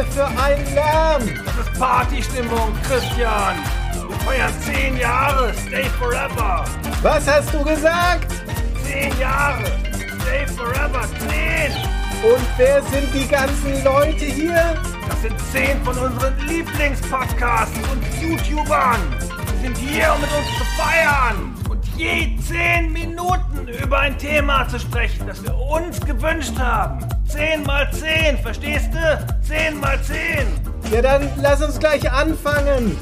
[0.00, 1.22] hier für ein Lärm?
[1.44, 3.56] Das ist Partystimmung, Christian.
[4.08, 6.64] Wir feiern zehn Jahre, stay forever.
[7.02, 8.32] Was hast du gesagt?
[8.84, 9.64] Zehn Jahre,
[10.22, 11.72] stay forever, zehn.
[12.22, 14.74] Und wer sind die ganzen Leute hier?
[15.08, 19.00] Das sind zehn von unseren Lieblingspodcasts und YouTubern.
[19.54, 21.49] Sie sind hier, um mit uns zu feiern
[22.00, 27.06] je zehn Minuten über ein Thema zu sprechen, das wir uns gewünscht haben.
[27.28, 29.42] Zehn mal zehn, verstehst du?
[29.46, 30.46] Zehn mal zehn.
[30.90, 32.96] Ja, dann lass uns gleich anfangen.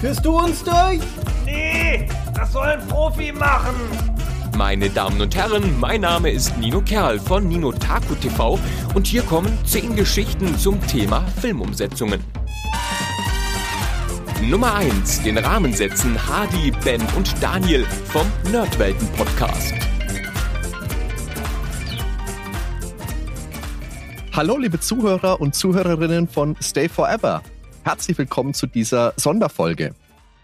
[0.00, 1.00] Führst du uns durch?
[1.46, 3.74] Nee, das soll ein Profi machen.
[4.54, 8.58] Meine Damen und Herren, mein Name ist Nino Kerl von Nino Taku TV
[8.94, 12.22] und hier kommen 10 Geschichten zum Thema Filmumsetzungen.
[14.50, 15.22] Nummer 1.
[15.22, 19.72] Den Rahmen setzen Hardy, Ben und Daniel vom Nerdwelten Podcast.
[24.32, 27.40] Hallo liebe Zuhörer und Zuhörerinnen von Stay Forever.
[27.84, 29.94] Herzlich willkommen zu dieser Sonderfolge.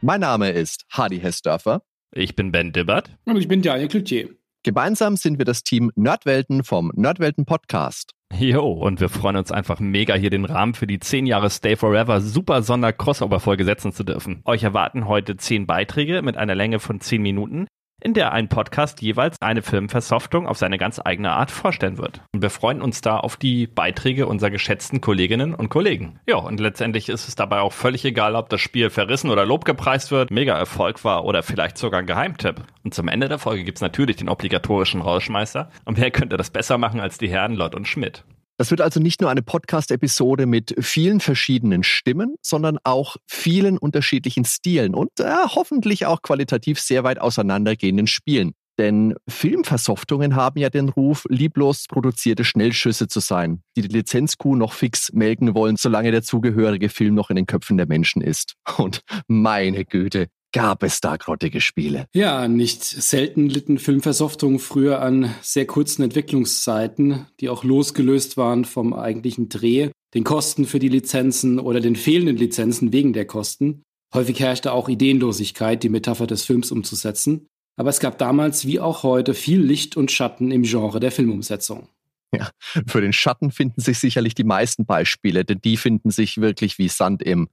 [0.00, 1.82] Mein Name ist Hardy Hessdörfer.
[2.12, 3.10] Ich bin Ben Dibbert.
[3.24, 4.28] Und ich bin Daniel Cloutier.
[4.62, 8.14] Gemeinsam sind wir das Team Nerdwelten vom Nerdwelten Podcast.
[8.34, 11.76] Jo, und wir freuen uns einfach mega, hier den Rahmen für die 10 Jahre Stay
[11.76, 14.42] Forever Super Sonder-Crossover-Folge setzen zu dürfen.
[14.44, 17.66] Euch erwarten heute 10 Beiträge mit einer Länge von 10 Minuten,
[18.02, 22.20] in der ein Podcast jeweils eine Filmversoftung auf seine ganz eigene Art vorstellen wird.
[22.32, 26.20] Und wir freuen uns da auf die Beiträge unserer geschätzten Kolleginnen und Kollegen.
[26.26, 30.10] Ja, und letztendlich ist es dabei auch völlig egal, ob das Spiel verrissen oder lobgepreist
[30.10, 32.62] wird, mega Erfolg war oder vielleicht sogar ein Geheimtipp.
[32.84, 35.70] Und zum Ende der Folge gibt's natürlich den obligatorischen Rauschmeister.
[35.84, 38.24] Und wer könnte das besser machen als die Herren Lott und Schmidt?
[38.58, 44.44] Das wird also nicht nur eine Podcast-Episode mit vielen verschiedenen Stimmen, sondern auch vielen unterschiedlichen
[44.44, 48.54] Stilen und äh, hoffentlich auch qualitativ sehr weit auseinandergehenden Spielen.
[48.76, 54.72] Denn Filmversoftungen haben ja den Ruf, lieblos produzierte Schnellschüsse zu sein, die die Lizenzkuh noch
[54.72, 58.54] fix melken wollen, solange der zugehörige Film noch in den Köpfen der Menschen ist.
[58.76, 62.06] Und meine Güte, gab es da grottige Spiele.
[62.14, 68.94] Ja, nicht selten litten Filmversoftungen früher an sehr kurzen Entwicklungszeiten, die auch losgelöst waren vom
[68.94, 73.82] eigentlichen Dreh, den Kosten für die Lizenzen oder den fehlenden Lizenzen wegen der Kosten.
[74.14, 77.46] Häufig herrschte auch Ideenlosigkeit, die Metapher des Films umzusetzen.
[77.76, 81.88] Aber es gab damals wie auch heute viel Licht und Schatten im Genre der Filmumsetzung.
[82.34, 82.50] Ja,
[82.86, 86.88] für den Schatten finden sich sicherlich die meisten Beispiele, denn die finden sich wirklich wie
[86.88, 87.48] Sand im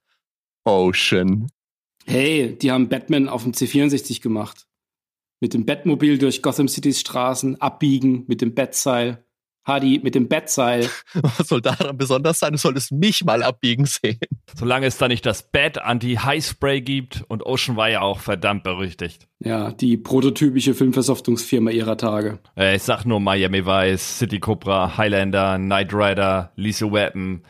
[0.66, 1.48] Ocean.
[2.06, 4.68] Hey, die haben Batman auf dem C64 gemacht.
[5.42, 9.26] Mit dem Batmobil durch Gotham Citys Straßen, abbiegen mit dem Bettseil.
[9.66, 10.88] Hadi, mit dem Bettseil.
[11.14, 12.52] Was soll daran besonders sein?
[12.52, 14.20] Du solltest mich mal abbiegen sehen.
[14.56, 19.28] Solange es da nicht das Bad Anti-High-Spray gibt und Ocean war ja auch verdammt berüchtigt.
[19.40, 22.38] Ja, die prototypische Filmversoftungsfirma ihrer Tage.
[22.56, 27.42] Äh, ich sag nur Miami Vice, City Cobra, Highlander, Knight Rider, Lisa Weapon.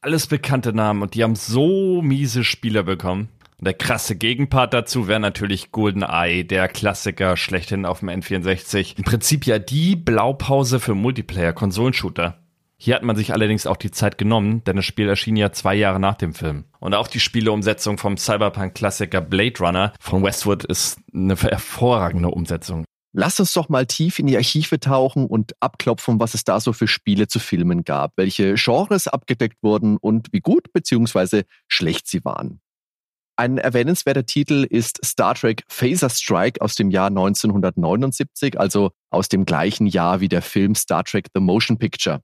[0.00, 3.28] Alles bekannte Namen und die haben so miese Spieler bekommen.
[3.62, 8.98] Und der krasse Gegenpart dazu wäre natürlich GoldenEye, der Klassiker schlechthin auf dem N64.
[8.98, 12.38] Im Prinzip ja die Blaupause für Multiplayer-Konsolenshooter.
[12.76, 15.76] Hier hat man sich allerdings auch die Zeit genommen, denn das Spiel erschien ja zwei
[15.76, 16.64] Jahre nach dem Film.
[16.80, 22.84] Und auch die Spieleumsetzung vom Cyberpunk-Klassiker Blade Runner von Westwood ist eine hervorragende Umsetzung.
[23.12, 26.72] Lass uns doch mal tief in die Archive tauchen und abklopfen, was es da so
[26.72, 31.44] für Spiele zu filmen gab, welche Genres abgedeckt wurden und wie gut bzw.
[31.68, 32.61] schlecht sie waren.
[33.42, 39.46] Ein erwähnenswerter Titel ist Star Trek Phaser Strike aus dem Jahr 1979, also aus dem
[39.46, 42.20] gleichen Jahr wie der Film Star Trek The Motion Picture.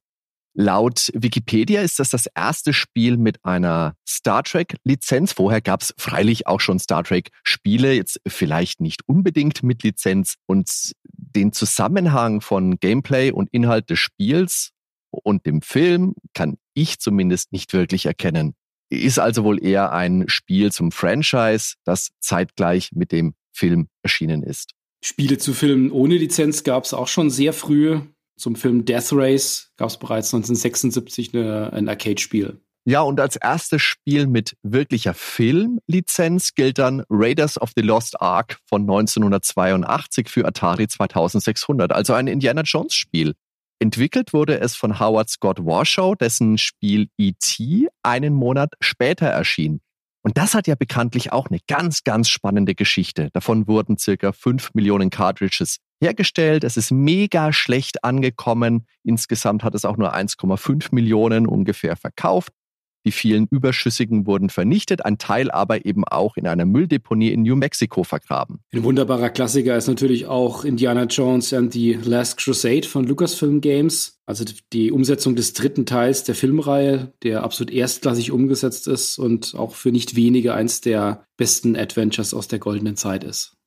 [0.55, 5.33] Laut Wikipedia ist das das erste Spiel mit einer Star Trek-Lizenz.
[5.33, 10.37] Vorher gab es freilich auch schon Star Trek-Spiele, jetzt vielleicht nicht unbedingt mit Lizenz.
[10.47, 14.71] Und den Zusammenhang von Gameplay und Inhalt des Spiels
[15.11, 18.55] und dem Film kann ich zumindest nicht wirklich erkennen.
[18.91, 24.73] Ist also wohl eher ein Spiel zum Franchise, das zeitgleich mit dem Film erschienen ist.
[25.05, 28.01] Spiele zu Filmen ohne Lizenz gab es auch schon sehr früh.
[28.37, 32.61] Zum Film Death Race gab es bereits 1976 eine, ein Arcade-Spiel.
[32.85, 38.59] Ja, und als erstes Spiel mit wirklicher Filmlizenz gilt dann Raiders of the Lost Ark
[38.67, 43.35] von 1982 für Atari 2600, also ein Indiana Jones Spiel.
[43.81, 47.89] Entwickelt wurde es von Howard Scott Warshaw, dessen Spiel E.T.
[48.03, 49.81] einen Monat später erschien.
[50.23, 53.31] Und das hat ja bekanntlich auch eine ganz, ganz spannende Geschichte.
[53.33, 56.65] Davon wurden circa fünf Millionen Cartridges hergestellt.
[56.65, 58.87] Es ist mega schlecht angekommen.
[59.05, 62.53] Insgesamt hat es auch nur 1,5 Millionen ungefähr verkauft.
[63.09, 67.57] Die vielen Überschüssigen wurden vernichtet, ein Teil aber eben auch in einer Mülldeponie in New
[67.57, 68.61] Mexico vergraben.
[68.71, 74.21] Ein wunderbarer Klassiker ist natürlich auch Indiana Jones and the Last Crusade von Lucasfilm Games.
[74.27, 74.45] Also
[74.75, 79.91] die Umsetzung des dritten Teils der Filmreihe, der absolut erstklassig umgesetzt ist und auch für
[79.91, 83.58] nicht wenige eins der besten Adventures aus der goldenen Zeit ist.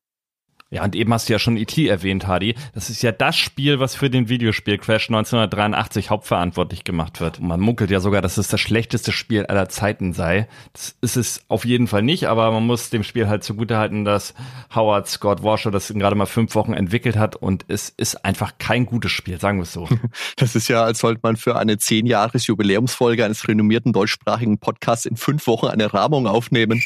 [0.74, 1.86] Ja, und eben hast du ja schon E.T.
[1.86, 2.56] erwähnt, Hardy.
[2.74, 7.40] Das ist ja das Spiel, was für den Videospiel Crash 1983 hauptverantwortlich gemacht wird.
[7.40, 10.48] Und man munkelt ja sogar, dass es das schlechteste Spiel aller Zeiten sei.
[10.72, 14.34] Das ist es auf jeden Fall nicht, aber man muss dem Spiel halt zugutehalten, dass
[14.74, 18.86] Howard Scott Washer das gerade mal fünf Wochen entwickelt hat und es ist einfach kein
[18.86, 19.90] gutes Spiel, sagen wir es so.
[20.38, 25.06] Das ist ja, als sollte man für eine zehn Jahres Jubiläumsfolge eines renommierten deutschsprachigen Podcasts
[25.06, 26.82] in fünf Wochen eine Rahmung aufnehmen.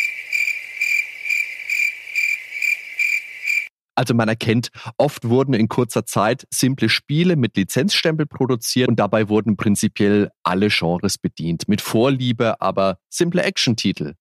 [3.95, 9.29] Also man erkennt, oft wurden in kurzer Zeit simple Spiele mit Lizenzstempel produziert und dabei
[9.29, 11.67] wurden prinzipiell alle Genres bedient.
[11.67, 14.13] Mit Vorliebe, aber simple Action-Titel.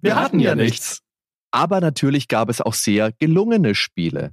[0.00, 1.00] Wir hatten ja nichts.
[1.50, 4.32] Aber natürlich gab es auch sehr gelungene Spiele.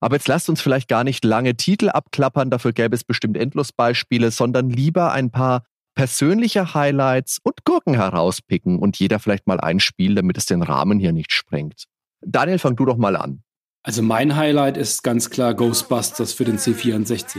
[0.00, 3.72] Aber jetzt lasst uns vielleicht gar nicht lange Titel abklappern, dafür gäbe es bestimmt endlos
[3.72, 5.64] Beispiele, sondern lieber ein paar
[5.94, 10.98] persönliche Highlights und Gurken herauspicken und jeder vielleicht mal ein Spiel, damit es den Rahmen
[10.98, 11.84] hier nicht sprengt.
[12.20, 13.42] Daniel, fang du doch mal an.
[13.84, 17.38] Also mein Highlight ist ganz klar Ghostbusters für den C64.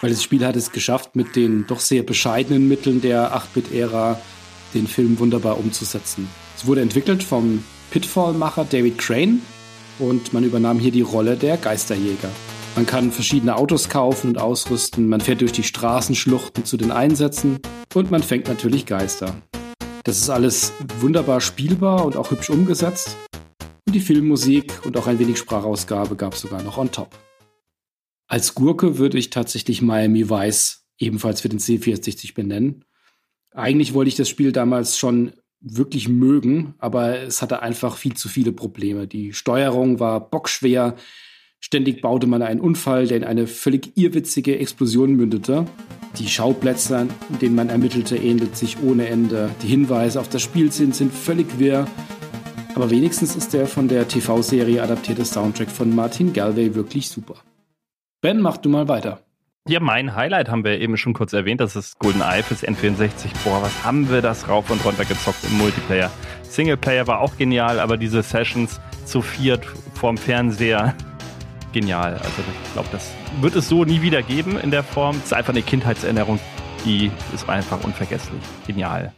[0.00, 4.18] Weil das Spiel hat es geschafft, mit den doch sehr bescheidenen Mitteln der 8-Bit-Ära
[4.72, 6.26] den Film wunderbar umzusetzen.
[6.56, 9.42] Es wurde entwickelt vom Pitfall-Macher David Crane
[9.98, 12.30] und man übernahm hier die Rolle der Geisterjäger.
[12.76, 17.60] Man kann verschiedene Autos kaufen und ausrüsten, man fährt durch die Straßenschluchten zu den Einsätzen
[17.92, 19.36] und man fängt natürlich Geister.
[20.04, 23.16] Das ist alles wunderbar spielbar und auch hübsch umgesetzt.
[23.86, 27.14] Und die Filmmusik und auch ein wenig Sprachausgabe gab es sogar noch on top.
[28.26, 32.84] Als Gurke würde ich tatsächlich Miami Vice ebenfalls für den C64 benennen.
[33.52, 38.28] Eigentlich wollte ich das Spiel damals schon wirklich mögen, aber es hatte einfach viel zu
[38.28, 39.06] viele Probleme.
[39.06, 40.96] Die Steuerung war bockschwer.
[41.60, 45.66] Ständig baute man einen Unfall, der in eine völlig irrwitzige Explosion mündete.
[46.18, 49.50] Die Schauplätze, in denen man ermittelte, ähnelt sich ohne Ende.
[49.62, 51.86] Die Hinweise auf das Spiel sind, sind völlig wirr.
[52.74, 57.36] Aber wenigstens ist der von der TV-Serie adaptierte Soundtrack von Martin Galway wirklich super.
[58.20, 59.20] Ben, mach du mal weiter.
[59.68, 63.28] Ja, mein Highlight haben wir eben schon kurz erwähnt, das ist GoldenEye fürs N64.
[63.44, 66.10] Boah, was haben wir das rauf und runter gezockt im Multiplayer.
[66.42, 70.94] Singleplayer war auch genial, aber diese Sessions zu viert vorm Fernseher,
[71.72, 72.14] genial.
[72.14, 75.16] Also ich glaube, das wird es so nie wieder geben in der Form.
[75.16, 76.38] Es ist einfach eine Kindheitserinnerung,
[76.84, 78.42] die ist einfach unvergesslich.
[78.66, 79.12] Genial.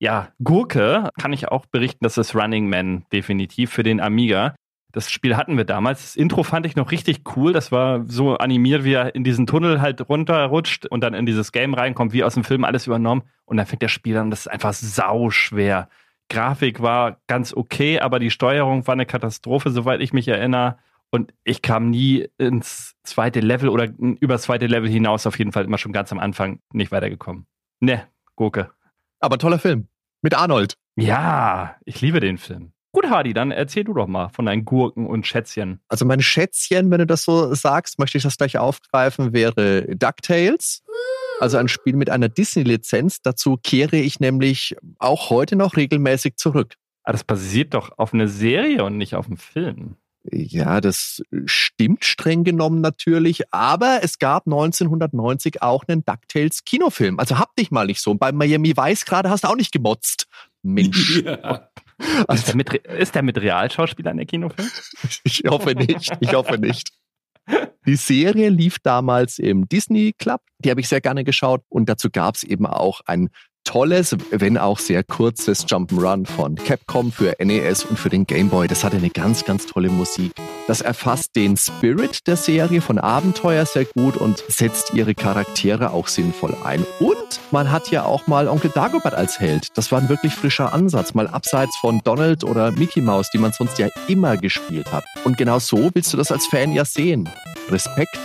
[0.00, 4.54] Ja, Gurke kann ich auch berichten, das ist Running Man definitiv für den Amiga.
[4.92, 6.02] Das Spiel hatten wir damals.
[6.02, 7.52] Das Intro fand ich noch richtig cool.
[7.52, 11.52] Das war so animiert, wie er in diesen Tunnel halt runterrutscht und dann in dieses
[11.52, 13.22] Game reinkommt, wie aus dem Film alles übernommen.
[13.44, 15.88] Und dann fängt das Spiel an, das ist einfach sau schwer.
[16.30, 20.78] Grafik war ganz okay, aber die Steuerung war eine Katastrophe, soweit ich mich erinnere.
[21.10, 25.52] Und ich kam nie ins zweite Level oder über das zweite Level hinaus, auf jeden
[25.52, 27.46] Fall immer schon ganz am Anfang nicht weitergekommen.
[27.80, 28.06] Ne,
[28.36, 28.70] Gurke.
[29.20, 29.88] Aber toller Film.
[30.22, 30.74] Mit Arnold.
[30.96, 32.72] Ja, ich liebe den Film.
[32.92, 35.80] Gut, Hardy, dann erzähl du doch mal von deinen Gurken und Schätzchen.
[35.88, 40.82] Also meine Schätzchen, wenn du das so sagst, möchte ich das gleich aufgreifen, wäre DuckTales.
[41.38, 43.20] Also ein Spiel mit einer Disney-Lizenz.
[43.22, 46.74] Dazu kehre ich nämlich auch heute noch regelmäßig zurück.
[47.04, 49.96] Aber ah, das basiert doch auf einer Serie und nicht auf einem Film.
[50.24, 57.18] Ja, das stimmt streng genommen natürlich, aber es gab 1990 auch einen DuckTales Kinofilm.
[57.18, 58.10] Also hab dich mal nicht so.
[58.10, 60.26] Und bei Miami Vice gerade hast du auch nicht gemotzt.
[60.62, 61.22] Mensch.
[62.00, 62.24] Ja.
[62.28, 64.68] Also, ist, der mit, ist der mit Realschauspielern der Kinofilm?
[65.24, 66.16] Ich hoffe nicht.
[66.20, 66.92] Ich hoffe nicht.
[67.86, 70.42] Die Serie lief damals im Disney Club.
[70.58, 71.62] Die habe ich sehr gerne geschaut.
[71.68, 73.30] Und dazu gab es eben auch ein
[73.68, 78.66] tolles, wenn auch sehr kurzes Jump'n'Run von Capcom für NES und für den Game Boy.
[78.66, 80.32] Das hatte eine ganz, ganz tolle Musik.
[80.66, 86.08] Das erfasst den Spirit der Serie von Abenteuer sehr gut und setzt ihre Charaktere auch
[86.08, 86.82] sinnvoll ein.
[86.98, 89.76] Und man hat ja auch mal Onkel Dagobert als Held.
[89.76, 93.52] Das war ein wirklich frischer Ansatz, mal abseits von Donald oder Mickey Mouse, die man
[93.52, 95.04] sonst ja immer gespielt hat.
[95.24, 97.28] Und genau so willst du das als Fan ja sehen.
[97.70, 98.18] Respekt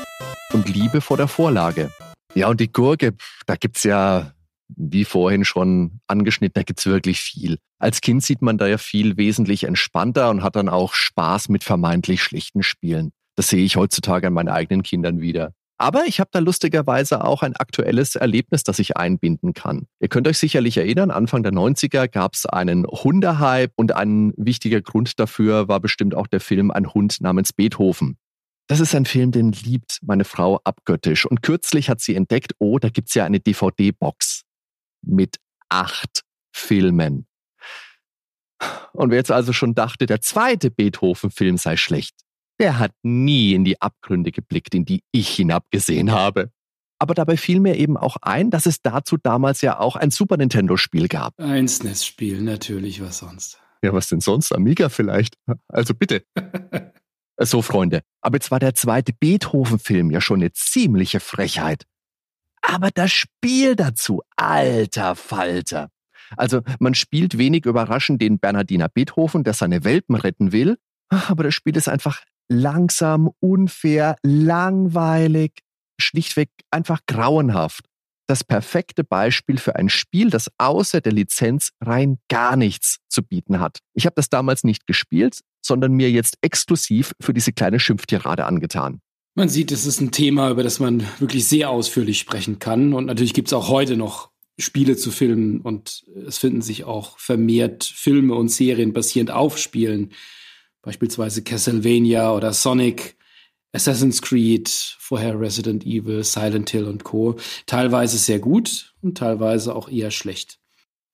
[0.54, 1.92] und Liebe vor der Vorlage.
[2.34, 3.14] Ja, und die Gurke,
[3.46, 4.32] da gibt's ja
[4.68, 7.58] wie vorhin schon angeschnitten, da gibt's wirklich viel.
[7.80, 11.64] Als Kind sieht man da ja viel wesentlich entspannter und hat dann auch Spaß mit
[11.64, 13.12] vermeintlich schlechten Spielen.
[13.36, 15.54] Das sehe ich heutzutage an meinen eigenen Kindern wieder.
[15.78, 19.88] Aber ich habe da lustigerweise auch ein aktuelles Erlebnis, das ich einbinden kann.
[20.00, 24.82] Ihr könnt euch sicherlich erinnern, Anfang der 90er gab es einen Hundehype und ein wichtiger
[24.82, 28.18] Grund dafür war bestimmt auch der Film Ein Hund namens Beethoven.
[28.68, 31.26] Das ist ein Film, den liebt meine Frau abgöttisch.
[31.26, 34.43] Und kürzlich hat sie entdeckt, oh, da gibt's ja eine DVD-Box
[35.04, 35.38] mit
[35.70, 37.28] acht Filmen.
[38.94, 42.16] Und wer jetzt also schon dachte, der zweite Beethoven-Film sei schlecht,
[42.60, 46.52] der hat nie in die Abgründe geblickt, in die ich hinabgesehen habe.
[47.00, 50.38] Aber dabei fiel mir eben auch ein, dass es dazu damals ja auch ein Super
[50.38, 51.38] Nintendo-Spiel gab.
[51.40, 53.60] Ein SNES-Spiel, natürlich, was sonst.
[53.84, 54.54] Ja, was denn sonst?
[54.54, 55.36] Amiga vielleicht?
[55.68, 56.24] Also bitte.
[57.38, 58.04] so, Freunde.
[58.22, 61.84] Aber jetzt war der zweite Beethoven-Film ja schon eine ziemliche Frechheit.
[62.64, 65.90] Aber das Spiel dazu, alter Falter.
[66.38, 70.78] Also man spielt wenig überraschend den Bernhardiner Beethoven, der seine Welpen retten will.
[71.10, 75.60] Aber das Spiel ist einfach langsam, unfair, langweilig,
[76.00, 77.86] schlichtweg einfach grauenhaft.
[78.28, 83.60] Das perfekte Beispiel für ein Spiel, das außer der Lizenz rein gar nichts zu bieten
[83.60, 83.80] hat.
[83.94, 89.02] Ich habe das damals nicht gespielt, sondern mir jetzt exklusiv für diese kleine Schimpftirade angetan.
[89.36, 92.94] Man sieht, es ist ein Thema, über das man wirklich sehr ausführlich sprechen kann.
[92.94, 97.18] Und natürlich gibt es auch heute noch Spiele zu filmen und es finden sich auch
[97.18, 100.12] vermehrt Filme und Serien basierend auf Spielen.
[100.84, 103.16] Beispielsweise Castlevania oder Sonic,
[103.72, 107.38] Assassin's Creed, vorher Resident Evil, Silent Hill und Co.
[107.66, 110.60] Teilweise sehr gut und teilweise auch eher schlecht.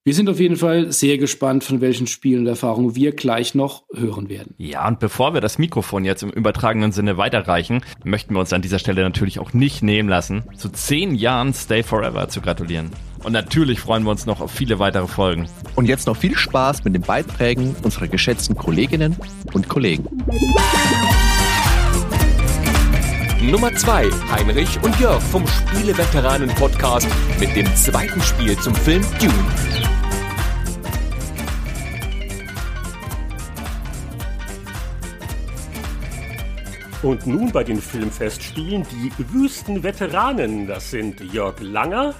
[0.05, 3.83] Wir sind auf jeden Fall sehr gespannt, von welchen Spielen und Erfahrungen wir gleich noch
[3.93, 4.55] hören werden.
[4.57, 8.61] Ja, und bevor wir das Mikrofon jetzt im übertragenen Sinne weiterreichen, möchten wir uns an
[8.61, 12.91] dieser Stelle natürlich auch nicht nehmen lassen, zu zehn Jahren Stay Forever zu gratulieren.
[13.25, 15.49] Und natürlich freuen wir uns noch auf viele weitere Folgen.
[15.75, 19.17] Und jetzt noch viel Spaß mit den Beiträgen unserer geschätzten Kolleginnen
[19.51, 20.07] und Kollegen.
[23.41, 27.07] Nummer 2, Heinrich und Jörg vom Spieleveteranen-Podcast
[27.39, 29.68] mit dem zweiten Spiel zum Film Dune.
[37.01, 40.67] Und nun bei den Filmfestspielen die Wüstenveteranen.
[40.67, 42.13] Das sind Jörg Langer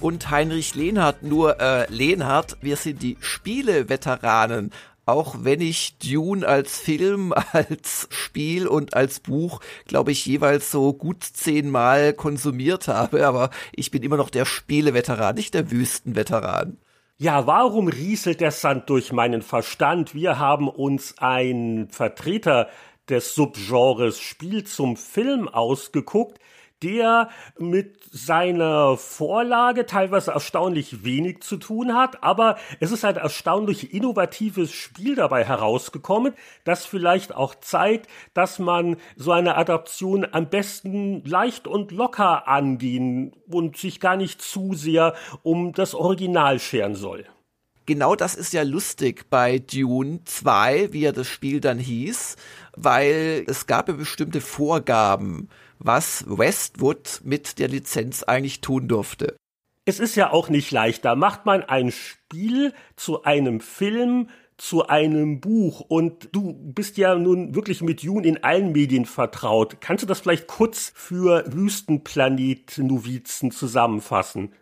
[0.00, 1.24] und Heinrich Lehnhardt.
[1.24, 4.70] Nur äh, Lehnhardt, wir sind die Spieleveteranen.
[5.04, 10.92] Auch wenn ich Dune als Film, als Spiel und als Buch, glaube ich, jeweils so
[10.92, 16.76] gut zehnmal konsumiert habe, aber ich bin immer noch der Spieleveteran, nicht der Wüstenveteran.
[17.18, 20.14] Ja, warum rieselt der Sand durch meinen Verstand?
[20.14, 22.68] Wir haben uns einen Vertreter
[23.10, 26.38] des Subgenres Spiel zum Film ausgeguckt,
[26.82, 33.92] der mit seiner Vorlage teilweise erstaunlich wenig zu tun hat, aber es ist ein erstaunlich
[33.92, 36.32] innovatives Spiel dabei herausgekommen,
[36.64, 43.32] das vielleicht auch zeigt, dass man so eine Adaption am besten leicht und locker angehen
[43.50, 47.26] und sich gar nicht zu sehr um das Original scheren soll.
[47.90, 52.36] Genau das ist ja lustig bei Dune 2, wie ja das Spiel dann hieß,
[52.76, 55.48] weil es gab ja bestimmte Vorgaben,
[55.78, 59.36] was Westwood mit der Lizenz eigentlich tun durfte.
[59.84, 61.16] Es ist ja auch nicht leichter.
[61.16, 64.28] Macht man ein Spiel zu einem Film,
[64.60, 69.80] zu einem Buch und du bist ja nun wirklich mit Dune in allen Medien vertraut.
[69.80, 74.52] Kannst du das vielleicht kurz für Wüstenplanet-Novizen zusammenfassen?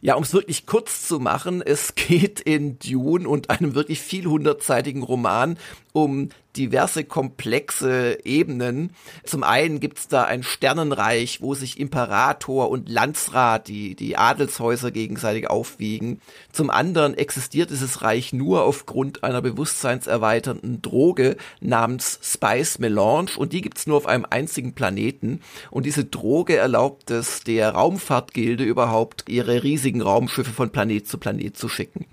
[0.00, 5.02] Ja, um es wirklich kurz zu machen, es geht in Dune und einem wirklich vielhundertseitigen
[5.02, 5.58] Roman
[5.92, 8.90] um diverse komplexe Ebenen.
[9.24, 15.48] Zum einen gibt's da ein Sternenreich, wo sich Imperator und Landsrat, die, die Adelshäuser gegenseitig
[15.48, 16.20] aufwiegen.
[16.52, 23.60] Zum anderen existiert dieses Reich nur aufgrund einer bewusstseinserweiternden Droge namens Spice Melange und die
[23.60, 25.40] gibt's nur auf einem einzigen Planeten.
[25.70, 31.56] Und diese Droge erlaubt es der Raumfahrtgilde überhaupt, ihre riesigen Raumschiffe von Planet zu Planet
[31.56, 32.06] zu schicken.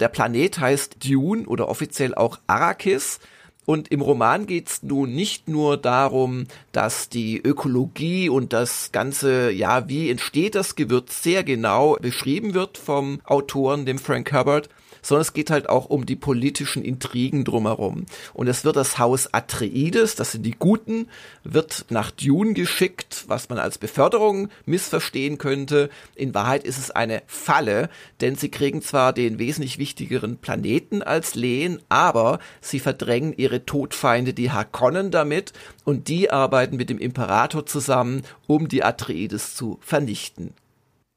[0.00, 3.18] Der Planet heißt Dune oder offiziell auch Arrakis.
[3.66, 9.88] Und im Roman geht's nun nicht nur darum, dass die Ökologie und das ganze, ja,
[9.88, 14.68] wie entsteht das Gewürz sehr genau beschrieben wird vom Autoren, dem Frank Herbert,
[15.06, 18.06] sondern es geht halt auch um die politischen Intrigen drumherum.
[18.34, 21.08] Und es wird das Haus Atreides, das sind die Guten,
[21.44, 25.90] wird nach Dune geschickt, was man als Beförderung missverstehen könnte.
[26.16, 27.88] In Wahrheit ist es eine Falle,
[28.20, 34.34] denn sie kriegen zwar den wesentlich wichtigeren Planeten als Lehen, aber sie verdrängen ihre Todfeinde,
[34.34, 35.52] die Harkonnen, damit
[35.84, 40.52] und die arbeiten mit dem Imperator zusammen, um die Atreides zu vernichten.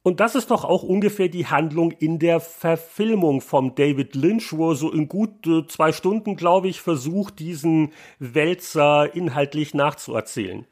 [0.01, 4.71] Und das ist doch auch ungefähr die Handlung in der Verfilmung vom David Lynch, wo
[4.71, 10.65] er so in gut äh, zwei Stunden, glaube ich, versucht, diesen Wälzer inhaltlich nachzuerzählen.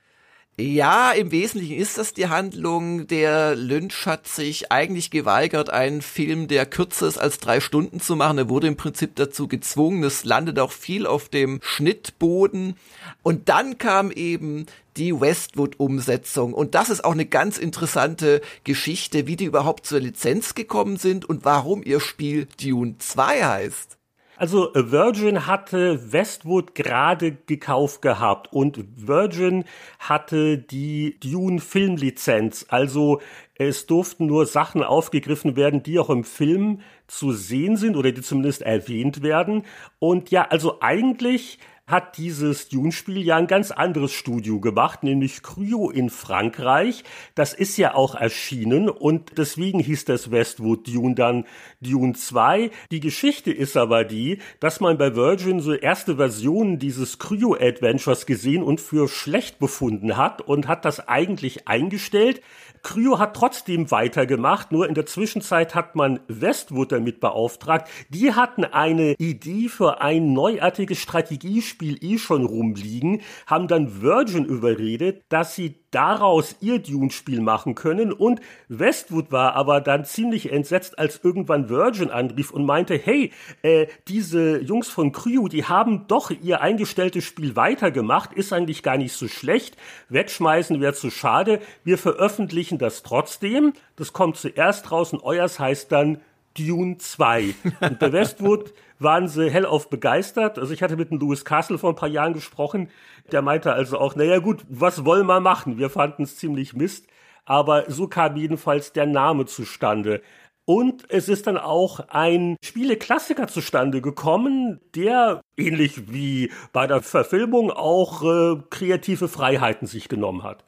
[0.59, 3.05] Ja, im Wesentlichen ist das die Handlung.
[3.05, 8.15] Der Lynch hat sich eigentlich geweigert, einen Film, der kürzer ist als drei Stunden zu
[8.15, 8.39] machen.
[8.39, 10.03] Er wurde im Prinzip dazu gezwungen.
[10.03, 12.75] Es landet auch viel auf dem Schnittboden.
[13.21, 14.65] Und dann kam eben
[14.97, 16.55] die Westwood-Umsetzung.
[16.55, 21.23] Und das ist auch eine ganz interessante Geschichte, wie die überhaupt zur Lizenz gekommen sind
[21.23, 23.96] und warum ihr Spiel Dune 2 heißt.
[24.39, 29.65] Also Virgin hatte Westwood gerade gekauft gehabt und Virgin
[29.97, 32.67] hatte die Dune Filmlizenz.
[32.69, 33.19] Also
[33.55, 38.21] es durften nur Sachen aufgegriffen werden, die auch im Film zu sehen sind oder die
[38.21, 39.63] zumindest erwähnt werden.
[39.97, 45.89] Und ja, also eigentlich hat dieses Dune-Spiel ja ein ganz anderes Studio gemacht, nämlich Cryo
[45.89, 47.05] in Frankreich.
[47.33, 51.45] Das ist ja auch erschienen und deswegen hieß das Westwood Dune dann
[51.79, 52.71] Dune 2.
[52.91, 58.63] Die Geschichte ist aber die, dass man bei Virgin so erste Versionen dieses Cryo-Adventures gesehen
[58.63, 62.41] und für schlecht befunden hat und hat das eigentlich eingestellt.
[62.87, 67.89] Cryo hat trotzdem weitergemacht, nur in der Zwischenzeit hat man Westwood damit beauftragt.
[68.07, 75.21] Die hatten eine Idee für ein neuartiges Strategiespiel eh schon rumliegen, haben dann Virgin überredet,
[75.27, 78.13] dass sie daraus ihr Dune-Spiel machen können.
[78.13, 78.39] Und
[78.69, 83.31] Westwood war aber dann ziemlich entsetzt, als irgendwann Virgin anrief und meinte, hey,
[83.63, 88.97] äh, diese Jungs von Cryo, die haben doch ihr eingestelltes Spiel weitergemacht, ist eigentlich gar
[88.97, 89.75] nicht so schlecht,
[90.09, 95.91] wegschmeißen wäre zu schade, wir veröffentlichen das trotzdem, das kommt zuerst raus und euers heißt
[95.91, 96.21] dann
[96.55, 97.55] Dune 2.
[97.79, 100.57] Und bei Westwood waren sie hellauf begeistert.
[100.59, 102.89] Also ich hatte mit dem Louis Castle vor ein paar Jahren gesprochen.
[103.31, 105.77] Der meinte also auch, naja gut, was wollen wir machen?
[105.77, 107.07] Wir fanden es ziemlich Mist.
[107.45, 110.21] Aber so kam jedenfalls der Name zustande.
[110.65, 117.71] Und es ist dann auch ein Spieleklassiker zustande gekommen, der ähnlich wie bei der Verfilmung
[117.71, 120.65] auch äh, kreative Freiheiten sich genommen hat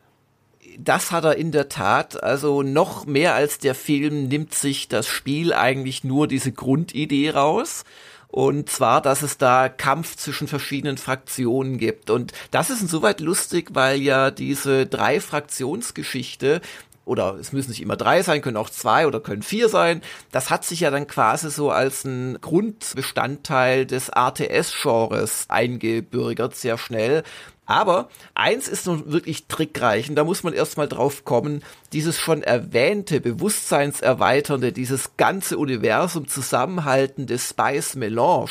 [0.77, 2.21] das hat er in der Tat.
[2.23, 7.83] Also noch mehr als der Film nimmt sich das Spiel eigentlich nur diese Grundidee raus.
[8.31, 12.11] Und zwar, dass es da Kampf zwischen verschiedenen Fraktionen gibt.
[12.11, 16.61] Und das ist insoweit lustig, weil ja diese drei Fraktionsgeschichte
[17.09, 20.03] oder es müssen nicht immer drei sein, können auch zwei oder können vier sein.
[20.31, 27.23] Das hat sich ja dann quasi so als ein Grundbestandteil des RTS-Genres eingebürgert, sehr schnell.
[27.69, 31.61] Aber eins ist nun wirklich trickreich und da muss man erstmal drauf kommen,
[31.93, 38.49] dieses schon erwähnte, bewusstseinserweiternde, dieses ganze Universum zusammenhaltende Spice Melange,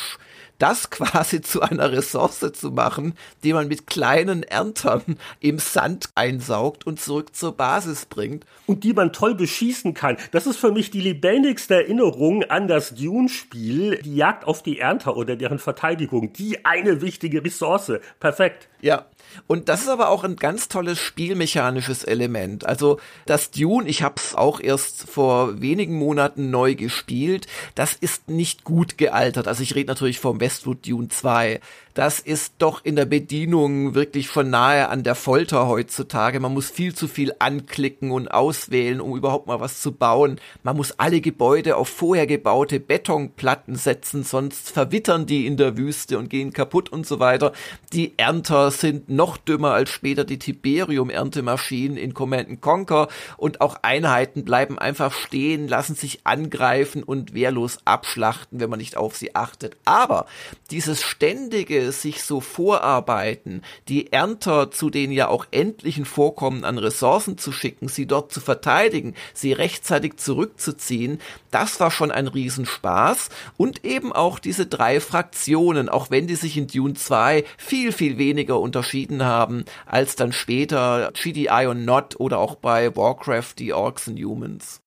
[0.59, 6.85] das quasi zu einer Ressource zu machen, die man mit kleinen Erntern im Sand einsaugt
[6.85, 8.45] und zurück zur Basis bringt.
[8.67, 10.17] Und die man toll beschießen kann.
[10.31, 15.17] Das ist für mich die lebendigste Erinnerung an das Dune-Spiel, die Jagd auf die Ernter
[15.17, 16.33] oder deren Verteidigung.
[16.33, 17.93] Die eine wichtige Ressource.
[18.19, 18.67] Perfekt.
[18.81, 19.05] Ja,
[19.47, 22.65] und das ist aber auch ein ganz tolles spielmechanisches Element.
[22.65, 28.29] Also das Dune, ich habe es auch erst vor wenigen Monaten neu gespielt, das ist
[28.29, 29.47] nicht gut gealtert.
[29.47, 31.59] Also ich rede natürlich vom Westwood Dune 2
[31.99, 36.39] das ist doch in der Bedienung wirklich von nahe an der Folter heutzutage.
[36.39, 40.39] Man muss viel zu viel anklicken und auswählen, um überhaupt mal was zu bauen.
[40.63, 46.17] Man muss alle Gebäude auf vorher gebaute Betonplatten setzen, sonst verwittern die in der Wüste
[46.17, 47.51] und gehen kaputt und so weiter.
[47.91, 54.45] Die Ernter sind noch dümmer als später die Tiberium-Erntemaschinen in Command Conquer und auch Einheiten
[54.45, 59.75] bleiben einfach stehen, lassen sich angreifen und wehrlos abschlachten, wenn man nicht auf sie achtet.
[59.83, 60.27] Aber
[60.71, 67.37] dieses ständige sich so vorarbeiten, die Ernter zu den ja auch endlichen Vorkommen an Ressourcen
[67.37, 71.19] zu schicken, sie dort zu verteidigen, sie rechtzeitig zurückzuziehen,
[71.51, 73.29] das war schon ein Riesenspaß.
[73.57, 78.17] Und eben auch diese drei Fraktionen, auch wenn die sich in Dune 2 viel, viel
[78.17, 84.07] weniger unterschieden haben, als dann später GDI und Not oder auch bei Warcraft die Orcs
[84.07, 84.81] and Humans.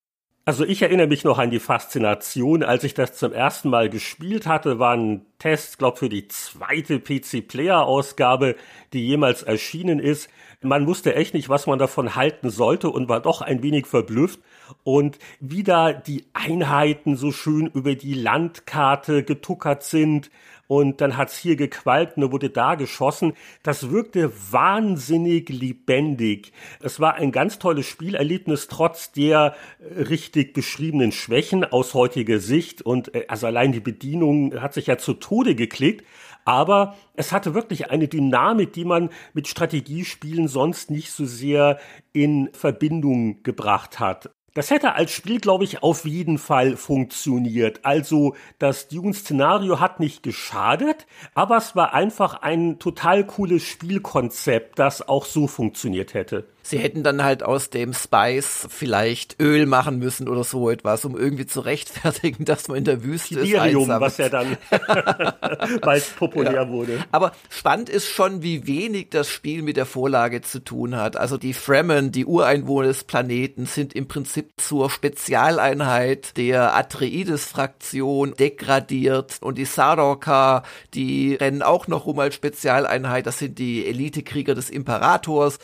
[0.45, 4.45] Also ich erinnere mich noch an die Faszination, als ich das zum ersten Mal gespielt
[4.45, 8.57] hatte, waren Tests, glaube für die zweite PC-Player-Ausgabe,
[8.91, 10.29] die jemals erschienen ist.
[10.61, 14.41] Man wusste echt nicht, was man davon halten sollte und war doch ein wenig verblüfft.
[14.83, 20.29] Und wie da die Einheiten so schön über die Landkarte getuckert sind,
[20.73, 23.33] und dann hat's hier gequalmt und wurde da geschossen.
[23.61, 26.51] Das wirkte wahnsinnig lebendig.
[26.81, 32.81] Es war ein ganz tolles Spielerlebnis, trotz der äh, richtig beschriebenen Schwächen aus heutiger Sicht.
[32.81, 36.03] Und äh, also allein die Bedienung hat sich ja zu Tode geklickt.
[36.43, 41.79] Aber es hatte wirklich eine Dynamik, die man mit Strategiespielen sonst nicht so sehr
[42.13, 44.31] in Verbindung gebracht hat.
[44.55, 47.83] Das hätte als Spiel, glaube ich, auf jeden Fall funktioniert.
[47.83, 55.07] Also das Dune-Szenario hat nicht geschadet, aber es war einfach ein total cooles Spielkonzept, das
[55.07, 56.45] auch so funktioniert hätte.
[56.65, 61.17] Sie hätten dann halt aus dem Spice vielleicht Öl machen müssen oder so etwas, um
[61.17, 63.99] irgendwie zu rechtfertigen, dass man in der Wüste Delirium, ist.
[63.99, 64.57] was ja dann
[65.81, 66.69] bald populär ja.
[66.69, 67.03] wurde.
[67.11, 71.17] Aber spannend ist schon, wie wenig das Spiel mit der Vorlage zu tun hat.
[71.17, 79.37] Also die Fremen, die Ureinwohner des Planeten, sind im Prinzip zur Spezialeinheit der Atreides-Fraktion degradiert
[79.41, 83.27] und die Sardaukar, die rennen auch noch rum als Spezialeinheit.
[83.27, 85.59] Das sind die Elitekrieger des Imperators.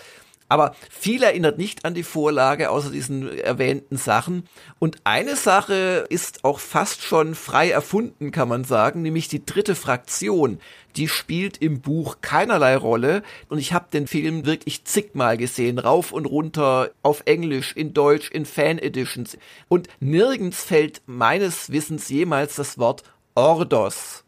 [0.49, 4.49] Aber viel erinnert nicht an die Vorlage, außer diesen erwähnten Sachen.
[4.79, 9.75] Und eine Sache ist auch fast schon frei erfunden, kann man sagen, nämlich die dritte
[9.75, 10.59] Fraktion.
[10.95, 13.21] Die spielt im Buch keinerlei Rolle.
[13.47, 18.31] Und ich habe den Film wirklich zigmal gesehen, rauf und runter, auf Englisch, in Deutsch,
[18.31, 19.37] in Fan-Editions.
[19.67, 23.03] Und nirgends fällt meines Wissens jemals das Wort
[23.35, 24.25] Ordos.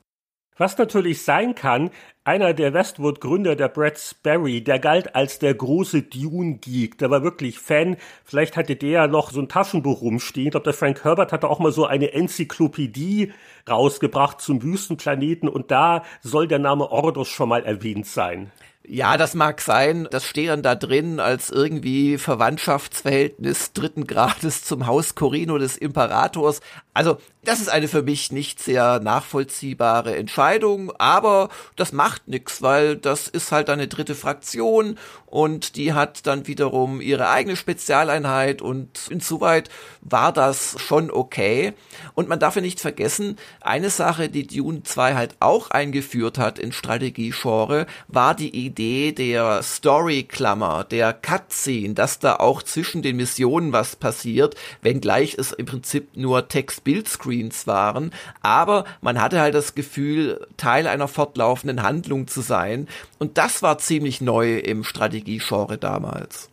[0.58, 1.90] Was natürlich sein kann,
[2.24, 6.98] einer der Westwood-Gründer, der Brad Sperry, der galt als der große Dune-Geek.
[7.00, 7.98] Der war wirklich Fan.
[8.24, 10.48] Vielleicht hatte der ja noch so ein Taschenbuch rumstehen.
[10.48, 13.34] Ich glaube, der Frank Herbert hatte auch mal so eine Enzyklopädie
[13.68, 18.52] rausgebracht zum Wüstenplaneten und da soll der Name Ordos schon mal erwähnt sein.
[18.84, 20.08] Ja, das mag sein.
[20.10, 26.62] Das steht dann da drin als irgendwie Verwandtschaftsverhältnis dritten Grades zum Haus Corino des Imperators.
[26.94, 32.96] Also, das ist eine für mich nicht sehr nachvollziehbare Entscheidung, aber das macht nichts, weil
[32.96, 39.08] das ist halt eine dritte Fraktion und die hat dann wiederum ihre eigene Spezialeinheit und
[39.10, 39.70] insoweit
[40.02, 41.74] war das schon okay.
[42.16, 46.60] Und man darf ja nicht vergessen, eine Sache, die Dune 2 halt auch eingeführt hat
[46.60, 53.74] in Strategiegenre, war die Idee der Story-Klammer, der Cutscene, dass da auch zwischen den Missionen
[53.74, 59.76] was passiert, wenngleich es im Prinzip nur Text Bildschirm-Billscreens waren, aber man hatte halt das
[59.76, 62.88] Gefühl, Teil einer fortlaufenden Handlung zu sein.
[63.20, 66.52] Und das war ziemlich neu im Strategiegenre damals.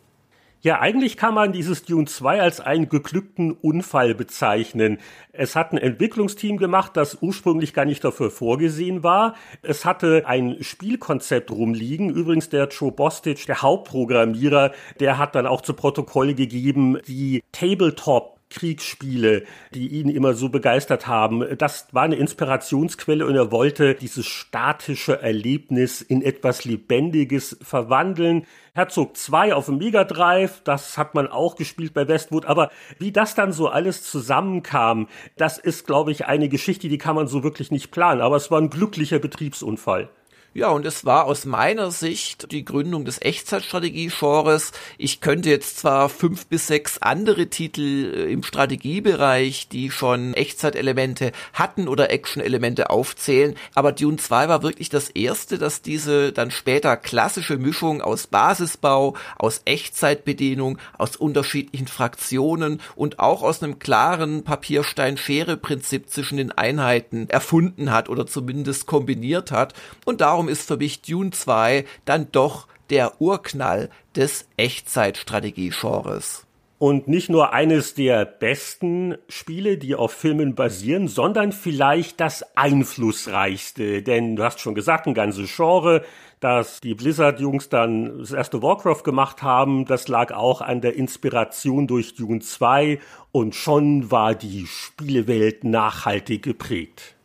[0.60, 4.98] Ja, eigentlich kann man dieses Dune 2 als einen geglückten Unfall bezeichnen.
[5.32, 9.36] Es hat ein Entwicklungsteam gemacht, das ursprünglich gar nicht dafür vorgesehen war.
[9.62, 12.10] Es hatte ein Spielkonzept rumliegen.
[12.10, 18.37] Übrigens der Joe Bostich, der Hauptprogrammierer, der hat dann auch zu Protokoll gegeben, die Tabletop
[18.50, 21.44] Kriegsspiele, die ihn immer so begeistert haben.
[21.58, 28.46] Das war eine Inspirationsquelle und er wollte dieses statische Erlebnis in etwas Lebendiges verwandeln.
[28.74, 33.12] Herzog 2 auf dem Mega Drive, das hat man auch gespielt bei Westwood, aber wie
[33.12, 37.42] das dann so alles zusammenkam, das ist, glaube ich, eine Geschichte, die kann man so
[37.42, 40.10] wirklich nicht planen, aber es war ein glücklicher Betriebsunfall.
[40.54, 44.72] Ja, und es war aus meiner Sicht die Gründung des Echtzeitstrategie-Genres.
[44.96, 51.32] Ich könnte jetzt zwar fünf bis sechs andere Titel äh, im Strategiebereich, die schon Echtzeitelemente
[51.52, 56.96] hatten oder Action-Elemente aufzählen, aber Dune 2 war wirklich das erste, das diese dann später
[56.96, 66.08] klassische Mischung aus Basisbau, aus Echtzeitbedienung, aus unterschiedlichen Fraktionen und auch aus einem klaren Papierstein-Schere-Prinzip
[66.08, 69.74] zwischen den Einheiten erfunden hat oder zumindest kombiniert hat.
[70.06, 76.44] Und darum ist für mich Dune 2 dann doch der Urknall des Echtzeitstrategie-Genres.
[76.78, 84.02] Und nicht nur eines der besten Spiele, die auf Filmen basieren, sondern vielleicht das einflussreichste.
[84.04, 86.04] Denn du hast schon gesagt, ein ganzes Genre,
[86.38, 91.88] dass die Blizzard-Jungs dann das erste Warcraft gemacht haben, das lag auch an der Inspiration
[91.88, 93.00] durch Dune 2
[93.32, 97.16] und schon war die Spielewelt nachhaltig geprägt.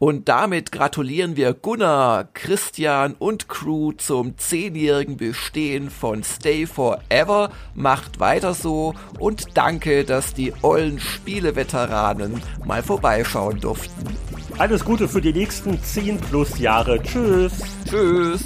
[0.00, 7.50] Und damit gratulieren wir Gunnar, Christian und Crew zum zehnjährigen Bestehen von Stay Forever.
[7.74, 14.16] Macht weiter so und danke, dass die ollen Spieleveteranen mal vorbeischauen durften.
[14.56, 17.02] Alles Gute für die nächsten 10 plus Jahre.
[17.02, 17.52] Tschüss.
[17.86, 18.40] Tschüss.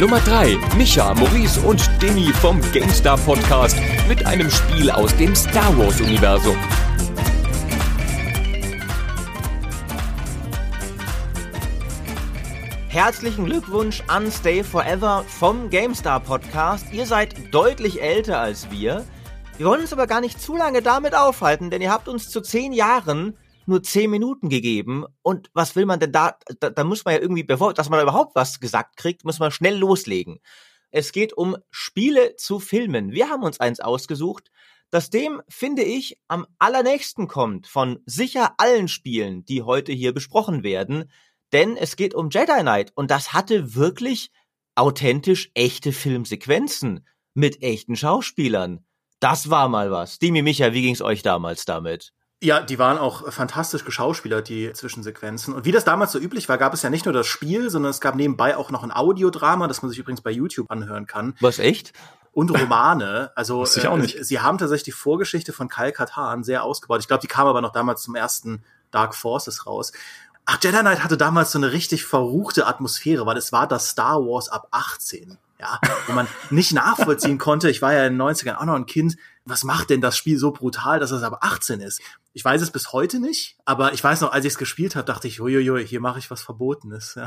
[0.00, 0.56] Nummer 3.
[0.78, 3.76] Micha, Maurice und Demi vom GameStar Podcast
[4.08, 6.56] mit einem Spiel aus dem Star Wars Universum.
[12.92, 16.92] Herzlichen Glückwunsch an Stay Forever vom GameStar Podcast.
[16.92, 19.06] Ihr seid deutlich älter als wir.
[19.56, 22.42] Wir wollen uns aber gar nicht zu lange damit aufhalten, denn ihr habt uns zu
[22.42, 25.06] zehn Jahren nur zehn Minuten gegeben.
[25.22, 26.36] Und was will man denn da?
[26.60, 29.38] Da, da muss man ja irgendwie, bevor, dass man da überhaupt was gesagt kriegt, muss
[29.38, 30.40] man schnell loslegen.
[30.90, 33.12] Es geht um Spiele zu Filmen.
[33.12, 34.50] Wir haben uns eins ausgesucht,
[34.90, 40.62] das dem, finde ich, am allernächsten kommt von sicher allen Spielen, die heute hier besprochen
[40.62, 41.10] werden
[41.52, 44.30] denn es geht um Jedi Knight und das hatte wirklich
[44.74, 47.06] authentisch echte Filmsequenzen.
[47.34, 48.84] mit echten Schauspielern.
[49.18, 50.18] Das war mal was.
[50.18, 52.12] Dimi Micha, wie ging's euch damals damit?
[52.42, 55.54] Ja, die waren auch fantastisch geschauspielert, die Zwischensequenzen.
[55.54, 57.90] Und wie das damals so üblich war, gab es ja nicht nur das Spiel, sondern
[57.90, 61.36] es gab nebenbei auch noch ein Audiodrama, das man sich übrigens bei YouTube anhören kann.
[61.40, 61.92] Was, echt?
[62.32, 63.30] Und Romane.
[63.36, 64.18] Also ich auch nicht.
[64.18, 67.00] Äh, sie haben tatsächlich die Vorgeschichte von Kyle Katan sehr ausgebaut.
[67.00, 69.92] Ich glaube, die kam aber noch damals zum ersten Dark Forces raus.
[70.44, 74.20] Ach, Jedi Knight hatte damals so eine richtig verruchte Atmosphäre, weil es war das Star
[74.20, 77.70] Wars ab 18 ja, wo man nicht nachvollziehen konnte.
[77.70, 79.16] Ich war ja in den 90ern auch noch ein Kind.
[79.44, 82.00] Was macht denn das Spiel so brutal, dass es aber 18 ist?
[82.32, 85.04] Ich weiß es bis heute nicht, aber ich weiß noch, als ich es gespielt habe,
[85.04, 87.18] dachte ich, uiuiui, hier mache ich was Verbotenes.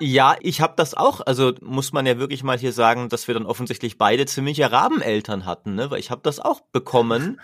[0.00, 1.20] ja, ich habe das auch.
[1.20, 5.44] Also muss man ja wirklich mal hier sagen, dass wir dann offensichtlich beide ziemliche Rabeneltern
[5.44, 5.90] hatten, ne?
[5.90, 7.40] Weil ich habe das auch bekommen.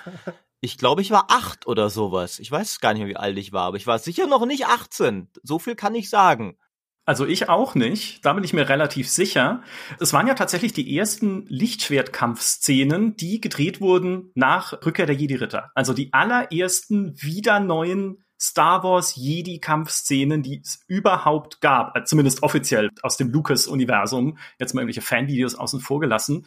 [0.63, 2.39] Ich glaube, ich war acht oder sowas.
[2.39, 4.67] Ich weiß gar nicht mehr, wie alt ich war, aber ich war sicher noch nicht
[4.67, 5.29] 18.
[5.43, 6.59] So viel kann ich sagen.
[7.07, 8.25] Also ich auch nicht.
[8.25, 9.63] Da bin ich mir relativ sicher.
[9.99, 15.73] Es waren ja tatsächlich die ersten Lichtschwertkampfszenen, die gedreht wurden nach Rückkehr der Jedi-Ritter.
[15.75, 22.91] Also die allerersten wieder neuen Star Wars Jedi-Kampfszenen, die es überhaupt gab, äh, zumindest offiziell
[23.03, 26.47] aus dem Lucas-Universum, jetzt mal irgendwelche Fanvideos außen vor gelassen.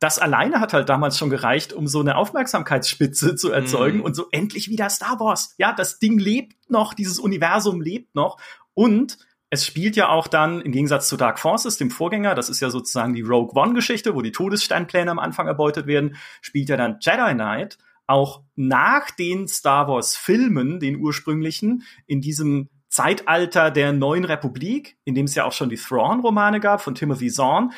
[0.00, 4.02] Das alleine hat halt damals schon gereicht, um so eine Aufmerksamkeitsspitze zu erzeugen mm.
[4.02, 5.54] und so endlich wieder Star Wars.
[5.58, 8.40] Ja, das Ding lebt noch, dieses Universum lebt noch
[8.74, 9.18] und
[9.50, 12.70] es spielt ja auch dann, im Gegensatz zu Dark Forces, dem Vorgänger, das ist ja
[12.70, 17.34] sozusagen die Rogue One-Geschichte, wo die Todessternpläne am Anfang erbeutet werden, spielt ja dann Jedi
[17.34, 25.14] Knight auch nach den Star Wars-Filmen, den ursprünglichen, in diesem Zeitalter der neuen Republik, in
[25.14, 27.72] dem es ja auch schon die Thrawn-Romane gab von Timothy Zahn,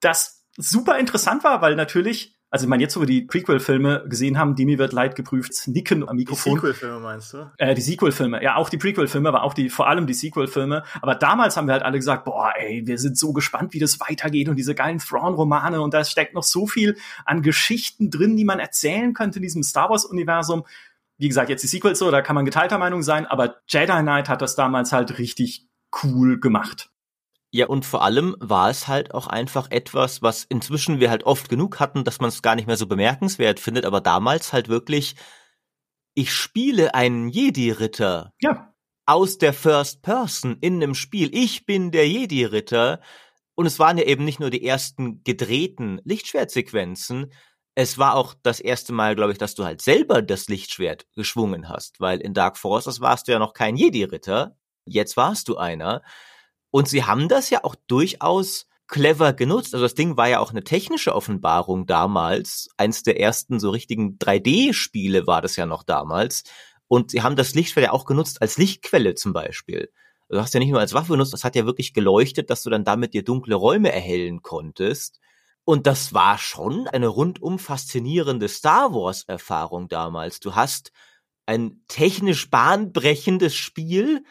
[0.00, 4.36] das super interessant war, weil natürlich also ich meine, jetzt, wo wir die Prequel-Filme gesehen
[4.36, 6.54] haben, Demi wird leid geprüft, Nicken am Mikrofon.
[6.54, 7.50] Die Sequel-Filme meinst du?
[7.58, 10.82] Äh, die Sequel-Filme, ja, auch die Prequel-Filme, aber auch die, vor allem die Sequel-Filme.
[11.00, 14.00] Aber damals haben wir halt alle gesagt, boah, ey, wir sind so gespannt, wie das
[14.00, 18.44] weitergeht und diese geilen Thrawn-Romane und da steckt noch so viel an Geschichten drin, die
[18.44, 20.64] man erzählen könnte in diesem Star Wars-Universum.
[21.18, 24.28] Wie gesagt, jetzt die Sequels so, da kann man geteilter Meinung sein, aber Jedi Knight
[24.28, 25.68] hat das damals halt richtig
[26.02, 26.90] cool gemacht.
[27.52, 31.48] Ja, und vor allem war es halt auch einfach etwas, was inzwischen wir halt oft
[31.48, 35.16] genug hatten, dass man es gar nicht mehr so bemerkenswert findet, aber damals halt wirklich,
[36.14, 38.32] ich spiele einen Jedi-Ritter.
[38.40, 38.72] Ja.
[39.06, 41.34] Aus der First Person in einem Spiel.
[41.34, 43.00] Ich bin der Jedi-Ritter.
[43.56, 47.32] Und es waren ja eben nicht nur die ersten gedrehten Lichtschwertsequenzen,
[47.74, 51.68] es war auch das erste Mal, glaube ich, dass du halt selber das Lichtschwert geschwungen
[51.68, 54.56] hast, weil in Dark Forces warst du ja noch kein Jedi-Ritter.
[54.84, 56.02] Jetzt warst du einer.
[56.70, 59.74] Und sie haben das ja auch durchaus clever genutzt.
[59.74, 62.68] Also das Ding war ja auch eine technische Offenbarung damals.
[62.76, 66.44] Eins der ersten so richtigen 3D-Spiele war das ja noch damals.
[66.88, 69.92] Und sie haben das Lichtschwert ja auch genutzt als Lichtquelle zum Beispiel.
[70.28, 72.62] Also du hast ja nicht nur als Waffe genutzt, das hat ja wirklich geleuchtet, dass
[72.62, 75.20] du dann damit dir dunkle Räume erhellen konntest.
[75.64, 80.40] Und das war schon eine rundum faszinierende Star Wars-Erfahrung damals.
[80.40, 80.90] Du hast
[81.46, 84.24] ein technisch bahnbrechendes Spiel,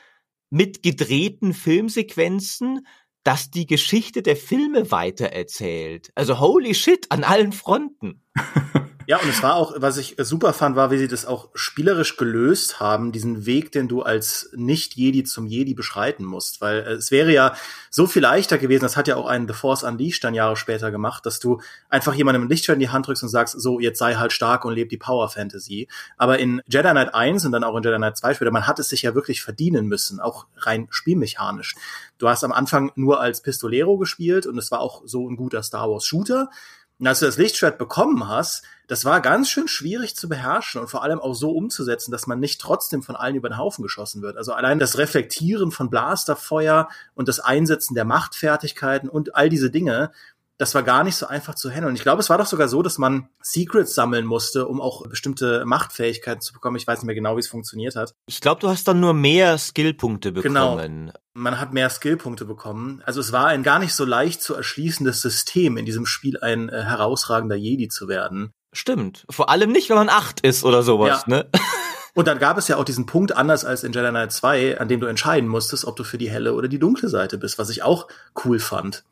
[0.49, 2.85] mit gedrehten Filmsequenzen,
[3.23, 6.12] das die Geschichte der Filme weitererzählt.
[6.15, 8.23] Also holy shit an allen Fronten.
[9.10, 12.15] Ja, und es war auch, was ich super fand, war, wie sie das auch spielerisch
[12.15, 16.62] gelöst haben, diesen Weg, den du als Nicht-Jedi zum Jedi beschreiten musst.
[16.62, 17.56] Weil äh, es wäre ja
[17.89, 20.91] so viel leichter gewesen, das hat ja auch ein The Force Unleashed dann Jahre später
[20.91, 23.98] gemacht, dass du einfach jemandem ein Lichtschwert in die Hand drückst und sagst, so, jetzt
[23.98, 25.88] sei halt stark und leb die Power Fantasy.
[26.17, 28.78] Aber in Jedi Knight 1 und dann auch in Jedi Knight 2 später, man hat
[28.78, 31.74] es sich ja wirklich verdienen müssen, auch rein spielmechanisch.
[32.19, 35.63] Du hast am Anfang nur als Pistolero gespielt und es war auch so ein guter
[35.63, 36.52] Star Wars Shooter.
[36.99, 40.89] Und als du das Lichtschwert bekommen hast, das war ganz schön schwierig zu beherrschen und
[40.89, 44.21] vor allem auch so umzusetzen, dass man nicht trotzdem von allen über den Haufen geschossen
[44.21, 44.35] wird.
[44.35, 50.12] Also allein das Reflektieren von Blasterfeuer und das Einsetzen der Machtfertigkeiten und all diese Dinge,
[50.57, 51.95] das war gar nicht so einfach zu handeln.
[51.95, 55.63] Ich glaube, es war doch sogar so, dass man Secrets sammeln musste, um auch bestimmte
[55.65, 56.75] Machtfähigkeiten zu bekommen.
[56.75, 58.13] Ich weiß nicht mehr genau, wie es funktioniert hat.
[58.25, 60.75] Ich glaube, du hast dann nur mehr Skillpunkte genau.
[60.75, 61.05] bekommen.
[61.05, 61.19] Genau.
[61.39, 63.02] Man hat mehr Skillpunkte bekommen.
[63.06, 66.67] Also es war ein gar nicht so leicht zu erschließendes System, in diesem Spiel ein
[66.67, 68.52] äh, herausragender Jedi zu werden.
[68.73, 69.25] Stimmt.
[69.30, 71.38] Vor allem nicht, wenn man acht ist oder sowas, ja.
[71.38, 71.49] ne?
[72.13, 74.89] Und dann gab es ja auch diesen Punkt, anders als in Jedi Knight 2, an
[74.89, 77.69] dem du entscheiden musstest, ob du für die helle oder die dunkle Seite bist, was
[77.69, 78.10] ich auch
[78.43, 79.06] cool fand.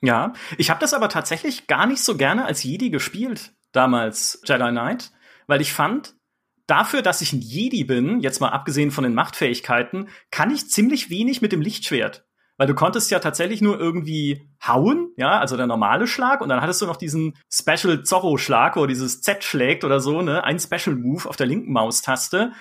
[0.00, 4.70] Ja, ich habe das aber tatsächlich gar nicht so gerne als Jedi gespielt, damals Jedi
[4.70, 5.12] Knight,
[5.46, 6.14] weil ich fand,
[6.70, 11.10] dafür, dass ich ein Jedi bin, jetzt mal abgesehen von den Machtfähigkeiten, kann ich ziemlich
[11.10, 12.24] wenig mit dem Lichtschwert.
[12.56, 16.60] Weil du konntest ja tatsächlich nur irgendwie hauen, ja, also der normale Schlag, und dann
[16.60, 20.94] hattest du noch diesen Special Zorro-Schlag, wo dieses Z schlägt oder so, ne, ein Special
[20.94, 22.52] Move auf der linken Maustaste.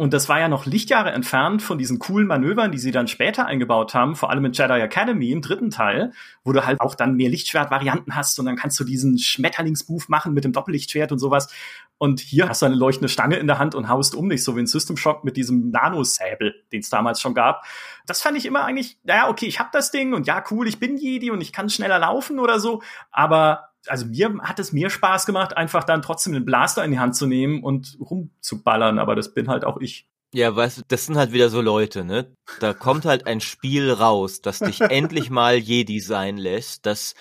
[0.00, 3.44] Und das war ja noch Lichtjahre entfernt von diesen coolen Manövern, die sie dann später
[3.44, 7.16] eingebaut haben, vor allem in Jedi Academy im dritten Teil, wo du halt auch dann
[7.16, 11.52] mehr Lichtschwert-Varianten hast und dann kannst du diesen Schmetterlingsmove machen mit dem Doppellichtschwert und sowas.
[11.98, 14.56] Und hier hast du eine leuchtende Stange in der Hand und haust um dich, so
[14.56, 17.66] wie ein System Shock mit diesem Nanosäbel, den es damals schon gab.
[18.06, 20.80] Das fand ich immer eigentlich, naja, okay, ich hab das Ding und ja, cool, ich
[20.80, 24.90] bin Jedi und ich kann schneller laufen oder so, aber also mir hat es mehr
[24.90, 29.14] Spaß gemacht, einfach dann trotzdem den Blaster in die Hand zu nehmen und rumzuballern, aber
[29.14, 30.08] das bin halt auch ich.
[30.32, 32.32] Ja, weißt du, das sind halt wieder so Leute, ne?
[32.60, 37.14] Da kommt halt ein Spiel raus, das dich endlich mal Jedi sein lässt, das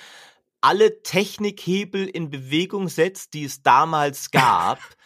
[0.62, 4.80] alle Technikhebel in Bewegung setzt, die es damals gab,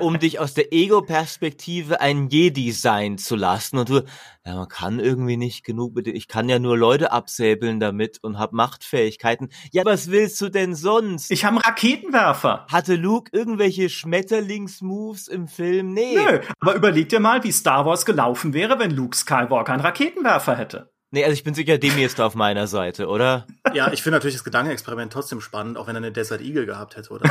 [0.00, 3.78] um dich aus der Ego-Perspektive ein Jedi sein zu lassen.
[3.78, 4.02] Und du,
[4.44, 8.38] ja, man kann irgendwie nicht genug mit, ich kann ja nur Leute absäbeln damit und
[8.38, 9.50] hab Machtfähigkeiten.
[9.72, 11.30] Ja, was willst du denn sonst?
[11.30, 12.66] Ich habe einen Raketenwerfer.
[12.70, 15.92] Hatte Luke irgendwelche Schmetterlingsmoves im Film?
[15.92, 16.16] Nee.
[16.16, 20.56] Nö, aber überleg dir mal, wie Star Wars gelaufen wäre, wenn Luke Skywalker einen Raketenwerfer
[20.56, 20.90] hätte.
[21.12, 23.46] Nee, also ich bin sicher, Demi ist da auf meiner Seite, oder?
[23.74, 26.96] Ja, ich finde natürlich das Gedankenexperiment trotzdem spannend, auch wenn er eine Desert Eagle gehabt
[26.96, 27.28] hätte oder.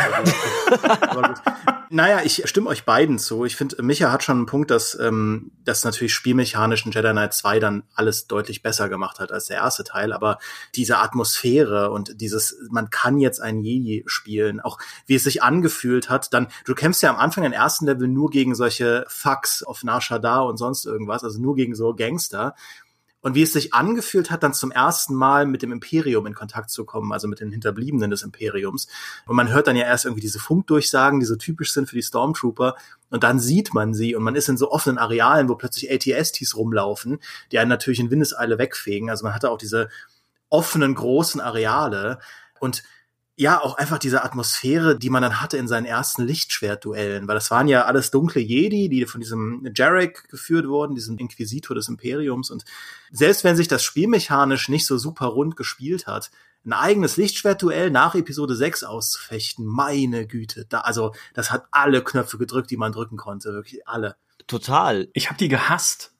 [1.02, 1.34] Aber.
[1.92, 3.46] Naja, ich stimme euch beiden zu.
[3.46, 7.34] Ich finde, Micha hat schon einen Punkt, dass ähm, das natürlich spielmechanisch in Jedi Knight
[7.34, 10.13] 2 dann alles deutlich besser gemacht hat als der erste Teil.
[10.13, 10.38] Aber
[10.76, 16.12] diese Atmosphäre und dieses, man kann jetzt ein Jedi spielen, auch wie es sich angefühlt
[16.12, 19.84] hat, dann, du kämpfst ja am Anfang im ersten Level nur gegen solche Fucks auf
[19.84, 22.54] Nar Shaddaa und sonst irgendwas, also nur gegen so Gangster
[23.22, 26.70] und wie es sich angefühlt hat, dann zum ersten Mal mit dem Imperium in Kontakt
[26.70, 28.88] zu kommen, also mit den Hinterbliebenen des Imperiums.
[29.26, 32.04] Und man hört dann ja erst irgendwie diese Funkdurchsagen, die so typisch sind für die
[32.04, 32.76] Stormtrooper.
[33.10, 36.56] Und dann sieht man sie und man ist in so offenen Arealen, wo plötzlich ATSTs
[36.56, 37.20] rumlaufen,
[37.52, 39.10] die einen natürlich in Windeseile wegfegen.
[39.10, 39.90] Also man hatte auch diese
[40.50, 42.20] offenen, großen Areale.
[42.60, 42.84] Und
[43.39, 47.49] ja, auch einfach diese Atmosphäre, die man dann hatte in seinen ersten Lichtschwertduellen, weil das
[47.49, 52.52] waren ja alles dunkle Jedi, die von diesem Jarek geführt wurden, diesem Inquisitor des Imperiums
[52.52, 52.65] und
[53.12, 56.32] selbst wenn sich das spielmechanisch nicht so super rund gespielt hat,
[56.65, 62.38] ein eigenes Lichtschwertduell nach Episode 6 auszufechten, meine Güte, da, also das hat alle Knöpfe
[62.38, 64.17] gedrückt, die man drücken konnte, wirklich alle.
[64.47, 65.08] Total.
[65.13, 66.12] Ich habe die gehasst,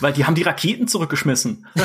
[0.00, 1.66] weil die haben die Raketen zurückgeschmissen.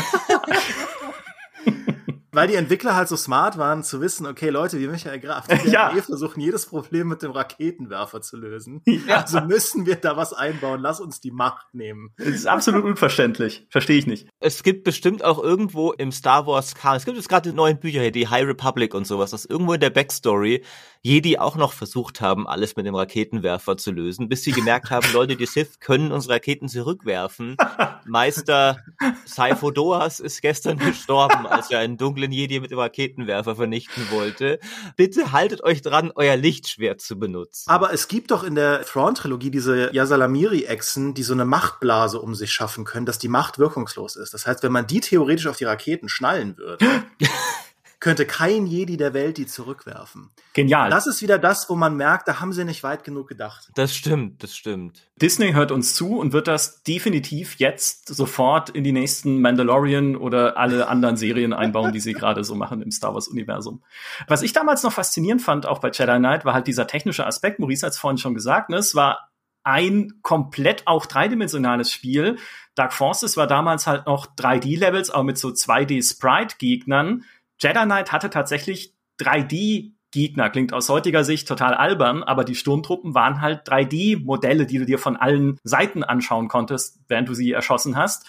[2.34, 5.70] Weil die Entwickler halt so smart waren, zu wissen, okay, Leute, wie Michael Graf, die
[5.70, 5.94] Ja.
[5.96, 8.82] eh versuchen, jedes Problem mit dem Raketenwerfer zu lösen.
[8.86, 9.22] Ja.
[9.22, 10.80] Also müssen wir da was einbauen.
[10.82, 12.10] Lass uns die Macht nehmen.
[12.18, 13.68] Das ist absolut unverständlich.
[13.70, 14.28] Verstehe ich nicht.
[14.40, 17.80] Es gibt bestimmt auch irgendwo im Star Wars Canon, es gibt jetzt gerade die neuen
[17.80, 20.64] Bücher hier, die High Republic und sowas, dass irgendwo in der Backstory
[21.02, 25.06] Jedi auch noch versucht haben, alles mit dem Raketenwerfer zu lösen, bis sie gemerkt haben,
[25.14, 27.58] Leute, die Sith können unsere Raketen zurückwerfen.
[28.06, 28.80] Meister
[29.26, 34.60] Saifo Doas ist gestern gestorben, als er einen dunklen Jedi mit dem Raketenwerfer vernichten wollte.
[34.96, 37.70] Bitte haltet euch dran, euer Lichtschwert zu benutzen.
[37.70, 42.52] Aber es gibt doch in der Thrawn-Trilogie diese Yasalamiri-Echsen, die so eine Machtblase um sich
[42.52, 44.34] schaffen können, dass die Macht wirkungslos ist.
[44.34, 46.86] Das heißt, wenn man die theoretisch auf die Raketen schnallen würde,
[48.04, 50.30] könnte kein Jedi der Welt die zurückwerfen.
[50.52, 50.90] Genial.
[50.90, 53.70] Das ist wieder das, wo man merkt, da haben sie nicht weit genug gedacht.
[53.76, 55.10] Das stimmt, das stimmt.
[55.22, 60.58] Disney hört uns zu und wird das definitiv jetzt sofort in die nächsten Mandalorian oder
[60.58, 63.82] alle anderen Serien einbauen, die sie gerade so machen im Star Wars Universum.
[64.28, 67.60] Was ich damals noch faszinierend fand, auch bei Jedi Knight, war halt dieser technische Aspekt.
[67.60, 68.76] Maurice hat es vorhin schon gesagt, ne?
[68.76, 69.30] es war
[69.64, 72.38] ein komplett auch dreidimensionales Spiel.
[72.76, 77.24] Dark Forces war damals halt noch 3D-Levels, aber mit so 2D-Sprite-Gegnern.
[77.60, 80.50] Jedi Knight hatte tatsächlich 3D-Gegner.
[80.50, 85.00] Klingt aus heutiger Sicht total albern, aber die Sturmtruppen waren halt 3D-Modelle, die du dir
[85.00, 88.26] von allen Seiten anschauen konntest, während du sie erschossen hast.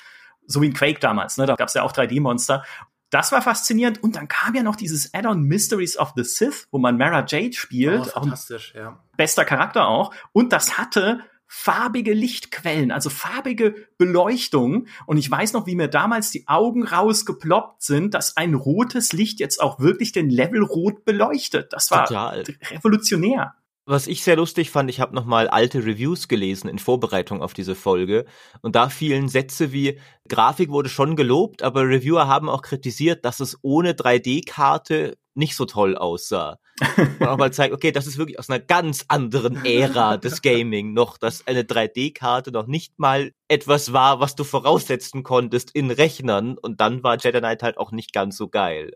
[0.47, 1.47] So wie in Quake damals, ne?
[1.47, 2.65] Da gab es ja auch 3D-Monster.
[3.11, 4.03] Das war faszinierend.
[4.03, 7.53] Und dann kam ja noch dieses Add-on Mysteries of the Sith, wo man Mara Jade
[7.53, 8.01] spielt.
[8.01, 8.99] Oh, fantastisch, ja.
[9.17, 10.13] bester Charakter auch.
[10.33, 11.21] Und das hatte
[11.57, 14.87] farbige Lichtquellen, also farbige Beleuchtung.
[15.07, 19.39] Und ich weiß noch, wie mir damals die Augen rausgeploppt sind, dass ein rotes Licht
[19.39, 21.73] jetzt auch wirklich den Level rot beleuchtet.
[21.73, 22.43] Das war Total.
[22.71, 23.55] revolutionär.
[23.87, 27.75] Was ich sehr lustig fand, ich habe nochmal alte Reviews gelesen in Vorbereitung auf diese
[27.75, 28.25] Folge
[28.63, 33.41] und da fielen Sätze wie Grafik wurde schon gelobt, aber Reviewer haben auch kritisiert, dass
[33.41, 36.59] es ohne 3D-Karte nicht so toll aussah.
[36.97, 40.93] Und auch mal zeigt, okay, das ist wirklich aus einer ganz anderen Ära des Gaming
[40.93, 46.57] noch, dass eine 3D-Karte noch nicht mal etwas war, was du voraussetzen konntest in Rechnern
[46.57, 48.93] und dann war Jedi Knight halt auch nicht ganz so geil.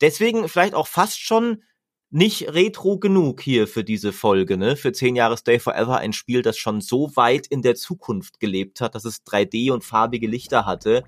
[0.00, 1.62] Deswegen vielleicht auch fast schon
[2.10, 4.76] nicht retro genug hier für diese Folge, ne?
[4.76, 8.80] Für 10 Jahre Stay Forever, ein Spiel, das schon so weit in der Zukunft gelebt
[8.80, 11.04] hat, dass es 3D und farbige Lichter hatte.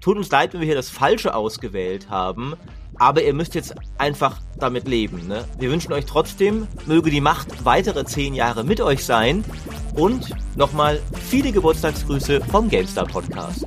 [0.00, 2.54] Tut uns leid, wenn wir hier das Falsche ausgewählt haben,
[2.98, 5.26] aber ihr müsst jetzt einfach damit leben.
[5.26, 5.44] Ne?
[5.58, 9.44] Wir wünschen euch trotzdem, möge die Macht weitere zehn Jahre mit euch sein
[9.94, 13.66] und nochmal viele Geburtstagsgrüße vom GameStar Podcast.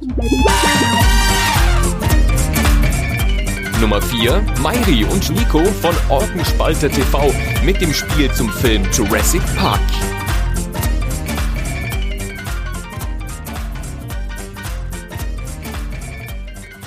[3.82, 7.34] Nummer 4, Mairi und Nico von Orkenspalter TV
[7.66, 9.82] mit dem Spiel zum Film Jurassic Park.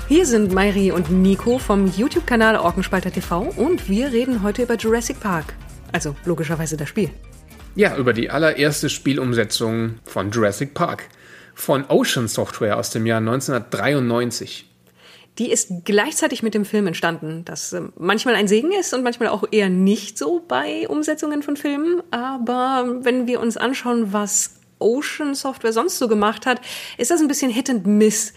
[0.07, 5.19] Hier sind Mairi und Nico vom YouTube-Kanal Orkenspalter TV und wir reden heute über Jurassic
[5.19, 5.55] Park.
[5.91, 7.11] Also logischerweise das Spiel.
[7.75, 11.09] Ja, über die allererste Spielumsetzung von Jurassic Park
[11.55, 14.74] von Ocean Software aus dem Jahr 1993.
[15.39, 19.29] Die ist gleichzeitig mit dem Film entstanden, das äh, manchmal ein Segen ist und manchmal
[19.29, 22.03] auch eher nicht so bei Umsetzungen von Filmen.
[22.11, 26.61] Aber wenn wir uns anschauen, was Ocean Software sonst so gemacht hat,
[26.99, 28.33] ist das ein bisschen Hit and Miss.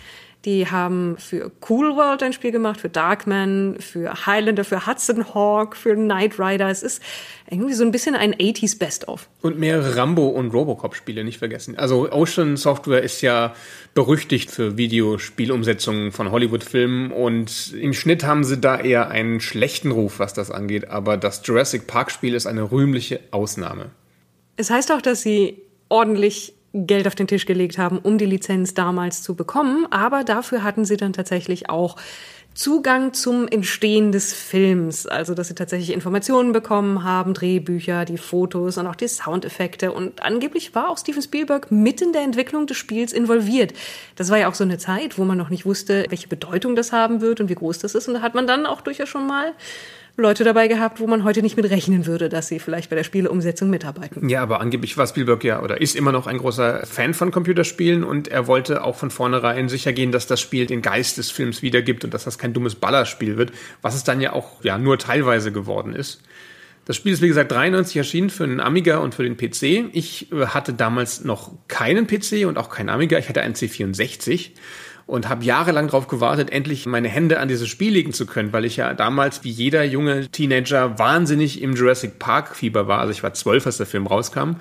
[0.45, 5.75] Die haben für Cool World ein Spiel gemacht, für Darkman, für Highlander, für Hudson Hawk,
[5.75, 6.69] für Knight Rider.
[6.69, 7.01] Es ist
[7.49, 9.27] irgendwie so ein bisschen ein 80s Best-of.
[9.41, 11.77] Und mehrere Rambo- und Robocop-Spiele nicht vergessen.
[11.77, 13.55] Also Ocean Software ist ja
[13.93, 20.19] berüchtigt für Videospielumsetzungen von Hollywood-Filmen und im Schnitt haben sie da eher einen schlechten Ruf,
[20.19, 20.87] was das angeht.
[20.89, 23.89] Aber das Jurassic Park-Spiel ist eine rühmliche Ausnahme.
[24.55, 28.73] Es heißt auch, dass sie ordentlich Geld auf den Tisch gelegt haben, um die Lizenz
[28.73, 29.87] damals zu bekommen.
[29.89, 31.95] Aber dafür hatten sie dann tatsächlich auch
[32.57, 35.05] Zugang zum Entstehen des Films.
[35.05, 39.91] Also, dass sie tatsächlich Informationen bekommen haben, Drehbücher, die Fotos und auch die Soundeffekte.
[39.91, 43.73] Und angeblich war auch Steven Spielberg mitten in der Entwicklung des Spiels involviert.
[44.15, 46.91] Das war ja auch so eine Zeit, wo man noch nicht wusste, welche Bedeutung das
[46.91, 48.07] haben wird und wie groß das ist.
[48.07, 49.53] Und da hat man dann auch durchaus schon mal
[50.19, 53.03] Leute dabei gehabt, wo man heute nicht mit rechnen würde, dass sie vielleicht bei der
[53.03, 54.27] Spieleumsetzung mitarbeiten.
[54.27, 58.03] Ja, aber angeblich war Spielberg ja oder ist immer noch ein großer Fan von Computerspielen
[58.03, 61.61] und er wollte auch von vornherein sicher gehen, dass das Spiel den Geist des Films
[61.61, 63.51] wiedergibt und dass das kein dummes Ballerspiel wird,
[63.83, 66.23] was es dann ja auch ja nur teilweise geworden ist.
[66.85, 69.93] Das Spiel ist wie gesagt 93 erschienen für einen Amiga und für den PC.
[69.93, 73.19] Ich äh, hatte damals noch keinen PC und auch keinen Amiga.
[73.19, 74.51] Ich hatte einen C64
[75.07, 78.65] und habe jahrelang darauf gewartet, endlich meine Hände an dieses Spiel legen zu können, weil
[78.65, 82.99] ich ja damals wie jeder junge Teenager wahnsinnig im Jurassic Park Fieber war.
[82.99, 84.57] Also ich war zwölf, als der Film rauskam.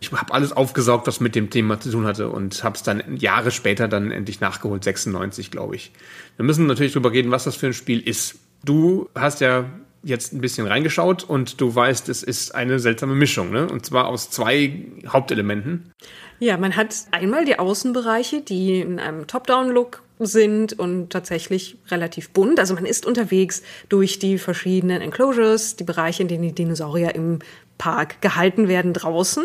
[0.00, 3.16] Ich habe alles aufgesaugt, was mit dem Thema zu tun hatte und habe es dann
[3.16, 5.92] Jahre später dann endlich nachgeholt, 96 glaube ich.
[6.36, 8.34] Wir müssen natürlich darüber reden, was das für ein Spiel ist.
[8.64, 9.64] Du hast ja
[10.02, 13.66] jetzt ein bisschen reingeschaut und du weißt, es ist eine seltsame Mischung, ne?
[13.66, 15.92] Und zwar aus zwei Hauptelementen.
[16.40, 22.60] Ja, man hat einmal die Außenbereiche, die in einem Top-Down-Look sind und tatsächlich relativ bunt.
[22.60, 27.40] Also man ist unterwegs durch die verschiedenen Enclosures, die Bereiche, in denen die Dinosaurier im
[27.78, 29.44] Park gehalten werden draußen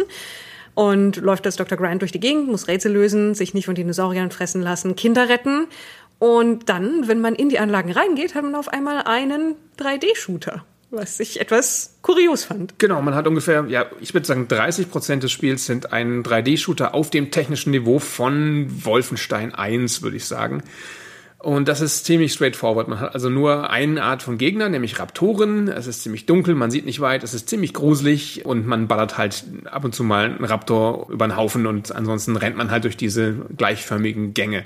[0.75, 1.77] und läuft als Dr.
[1.77, 5.67] Grant durch die Gegend, muss Rätsel lösen, sich nicht von Dinosauriern fressen lassen, Kinder retten.
[6.19, 11.19] Und dann, wenn man in die Anlagen reingeht, hat man auf einmal einen 3D-Shooter was
[11.19, 12.79] ich etwas kurios fand.
[12.79, 16.93] Genau, man hat ungefähr, ja, ich würde sagen, 30 Prozent des Spiels sind ein 3D-Shooter
[16.93, 20.63] auf dem technischen Niveau von Wolfenstein 1, würde ich sagen.
[21.39, 22.89] Und das ist ziemlich straightforward.
[22.89, 25.69] Man hat also nur eine Art von Gegner, nämlich Raptoren.
[25.69, 29.17] Es ist ziemlich dunkel, man sieht nicht weit, es ist ziemlich gruselig und man ballert
[29.17, 32.83] halt ab und zu mal einen Raptor über den Haufen und ansonsten rennt man halt
[32.83, 34.65] durch diese gleichförmigen Gänge.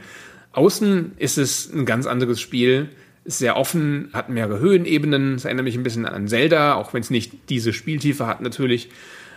[0.53, 2.89] Außen ist es ein ganz anderes Spiel
[3.26, 5.36] ist sehr offen, hat mehrere Höhenebenen.
[5.36, 8.89] Es erinnert mich ein bisschen an Zelda, auch wenn es nicht diese Spieltiefe hat natürlich.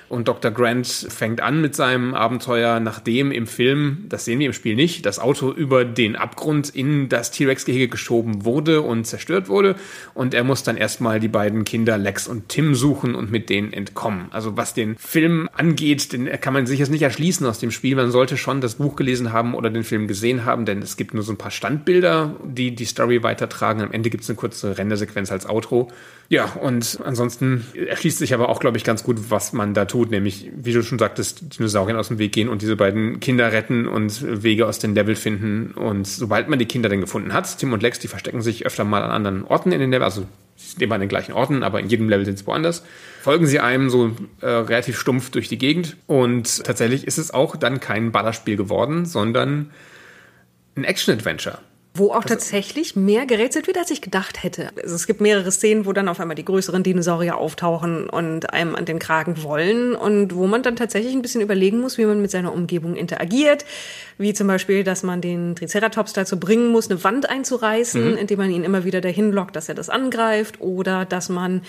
[0.08, 0.52] Und Dr.
[0.52, 5.04] Grant fängt an mit seinem Abenteuer, nachdem im Film, das sehen wir im Spiel nicht,
[5.04, 9.74] das Auto über den Abgrund in das T-Rex-Gehege geschoben wurde und zerstört wurde.
[10.14, 13.72] Und er muss dann erstmal die beiden Kinder Lex und Tim suchen und mit denen
[13.72, 14.26] entkommen.
[14.30, 17.96] Also was den Film angeht, den kann man sich jetzt nicht erschließen aus dem Spiel.
[17.96, 21.14] Man sollte schon das Buch gelesen haben oder den Film gesehen haben, denn es gibt
[21.14, 23.82] nur so ein paar Standbilder, die die Story weitertragen.
[23.82, 25.90] Am Ende gibt es eine kurze Rendersequenz als Outro.
[26.28, 29.95] Ja, und ansonsten erschließt sich aber auch, glaube ich, ganz gut, was man da tut,
[30.04, 33.86] nämlich, wie du schon sagtest, Dinosauriern aus dem Weg gehen und diese beiden Kinder retten
[33.86, 35.72] und Wege aus den Level finden.
[35.72, 38.84] Und sobald man die Kinder dann gefunden hat, Tim und Lex, die verstecken sich öfter
[38.84, 40.26] mal an anderen Orten in den Level, also
[40.56, 42.84] sie sind immer an den gleichen Orten, aber in jedem Level sind sie woanders,
[43.22, 45.96] folgen sie einem so äh, relativ stumpf durch die Gegend.
[46.06, 49.70] Und tatsächlich ist es auch dann kein Ballerspiel geworden, sondern
[50.76, 51.58] ein Action-Adventure.
[51.98, 54.70] Wo auch also, tatsächlich mehr gerätselt wird, als ich gedacht hätte.
[54.82, 58.74] Also es gibt mehrere Szenen, wo dann auf einmal die größeren Dinosaurier auftauchen und einem
[58.74, 62.20] an den Kragen wollen und wo man dann tatsächlich ein bisschen überlegen muss, wie man
[62.20, 63.64] mit seiner Umgebung interagiert.
[64.18, 68.18] Wie zum Beispiel, dass man den Triceratops dazu bringen muss, eine Wand einzureißen, mhm.
[68.18, 71.62] indem man ihn immer wieder dahin lockt, dass er das angreift oder dass man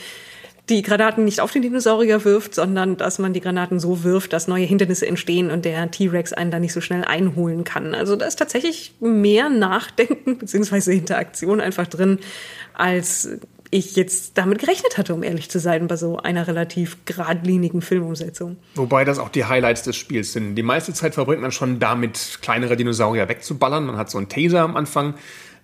[0.69, 4.47] die Granaten nicht auf den Dinosaurier wirft, sondern dass man die Granaten so wirft, dass
[4.47, 7.95] neue Hindernisse entstehen und der T-Rex einen dann nicht so schnell einholen kann.
[7.95, 12.19] Also da ist tatsächlich mehr Nachdenken beziehungsweise Interaktion einfach drin,
[12.73, 13.29] als
[13.69, 18.57] ich jetzt damit gerechnet hatte, um ehrlich zu sein, bei so einer relativ geradlinigen Filmumsetzung.
[18.75, 20.55] Wobei das auch die Highlights des Spiels sind.
[20.55, 23.85] Die meiste Zeit verbringt man schon damit, kleinere Dinosaurier wegzuballern.
[23.85, 25.15] Man hat so einen Taser am Anfang.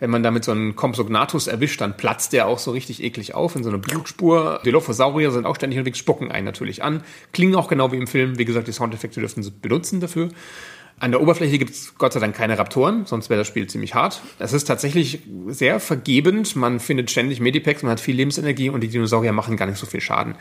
[0.04, 3.56] Wenn man damit so einen Compsognathus erwischt, dann platzt der auch so richtig eklig auf
[3.56, 4.60] in so eine Blutspur.
[4.66, 7.04] Dilophosaurier sind auch ständig unterwegs, spucken einen natürlich an.
[7.32, 8.38] Klingen auch genau wie im Film.
[8.38, 10.28] Wie gesagt, die Soundeffekte dürfen sie benutzen dafür.
[11.00, 13.96] An der Oberfläche gibt es Gott sei Dank keine Raptoren, sonst wäre das Spiel ziemlich
[13.96, 14.22] hart.
[14.40, 16.58] Es ist tatsächlich sehr vergebend.
[16.58, 19.86] Man findet ständig Medipacks, man hat viel Lebensenergie und die Dinosaurier machen gar nicht so
[19.86, 20.36] viel Schaden.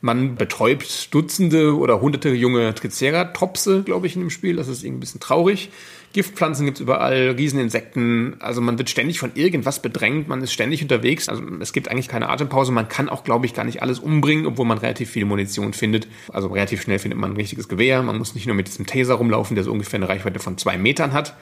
[0.00, 4.56] Man betäubt Dutzende oder hunderte junge Triceratopse, glaube ich, in dem Spiel.
[4.56, 5.70] Das ist irgendwie ein bisschen traurig.
[6.12, 8.36] Giftpflanzen gibt's überall, Rieseninsekten.
[8.40, 11.28] Also man wird ständig von irgendwas bedrängt, man ist ständig unterwegs.
[11.28, 12.70] Also es gibt eigentlich keine Atempause.
[12.72, 16.08] Man kann auch, glaube ich, gar nicht alles umbringen, obwohl man relativ viel Munition findet.
[16.32, 18.02] Also relativ schnell findet man ein richtiges Gewehr.
[18.02, 20.76] Man muss nicht nur mit diesem Taser rumlaufen, der so ungefähr eine Reichweite von zwei
[20.76, 21.34] Metern hat.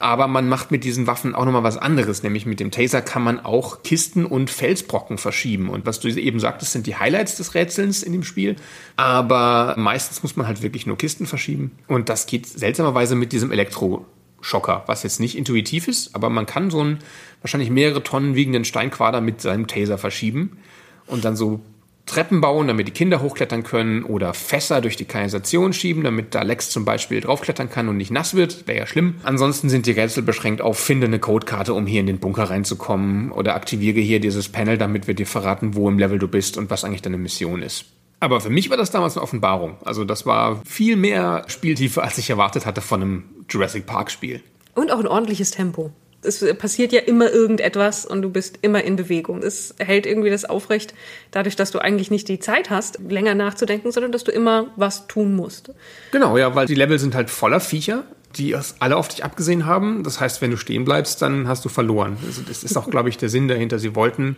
[0.00, 3.22] Aber man macht mit diesen Waffen auch nochmal was anderes, nämlich mit dem Taser kann
[3.22, 5.68] man auch Kisten und Felsbrocken verschieben.
[5.70, 8.56] Und was du eben sagtest, sind die Highlights des Rätselns in dem Spiel.
[8.96, 11.70] Aber meistens muss man halt wirklich nur Kisten verschieben.
[11.86, 16.70] Und das geht seltsamerweise mit diesem Elektroschocker, was jetzt nicht intuitiv ist, aber man kann
[16.70, 16.98] so einen
[17.40, 20.58] wahrscheinlich mehrere Tonnen wiegenden Steinquader mit seinem Taser verschieben
[21.06, 21.60] und dann so
[22.06, 26.42] Treppen bauen, damit die Kinder hochklettern können oder Fässer durch die Kanalisation schieben, damit da
[26.42, 28.66] Lex zum Beispiel draufklettern kann und nicht nass wird.
[28.66, 29.16] Wäre ja schlimm.
[29.22, 33.32] Ansonsten sind die Rätsel beschränkt auf finde eine Codekarte, um hier in den Bunker reinzukommen
[33.32, 36.70] oder aktiviere hier dieses Panel, damit wir dir verraten, wo im Level du bist und
[36.70, 37.86] was eigentlich deine Mission ist.
[38.20, 39.76] Aber für mich war das damals eine Offenbarung.
[39.84, 44.42] Also das war viel mehr Spieltiefe, als ich erwartet hatte von einem Jurassic Park Spiel.
[44.74, 45.92] Und auch ein ordentliches Tempo
[46.24, 49.42] es passiert ja immer irgendetwas und du bist immer in Bewegung.
[49.42, 50.94] Es hält irgendwie das aufrecht,
[51.30, 55.06] dadurch, dass du eigentlich nicht die Zeit hast, länger nachzudenken, sondern dass du immer was
[55.06, 55.70] tun musst.
[56.12, 58.04] Genau, ja, weil die Level sind halt voller Viecher,
[58.36, 60.02] die alle auf dich abgesehen haben.
[60.02, 62.16] Das heißt, wenn du stehen bleibst, dann hast du verloren.
[62.26, 63.78] Also das ist auch, glaube ich, der Sinn dahinter.
[63.78, 64.36] Sie wollten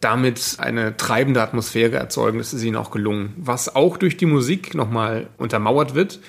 [0.00, 2.38] damit eine treibende Atmosphäre erzeugen.
[2.38, 3.34] Das ist ihnen auch gelungen.
[3.36, 6.20] Was auch durch die Musik nochmal untermauert wird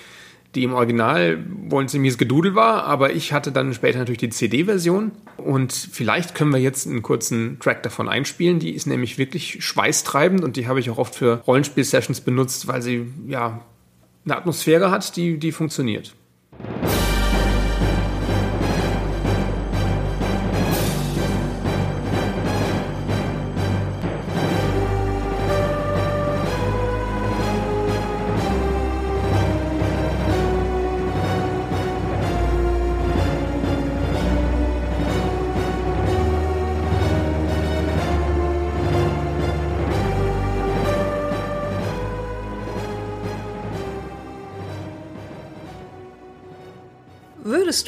[0.55, 4.29] die im Original wohl ein ziemliches Gedudel war, aber ich hatte dann später natürlich die
[4.29, 8.59] CD-Version und vielleicht können wir jetzt einen kurzen Track davon einspielen.
[8.59, 12.81] Die ist nämlich wirklich schweißtreibend und die habe ich auch oft für Rollenspiel-Sessions benutzt, weil
[12.81, 13.61] sie ja
[14.25, 16.15] eine Atmosphäre hat, die, die funktioniert.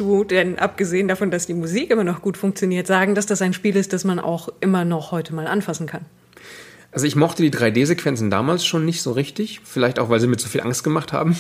[0.02, 3.54] Du denn, abgesehen davon, dass die Musik immer noch gut funktioniert, sagen, dass das ein
[3.54, 6.06] Spiel ist, das man auch immer noch heute mal anfassen kann?
[6.91, 10.38] Also ich mochte die 3D-Sequenzen damals schon nicht so richtig, vielleicht auch, weil sie mir
[10.38, 11.38] zu viel Angst gemacht haben.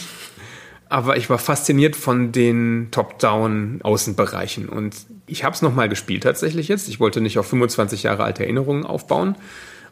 [0.87, 4.95] Aber ich war fasziniert von den Top-Down-Außenbereichen und
[5.25, 6.87] ich habe es nochmal gespielt tatsächlich jetzt.
[6.89, 9.35] Ich wollte nicht auf 25 Jahre alte Erinnerungen aufbauen.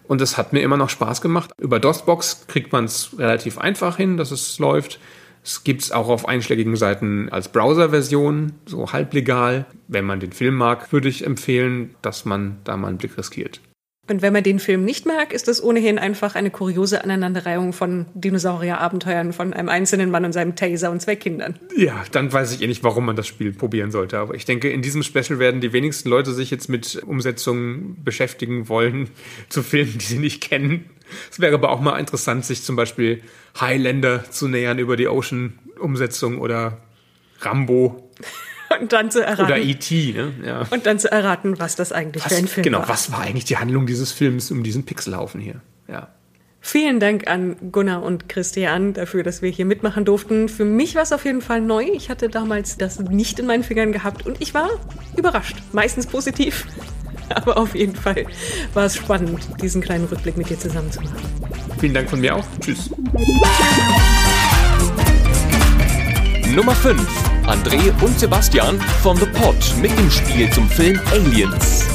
[0.07, 1.51] Und es hat mir immer noch Spaß gemacht.
[1.61, 4.99] Über DOSBox kriegt man es relativ einfach hin, dass es läuft.
[5.49, 9.65] Es gibt es auch auf einschlägigen Seiten als Browser-Version, so halblegal.
[9.87, 13.59] Wenn man den Film mag, würde ich empfehlen, dass man da mal einen Blick riskiert.
[14.07, 18.05] Und wenn man den Film nicht mag, ist es ohnehin einfach eine kuriose Aneinanderreihung von
[18.13, 21.57] Dinosaurier-Abenteuern von einem einzelnen Mann und seinem Taser und zwei Kindern.
[21.75, 24.19] Ja, dann weiß ich eh nicht, warum man das Spiel probieren sollte.
[24.19, 28.69] Aber ich denke, in diesem Special werden die wenigsten Leute sich jetzt mit Umsetzungen beschäftigen
[28.69, 29.09] wollen
[29.49, 30.85] zu Filmen, die sie nicht kennen.
[31.31, 33.21] Es wäre aber auch mal interessant, sich zum Beispiel
[33.59, 36.77] Highlander zu nähern über die Ocean-Umsetzung oder
[37.41, 38.11] Rambo.
[38.81, 39.45] Und dann zu erraten.
[39.45, 40.33] Oder E.T., ne?
[40.45, 40.67] Ja.
[40.69, 42.85] Und dann zu erraten, was das eigentlich was, für ein Film genau, war.
[42.85, 45.61] Genau, was war eigentlich die Handlung dieses Films um diesen Pixelhaufen hier?
[45.87, 46.09] Ja.
[46.61, 50.49] Vielen Dank an Gunnar und Christian dafür, dass wir hier mitmachen durften.
[50.49, 51.83] Für mich war es auf jeden Fall neu.
[51.93, 54.69] Ich hatte damals das nicht in meinen Fingern gehabt und ich war
[55.15, 55.55] überrascht.
[55.71, 56.67] Meistens positiv.
[57.35, 58.25] Aber auf jeden Fall
[58.73, 61.17] war es spannend, diesen kleinen Rückblick mit dir zusammen zu machen.
[61.79, 62.45] Vielen Dank von mir auch.
[62.59, 62.89] Tschüss.
[66.55, 67.01] Nummer 5.
[67.45, 71.85] André und Sebastian von The Pod mit dem Spiel zum Film Aliens.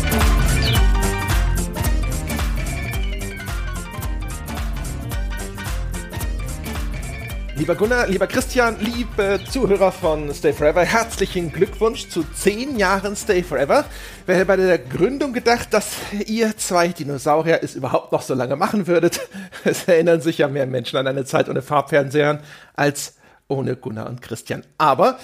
[7.57, 13.45] Lieber Gunnar, lieber Christian, liebe Zuhörer von Stay Forever, herzlichen Glückwunsch zu 10 Jahren Stay
[13.45, 13.85] Forever.
[14.27, 15.97] Wer hätte bei der Gründung gedacht, dass
[16.27, 19.21] ihr zwei Dinosaurier es überhaupt noch so lange machen würdet?
[19.65, 22.41] Es erinnern sich ja mehr Menschen an eine Zeit ohne Farbfernsehern
[22.75, 23.17] als
[23.49, 24.65] ohne Gunnar und Christian.
[24.79, 25.19] Aber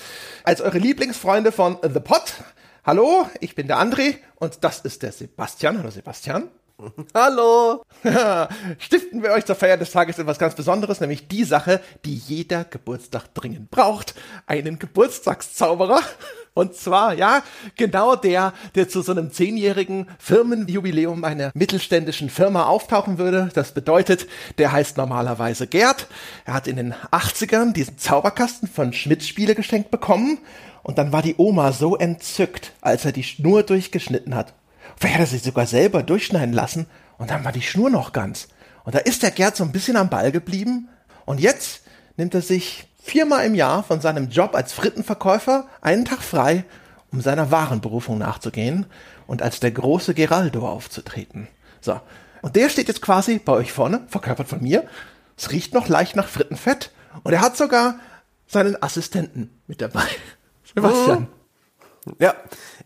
[0.45, 2.35] als eure Lieblingsfreunde von The Pot,
[2.85, 5.79] hallo, ich bin der André und das ist der Sebastian.
[5.79, 6.49] Hallo Sebastian.
[7.15, 7.83] Hallo!
[8.79, 12.65] Stiften wir euch zur Feier des Tages etwas ganz Besonderes, nämlich die Sache, die jeder
[12.65, 14.15] Geburtstag dringend braucht.
[14.47, 16.01] Einen Geburtstagszauberer.
[16.53, 17.43] Und zwar, ja,
[17.77, 23.51] genau der, der zu so einem zehnjährigen Firmenjubiläum einer mittelständischen Firma auftauchen würde.
[23.55, 24.27] Das bedeutet,
[24.59, 26.09] der heißt normalerweise Gerd.
[26.45, 30.39] Er hat in den 80ern diesen Zauberkasten von Schmidt Spiele geschenkt bekommen.
[30.83, 34.55] Und dann war die Oma so entzückt, als er die Schnur durchgeschnitten hat.
[34.97, 36.87] Vielleicht hat er sich sogar selber durchschneiden lassen
[37.19, 38.49] und dann war die Schnur noch ganz.
[38.85, 40.89] Und da ist der Gerd so ein bisschen am Ball geblieben.
[41.27, 41.83] Und jetzt
[42.17, 46.65] nimmt er sich viermal im Jahr von seinem Job als Frittenverkäufer einen Tag frei,
[47.13, 48.87] um seiner wahren Berufung nachzugehen
[49.27, 51.49] und als der große Geraldo aufzutreten.
[51.81, 52.01] So.
[52.43, 54.85] Und der steht jetzt quasi bei euch vorne, verkörpert von mir.
[55.37, 56.91] Es riecht noch leicht nach Frittenfett
[57.23, 57.97] und er hat sogar
[58.47, 60.05] seinen Assistenten mit dabei.
[60.75, 61.29] Sebastian.
[62.19, 62.35] Ja,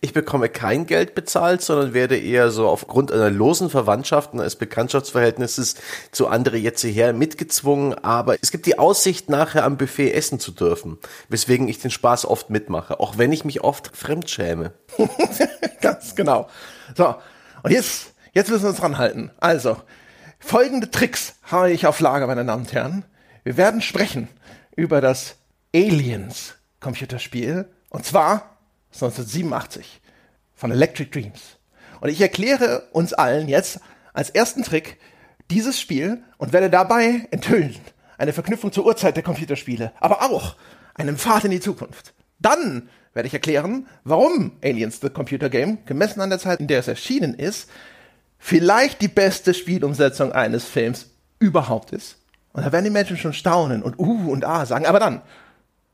[0.00, 4.56] ich bekomme kein Geld bezahlt, sondern werde eher so aufgrund einer losen Verwandtschaft und eines
[4.56, 5.76] Bekanntschaftsverhältnisses
[6.10, 7.94] zu andere jetzt hierher mitgezwungen.
[7.94, 10.98] Aber es gibt die Aussicht, nachher am Buffet essen zu dürfen,
[11.28, 14.72] weswegen ich den Spaß oft mitmache, auch wenn ich mich oft fremdschäme.
[15.80, 16.48] Ganz genau.
[16.96, 17.14] So,
[17.62, 19.30] und jetzt, jetzt müssen wir uns ranhalten.
[19.38, 19.76] Also,
[20.40, 23.04] folgende Tricks habe ich auf Lager, meine Damen und Herren.
[23.44, 24.28] Wir werden sprechen
[24.74, 25.36] über das
[25.74, 27.68] Aliens Computerspiel.
[27.90, 28.53] Und zwar
[28.94, 30.00] 1987
[30.54, 31.58] von Electric Dreams.
[32.00, 33.80] Und ich erkläre uns allen jetzt
[34.12, 34.98] als ersten Trick
[35.50, 37.76] dieses Spiel und werde dabei enthüllen
[38.18, 40.56] eine Verknüpfung zur Uhrzeit der Computerspiele, aber auch
[40.94, 42.14] einen Pfad in die Zukunft.
[42.38, 46.80] Dann werde ich erklären, warum Aliens the Computer Game, gemessen an der Zeit, in der
[46.80, 47.68] es erschienen ist,
[48.38, 52.18] vielleicht die beste Spielumsetzung eines Films überhaupt ist.
[52.52, 54.86] Und da werden die Menschen schon staunen und uh und ah sagen.
[54.86, 55.22] Aber dann,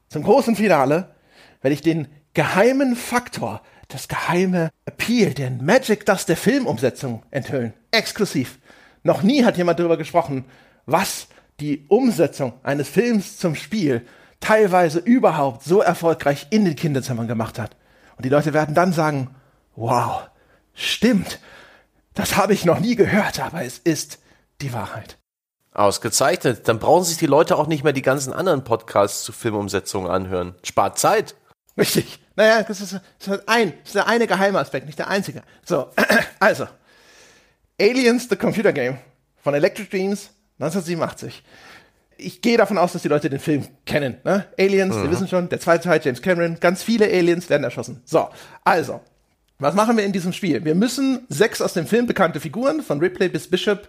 [0.09, 1.15] zum großen Finale,
[1.63, 2.09] werde ich den
[2.41, 7.74] geheimen Faktor, das geheime Appeal, den Magic Dust der Filmumsetzung enthüllen.
[7.91, 8.59] Exklusiv.
[9.03, 10.47] Noch nie hat jemand darüber gesprochen,
[10.86, 11.26] was
[11.61, 14.07] die Umsetzung eines Films zum Spiel
[14.41, 17.76] teilweise überhaupt so erfolgreich in den Kinderzimmern gemacht hat.
[18.16, 19.36] Und die Leute werden dann sagen,
[19.76, 20.22] wow,
[20.72, 21.41] stimmt,
[22.14, 24.18] das habe ich noch nie gehört, aber es ist
[24.62, 25.18] die Wahrheit.
[25.74, 26.66] Ausgezeichnet.
[26.68, 30.55] Dann brauchen sich die Leute auch nicht mehr die ganzen anderen Podcasts zu Filmumsetzungen anhören.
[30.62, 31.34] Spart Zeit.
[31.81, 32.18] Richtig.
[32.37, 35.43] Naja, das ist, das ist ein, das ist der eine geheime Aspekt, nicht der einzige.
[35.64, 35.89] So,
[36.39, 36.66] also.
[37.81, 38.99] Aliens, the Computer Game
[39.43, 41.43] von Electric Dreams 1987.
[42.18, 44.18] Ich gehe davon aus, dass die Leute den Film kennen.
[44.24, 44.45] Ne?
[44.59, 45.05] Aliens, mhm.
[45.05, 48.03] wir wissen schon, der zweite Teil, James Cameron, ganz viele Aliens werden erschossen.
[48.05, 48.28] So,
[48.62, 49.01] also,
[49.59, 50.62] was machen wir in diesem Spiel?
[50.62, 53.89] Wir müssen sechs aus dem Film bekannte Figuren, von Ripley bis Bishop,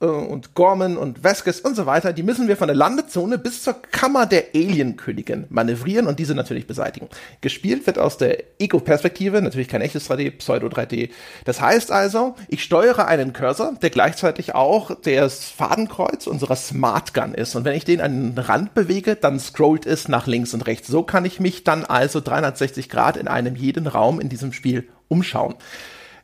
[0.00, 3.62] äh, und Gorman und Vasquez und so weiter, die müssen wir von der Landezone bis
[3.62, 7.08] zur Kammer der Alienkönigin manövrieren und diese natürlich beseitigen.
[7.40, 11.10] Gespielt wird aus der Ego-Perspektive, natürlich kein echtes 3D, Pseudo-3D.
[11.44, 17.34] Das heißt also, ich steuere einen Cursor, der gleichzeitig auch das Fadenkreuz unserer Smart Gun
[17.34, 17.54] ist.
[17.54, 20.88] Und wenn ich den an den Rand bewege, dann scrollt es nach links und rechts.
[20.88, 24.88] So kann ich mich dann also 360 Grad in einem jeden Raum in diesem Spiel
[25.08, 25.54] umschauen.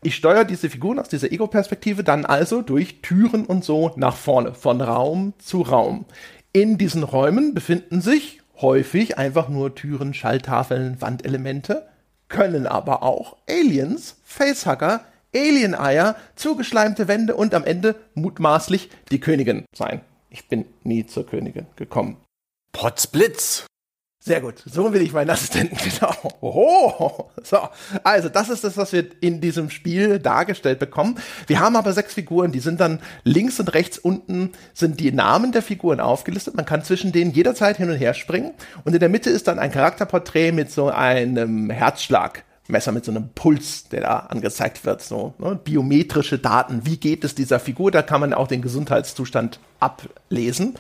[0.05, 4.53] Ich steuere diese Figuren aus dieser Ego-Perspektive dann also durch Türen und so nach vorne,
[4.53, 6.07] von Raum zu Raum.
[6.53, 11.87] In diesen Räumen befinden sich häufig einfach nur Türen, Schalltafeln, Wandelemente,
[12.29, 20.01] können aber auch Aliens, Facehacker, Alien-Eier, zugeschleimte Wände und am Ende mutmaßlich die Königin sein.
[20.31, 22.17] Ich bin nie zur Königin gekommen.
[22.73, 23.67] Potzblitz!
[24.25, 24.63] Sehr gut.
[24.67, 26.15] So will ich meinen Assistenten, genau.
[26.41, 27.31] Oho.
[27.43, 27.59] So.
[28.05, 31.19] Also, das ist das, was wir in diesem Spiel dargestellt bekommen.
[31.49, 35.51] Wir haben aber sechs Figuren, die sind dann links und rechts unten sind die Namen
[35.51, 36.55] der Figuren aufgelistet.
[36.55, 38.53] Man kann zwischen denen jederzeit hin und her springen.
[38.85, 42.45] Und in der Mitte ist dann ein Charakterporträt mit so einem Herzschlag.
[42.69, 45.59] Messer mit so einem Puls, der da angezeigt wird, so ne?
[45.63, 46.87] biometrische Daten.
[46.87, 47.91] Wie geht es dieser Figur?
[47.91, 50.75] Da kann man auch den Gesundheitszustand ablesen.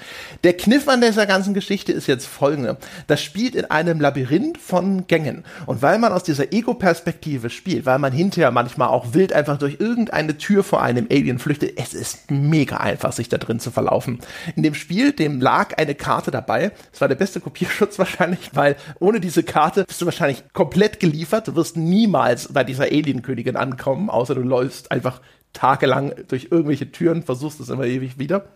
[0.45, 2.79] Der Kniff an dieser ganzen Geschichte ist jetzt folgende.
[3.09, 5.45] Das spielt in einem Labyrinth von Gängen.
[5.67, 9.79] Und weil man aus dieser Ego-Perspektive spielt, weil man hinterher manchmal auch wild einfach durch
[9.81, 14.21] irgendeine Tür vor einem Alien flüchtet, es ist mega einfach, sich da drin zu verlaufen.
[14.57, 16.73] In dem Spiel, dem lag eine Karte dabei.
[16.93, 21.49] Das war der beste Kopierschutz wahrscheinlich, weil ohne diese Karte bist du wahrscheinlich komplett geliefert.
[21.49, 25.21] Du wirst niemals bei dieser Alien-Königin ankommen, außer du läufst einfach
[25.53, 28.47] tagelang durch irgendwelche Türen, versuchst es immer ewig wieder.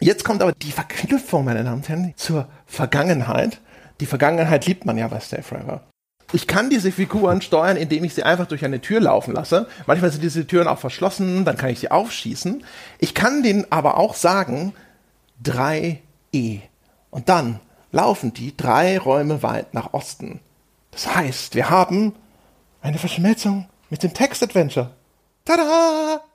[0.00, 3.60] Jetzt kommt aber die Verknüpfung, meine Damen und Herren, zur Vergangenheit.
[4.00, 5.82] Die Vergangenheit liebt man ja bei Stay Forever.
[6.32, 9.66] Ich kann diese Figuren steuern, indem ich sie einfach durch eine Tür laufen lasse.
[9.86, 12.62] Manchmal sind diese Türen auch verschlossen, dann kann ich sie aufschießen.
[12.98, 14.74] Ich kann denen aber auch sagen,
[15.42, 16.60] 3E.
[17.10, 17.60] Und dann
[17.92, 20.40] laufen die drei Räume weit nach Osten.
[20.90, 22.14] Das heißt, wir haben
[22.82, 24.90] eine Verschmelzung mit dem Text-Adventure.
[25.46, 26.27] Tada!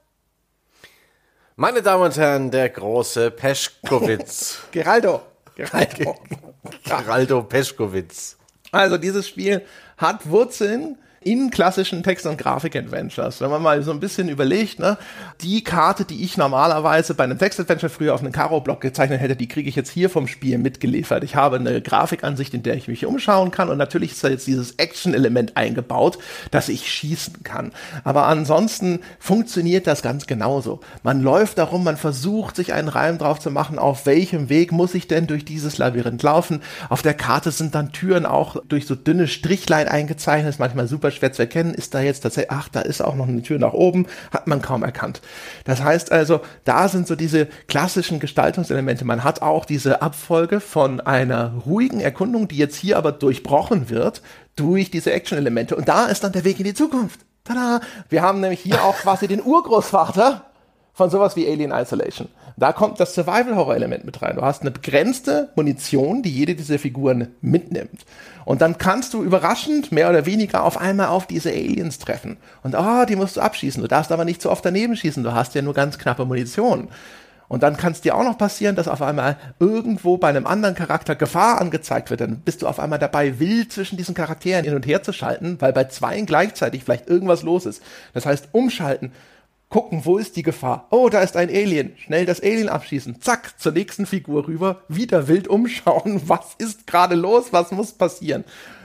[1.63, 4.63] Meine Damen und Herren, der große Peschkowitz.
[4.71, 5.21] Geraldo.
[5.55, 6.17] Geraldo.
[6.83, 8.35] Geraldo Peschkowitz.
[8.73, 9.61] Also dieses Spiel
[9.95, 13.41] hat Wurzeln in klassischen Text- und Grafik-Adventures.
[13.41, 14.97] Wenn man mal so ein bisschen überlegt, ne,
[15.41, 19.47] die Karte, die ich normalerweise bei einem Text-Adventure früher auf einen Karo-Block gezeichnet hätte, die
[19.47, 21.23] kriege ich jetzt hier vom Spiel mitgeliefert.
[21.23, 24.47] Ich habe eine Grafikansicht, in der ich mich umschauen kann und natürlich ist da jetzt
[24.47, 26.17] dieses Action-Element eingebaut,
[26.51, 27.71] dass ich schießen kann.
[28.03, 30.81] Aber ansonsten funktioniert das ganz genauso.
[31.03, 34.93] Man läuft darum, man versucht sich einen Reim drauf zu machen, auf welchem Weg muss
[34.93, 36.61] ich denn durch dieses Labyrinth laufen.
[36.89, 41.11] Auf der Karte sind dann Türen auch durch so dünne Strichlein eingezeichnet, ist manchmal super
[41.13, 43.73] schwer zu erkennen, ist da jetzt tatsächlich, ach, da ist auch noch eine Tür nach
[43.73, 45.21] oben, hat man kaum erkannt.
[45.65, 49.05] Das heißt also, da sind so diese klassischen Gestaltungselemente.
[49.05, 54.21] Man hat auch diese Abfolge von einer ruhigen Erkundung, die jetzt hier aber durchbrochen wird
[54.55, 55.75] durch diese Action-Elemente.
[55.75, 57.21] Und da ist dann der Weg in die Zukunft.
[57.43, 57.81] Tada!
[58.09, 60.45] Wir haben nämlich hier auch quasi den Urgroßvater
[60.93, 62.29] von sowas wie Alien Isolation.
[62.55, 64.35] Da kommt das Survival-Horror-Element mit rein.
[64.35, 68.05] Du hast eine begrenzte Munition, die jede dieser Figuren mitnimmt.
[68.45, 72.37] Und dann kannst du überraschend mehr oder weniger auf einmal auf diese Aliens treffen.
[72.61, 73.81] Und oh, die musst du abschießen.
[73.81, 75.23] Du darfst aber nicht zu oft daneben schießen.
[75.23, 76.89] Du hast ja nur ganz knappe Munition.
[77.47, 80.75] Und dann kann es dir auch noch passieren, dass auf einmal irgendwo bei einem anderen
[80.75, 82.21] Charakter Gefahr angezeigt wird.
[82.21, 85.57] Dann bist du auf einmal dabei, wild zwischen diesen Charakteren hin und her zu schalten,
[85.59, 87.83] weil bei zweien gleichzeitig vielleicht irgendwas los ist.
[88.13, 89.11] Das heißt, umschalten
[89.73, 90.85] gucken, wo ist die Gefahr?
[90.91, 91.97] Oh, da ist ein Alien.
[91.97, 93.19] Schnell das Alien abschießen.
[93.21, 94.83] Zack, zur nächsten Figur rüber.
[94.87, 96.21] Wieder wild umschauen.
[96.27, 97.51] Was ist gerade los?
[97.51, 98.43] Was muss passieren?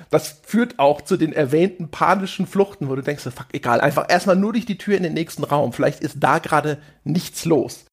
[0.09, 4.36] Das führt auch zu den erwähnten panischen Fluchten, wo du denkst, fuck, egal, einfach erstmal
[4.36, 5.74] nur durch die Tür in den nächsten Raum.
[5.74, 7.84] Vielleicht ist da gerade nichts los.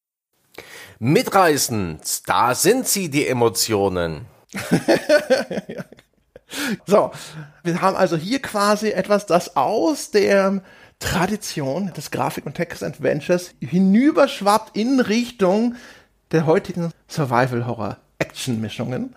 [0.98, 4.24] Mitreißend, da sind sie, die Emotionen.
[6.86, 7.10] so,
[7.62, 10.62] wir haben also hier quasi etwas, das aus der
[10.98, 15.74] Tradition des Grafik- und Text-Adventures hinüberschwappt in Richtung
[16.32, 19.14] der heutigen Survival-Horror-Action-Mischungen.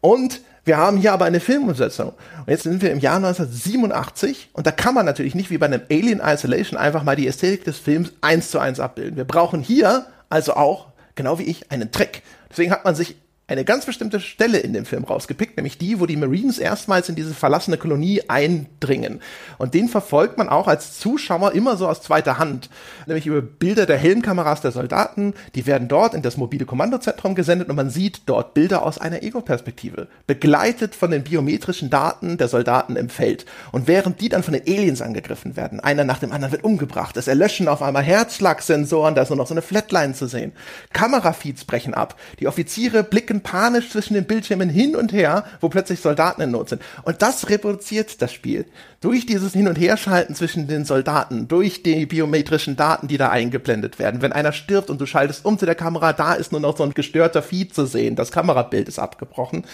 [0.00, 2.10] Und wir haben hier aber eine Filmumsetzung.
[2.10, 5.66] Und jetzt sind wir im Jahr 1987 und da kann man natürlich nicht wie bei
[5.66, 9.16] einem Alien Isolation einfach mal die Ästhetik des Films eins zu eins abbilden.
[9.16, 12.22] Wir brauchen hier also auch, genau wie ich, einen Trick.
[12.50, 13.16] Deswegen hat man sich
[13.50, 17.16] eine ganz bestimmte Stelle in dem Film rausgepickt, nämlich die, wo die Marines erstmals in
[17.16, 19.20] diese verlassene Kolonie eindringen.
[19.58, 22.70] Und den verfolgt man auch als Zuschauer immer so aus zweiter Hand,
[23.06, 27.68] nämlich über Bilder der Helmkameras der Soldaten, die werden dort in das mobile Kommandozentrum gesendet
[27.68, 32.94] und man sieht dort Bilder aus einer Ego-Perspektive, begleitet von den biometrischen Daten der Soldaten
[32.94, 33.46] im Feld.
[33.72, 37.16] Und während die dann von den Aliens angegriffen werden, einer nach dem anderen wird umgebracht,
[37.16, 40.52] es erlöschen auf einmal Herzschlagsensoren, da ist nur noch so eine Flatline zu sehen.
[40.92, 46.00] Kamerafeeds brechen ab, die Offiziere blicken panisch zwischen den Bildschirmen hin und her, wo plötzlich
[46.00, 46.82] Soldaten in Not sind.
[47.02, 48.66] Und das reproduziert das Spiel.
[49.00, 53.98] Durch dieses Hin- und Herschalten zwischen den Soldaten, durch die biometrischen Daten, die da eingeblendet
[53.98, 54.22] werden.
[54.22, 56.84] Wenn einer stirbt und du schaltest um zu der Kamera, da ist nur noch so
[56.84, 58.16] ein gestörter Feed zu sehen.
[58.16, 59.64] Das Kamerabild ist abgebrochen.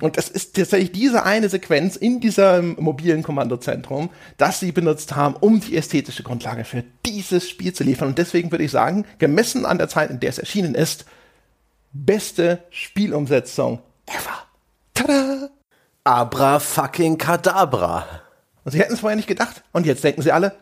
[0.00, 5.36] Und es ist tatsächlich diese eine Sequenz in diesem mobilen Kommandozentrum, das sie benutzt haben,
[5.38, 8.08] um die ästhetische Grundlage für dieses Spiel zu liefern.
[8.08, 11.04] Und deswegen würde ich sagen, gemessen an der Zeit, in der es erschienen ist,
[11.92, 14.46] beste Spielumsetzung ever.
[14.94, 15.50] Tada!
[16.04, 18.06] Abra fucking Kadabra.
[18.64, 19.62] Und sie hätten es vorher nicht gedacht.
[19.72, 20.54] Und jetzt denken sie alle,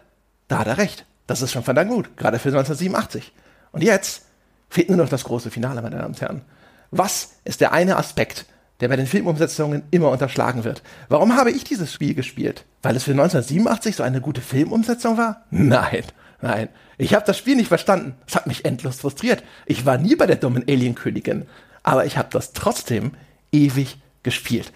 [0.49, 1.07] da hat er recht.
[1.27, 3.33] Das ist schon verdammt gut, gerade für 1987.
[3.73, 4.23] Und jetzt
[4.71, 6.43] fehlt nur noch das große Finale, meine Damen und Herren.
[6.91, 8.47] Was ist der eine Aspekt,
[8.81, 10.83] der bei den Filmumsetzungen immer unterschlagen wird?
[11.09, 12.65] Warum habe ich dieses Spiel gespielt?
[12.83, 15.45] Weil es für 1987 so eine gute Filmumsetzung war?
[15.51, 16.05] Nein,
[16.41, 16.69] nein.
[16.99, 18.17] Ich habe das Spiel nicht verstanden.
[18.27, 19.45] Es hat mich endlos frustriert.
[19.67, 21.47] Ich war nie bei der dummen Alienkönigin.
[21.85, 23.13] Aber ich habe das trotzdem
[23.53, 24.73] ewig gespielt.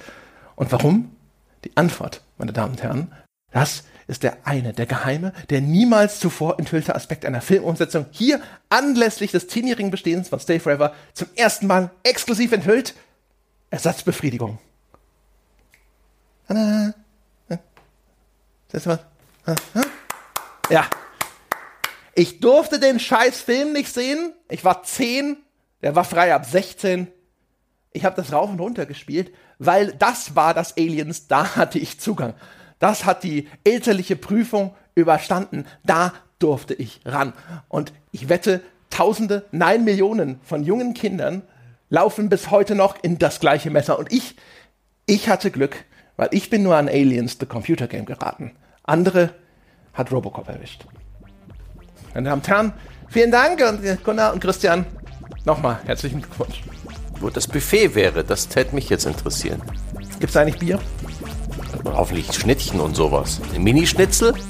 [0.55, 1.15] Und warum?
[1.65, 3.13] Die Antwort, meine Damen und Herren,
[3.51, 9.31] das ist der eine, der geheime, der niemals zuvor enthüllte Aspekt einer Filmumsetzung hier anlässlich
[9.33, 12.95] des zehnjährigen Bestehens von Stay Forever zum ersten Mal exklusiv enthüllt.
[13.71, 14.59] Ersatzbefriedigung.
[20.71, 20.89] Ja.
[22.15, 24.33] Ich durfte den scheiß Film nicht sehen.
[24.49, 25.37] Ich war zehn.
[25.83, 27.09] Der war frei ab 16.
[27.93, 32.01] Ich habe das rauf und runter gespielt, weil das war das Aliens, da hatte ich
[32.01, 32.35] Zugang.
[32.79, 35.67] Das hat die elterliche Prüfung überstanden.
[35.85, 37.33] Da durfte ich ran.
[37.69, 41.43] Und ich wette, Tausende, nein Millionen von jungen Kindern
[41.89, 43.99] laufen bis heute noch in das gleiche Messer.
[43.99, 44.37] Und ich,
[45.07, 45.85] ich hatte Glück,
[46.17, 48.53] weil ich bin nur an Aliens, the Computer Game geraten.
[48.83, 49.31] Andere
[49.95, 50.85] hat Robocop erwischt.
[52.15, 52.73] Meine Damen und Herren,
[53.09, 54.85] vielen Dank und Gunnar und Christian,
[55.45, 56.63] nochmal herzlichen Glückwunsch.
[57.21, 59.63] Wo das Buffet wäre, das täte mich jetzt interessieren.
[60.21, 60.79] Gibt es eigentlich Bier?
[61.85, 63.41] Hoffentlich Schnittchen und sowas.
[63.59, 64.35] Minischnitzel?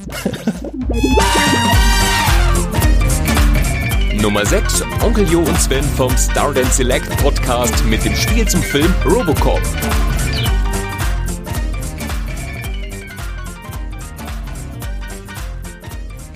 [4.20, 8.94] Nummer 6, Onkel Jo und Sven vom Stardance Select Podcast mit dem Spiel zum Film
[9.04, 9.60] Robocop.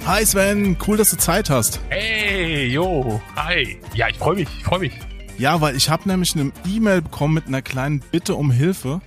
[0.06, 1.80] Hi Sven, cool, dass du Zeit hast.
[1.88, 3.76] Hey, jo, hi.
[3.92, 4.92] Ja, ich freue mich, ich freue mich.
[5.36, 9.00] Ja, weil ich habe nämlich eine E-Mail bekommen mit einer kleinen Bitte um Hilfe.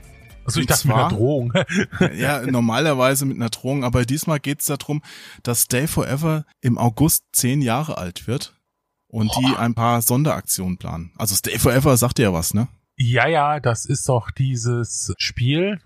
[0.43, 1.53] Also ich dachte mit einer Drohung.
[2.17, 5.01] ja, normalerweise mit einer Drohung, aber diesmal geht es darum,
[5.41, 8.59] dass Stay Forever im August zehn Jahre alt wird
[9.07, 9.39] und Boah.
[9.39, 11.13] die ein paar Sonderaktionen planen.
[11.17, 12.67] Also Stay Forever sagt dir ja was, ne?
[12.97, 15.79] Ja, ja, das ist doch dieses Spiel,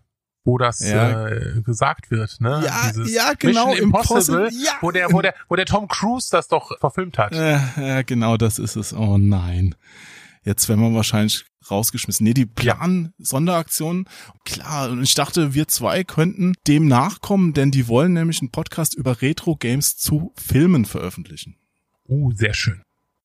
[0.43, 1.27] wo das ja.
[1.27, 2.61] äh, gesagt wird, ne?
[2.65, 4.71] Ja, Dieses ja genau, Mission Impossible, Impossible ja.
[4.81, 7.33] wo der, wo der, wo der Tom Cruise das doch verfilmt hat.
[7.33, 8.93] Äh, ja, genau, das ist es.
[8.93, 9.75] Oh nein.
[10.45, 12.25] Jetzt werden wir wahrscheinlich rausgeschmissen.
[12.25, 13.25] Nee, die planen ja.
[13.25, 14.09] Sonderaktionen.
[14.43, 18.93] Klar, und ich dachte, wir zwei könnten dem nachkommen, denn die wollen nämlich einen Podcast
[18.93, 21.55] über Retro-Games zu Filmen veröffentlichen.
[22.09, 22.81] Uh, sehr schön.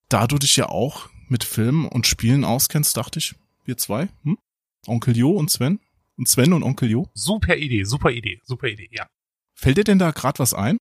[0.09, 4.39] Da du dich ja auch mit Filmen und Spielen auskennst, dachte ich, wir zwei, hm?
[4.87, 5.81] Onkel Jo und Sven,
[6.19, 7.09] und Sven und Onkel Jo?
[7.15, 9.07] Super Idee, super Idee, super Idee, ja.
[9.55, 10.77] Fällt dir denn da gerade was ein?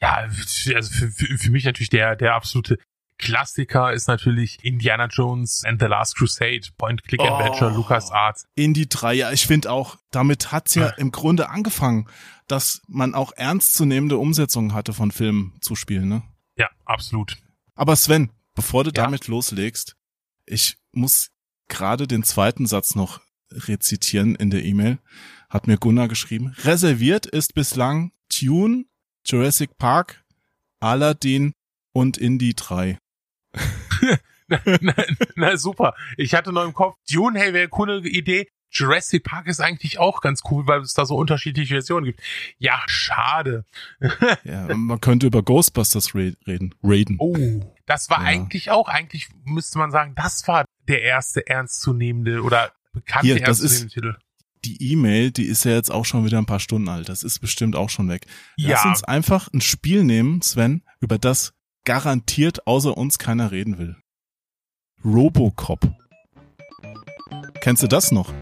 [0.00, 2.78] Ja, also für, für, für mich natürlich der, der absolute
[3.18, 8.44] Klassiker ist natürlich Indiana Jones and the Last Crusade, Point-Click Adventure, oh, Lucas Arts.
[8.54, 12.08] Indie 3, ja, ich finde auch, damit hat's ja im Grunde angefangen,
[12.46, 16.22] dass man auch ernstzunehmende Umsetzungen hatte von Filmen zu spielen, ne?
[16.56, 17.36] Ja, absolut.
[17.74, 19.02] Aber Sven, bevor du ja.
[19.04, 19.96] damit loslegst,
[20.46, 21.30] ich muss
[21.66, 23.20] gerade den zweiten Satz noch
[23.52, 24.98] rezitieren in der E-Mail,
[25.48, 26.54] hat mir Gunnar geschrieben.
[26.64, 28.84] Reserviert ist bislang Tune,
[29.24, 30.24] Jurassic Park,
[30.80, 31.52] Aladdin
[31.92, 32.98] und Indie 3.
[34.48, 34.94] na, na,
[35.36, 35.94] na, super.
[36.16, 38.48] Ich hatte noch im Kopf, Dune, hey, wäre eine coole Idee.
[38.70, 42.20] Jurassic Park ist eigentlich auch ganz cool, weil es da so unterschiedliche Versionen gibt.
[42.58, 43.64] Ja, schade.
[44.44, 46.74] ja, man könnte über Ghostbusters reden.
[46.82, 47.16] Raiden.
[47.18, 48.26] Oh, das war ja.
[48.26, 53.60] eigentlich auch, eigentlich müsste man sagen, das war der erste ernstzunehmende oder bekannte Hier, das
[53.60, 54.16] ist Titel.
[54.64, 57.08] Die E-Mail, die ist ja jetzt auch schon wieder ein paar Stunden alt.
[57.08, 58.26] Das ist bestimmt auch schon weg.
[58.56, 58.90] Lass ja.
[58.90, 61.52] uns einfach ein Spiel nehmen, Sven, über das
[61.84, 63.96] garantiert außer uns keiner reden will.
[65.04, 65.80] Robocop.
[67.60, 68.32] Kennst du das noch?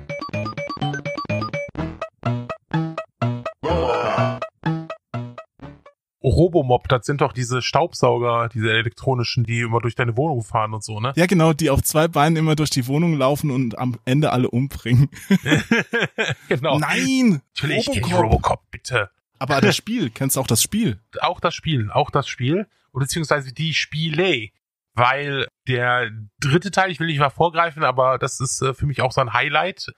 [6.26, 10.82] Robomob, das sind doch diese Staubsauger, diese elektronischen, die immer durch deine Wohnung fahren und
[10.82, 11.12] so, ne?
[11.14, 14.50] Ja, genau, die auf zwei Beinen immer durch die Wohnung laufen und am Ende alle
[14.50, 15.08] umbringen.
[16.48, 16.78] genau.
[16.78, 17.42] Nein!
[17.54, 18.08] Natürlich Robocop.
[18.08, 19.10] kenn Robocop, bitte.
[19.38, 21.00] Aber das Spiel, kennst du auch das Spiel?
[21.20, 24.48] Auch das Spiel, auch das Spiel, beziehungsweise die Spiele.
[24.94, 26.10] Weil der
[26.40, 29.20] dritte Teil, ich will nicht mal vorgreifen, aber das ist äh, für mich auch so
[29.20, 29.92] ein Highlight.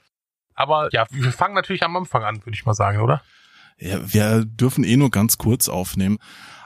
[0.54, 3.22] Aber ja, wir fangen natürlich am Anfang an, würde ich mal sagen, oder?
[3.78, 6.18] Ja, wir dürfen eh nur ganz kurz aufnehmen.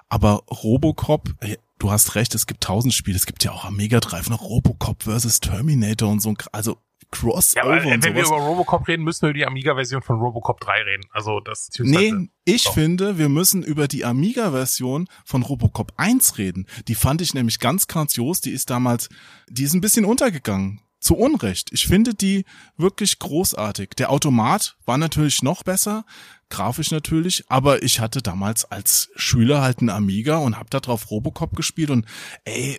[0.09, 1.31] Aber Robocop,
[1.79, 3.17] du hast recht, es gibt tausend Spiele.
[3.17, 6.35] Es gibt ja auch am Mega Drive noch Robocop versus Terminator und so.
[6.53, 6.79] Also
[7.13, 10.83] Crossover ja, Wenn wir über Robocop reden, müssen wir über die Amiga-Version von Robocop 3
[10.83, 11.05] reden.
[11.13, 11.71] Also das.
[11.79, 12.75] Nee, ich doch.
[12.75, 16.67] finde, wir müssen über die Amiga-Version von Robocop 1 reden.
[16.89, 18.41] Die fand ich nämlich ganz grandios.
[18.41, 19.09] Die ist damals,
[19.49, 21.71] die ist ein bisschen untergegangen zu Unrecht.
[21.73, 22.45] Ich finde die
[22.77, 23.91] wirklich großartig.
[23.99, 26.05] Der Automat war natürlich noch besser,
[26.53, 31.11] grafisch natürlich, aber ich hatte damals als Schüler halt einen Amiga und hab da drauf
[31.11, 32.07] Robocop gespielt und
[32.45, 32.79] ey,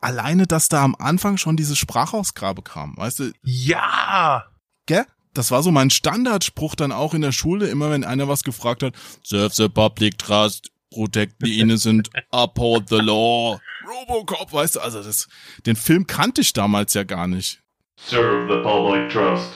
[0.00, 3.32] alleine, dass da am Anfang schon diese Sprachausgabe kam, weißt du?
[3.42, 4.46] Ja!
[4.86, 5.04] Gell?
[5.34, 8.82] Das war so mein Standardspruch dann auch in der Schule, immer wenn einer was gefragt
[8.82, 13.60] hat, serve the public trust, protect the innocent, uphold the law.
[13.86, 15.28] Robocop, weißt du, also das,
[15.66, 17.62] den Film kannte ich damals ja gar nicht.
[17.98, 19.54] Serve the public trust.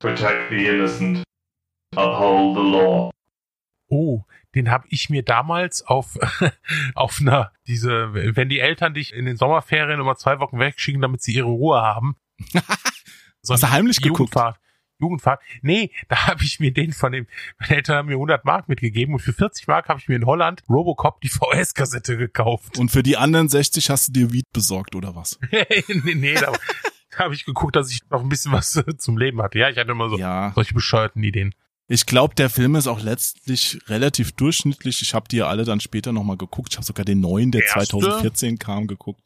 [0.00, 1.24] Protect the innocent.
[1.96, 3.10] Uphold the law.
[3.88, 4.22] Oh,
[4.54, 6.18] den habe ich mir damals auf
[6.94, 11.22] auf einer diese wenn die Eltern dich in den Sommerferien immer zwei Wochen wegschicken, damit
[11.22, 12.16] sie ihre Ruhe haben.
[13.42, 14.54] so Hast du heimlich Jugendfahrt.
[14.54, 14.60] geguckt?
[15.00, 15.42] Jugendfahrt.
[15.62, 17.26] Nee, da habe ich mir den von dem,
[17.58, 20.24] meine Eltern haben mir 100 Mark mitgegeben und für 40 Mark habe ich mir in
[20.24, 22.78] Holland Robocop die VS-Kassette gekauft.
[22.78, 25.38] Und für die anderen 60 hast du dir Weed besorgt oder was?
[25.50, 26.52] nee, nee, da
[27.18, 29.58] habe ich geguckt, dass ich noch ein bisschen was zum Leben hatte.
[29.58, 30.52] Ja, ich hatte immer so ja.
[30.54, 31.54] solche bescheuerten Ideen.
[31.86, 35.02] Ich glaube, der Film ist auch letztlich relativ durchschnittlich.
[35.02, 36.72] Ich habe die ja alle dann später nochmal geguckt.
[36.72, 39.22] Ich habe sogar den neuen, der, der 2014 kam, geguckt.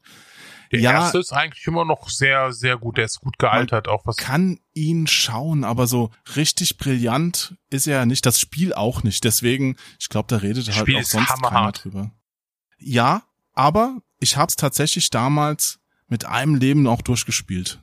[0.73, 2.99] Der ja, erste ist eigentlich immer noch sehr, sehr gut.
[2.99, 4.17] Der ist gut gealtert, auch was.
[4.17, 8.27] Kann ihn schauen, aber so richtig brillant ist er ja nicht.
[8.27, 9.25] Das Spiel auch nicht.
[9.25, 12.11] Deswegen, ich glaube, da redet halt Spiel auch sonst keiner drüber.
[12.79, 13.23] Ja,
[13.55, 17.81] aber ich habe es tatsächlich damals mit einem Leben auch durchgespielt.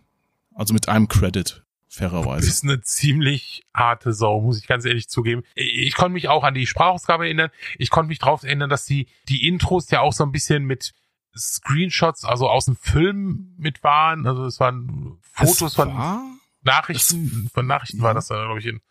[0.54, 2.46] Also mit einem Credit fairerweise.
[2.48, 5.44] Das ist eine ziemlich harte Sau, muss ich ganz ehrlich zugeben.
[5.56, 7.50] Ich konnte mich auch an die Sprachausgabe erinnern.
[7.78, 10.94] Ich konnte mich darauf erinnern, dass die, die Intros ja auch so ein bisschen mit
[11.38, 14.26] Screenshots, also aus dem Film mit waren.
[14.26, 16.24] Also es waren Fotos Es von war-
[16.64, 18.66] Nachrichten, von Nachrichten war das da, glaube ich.
[18.66, 18.82] In,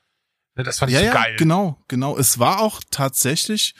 [0.54, 1.36] das fand ich ja, so ja, geil.
[1.36, 2.16] genau, genau.
[2.16, 3.74] Es war auch tatsächlich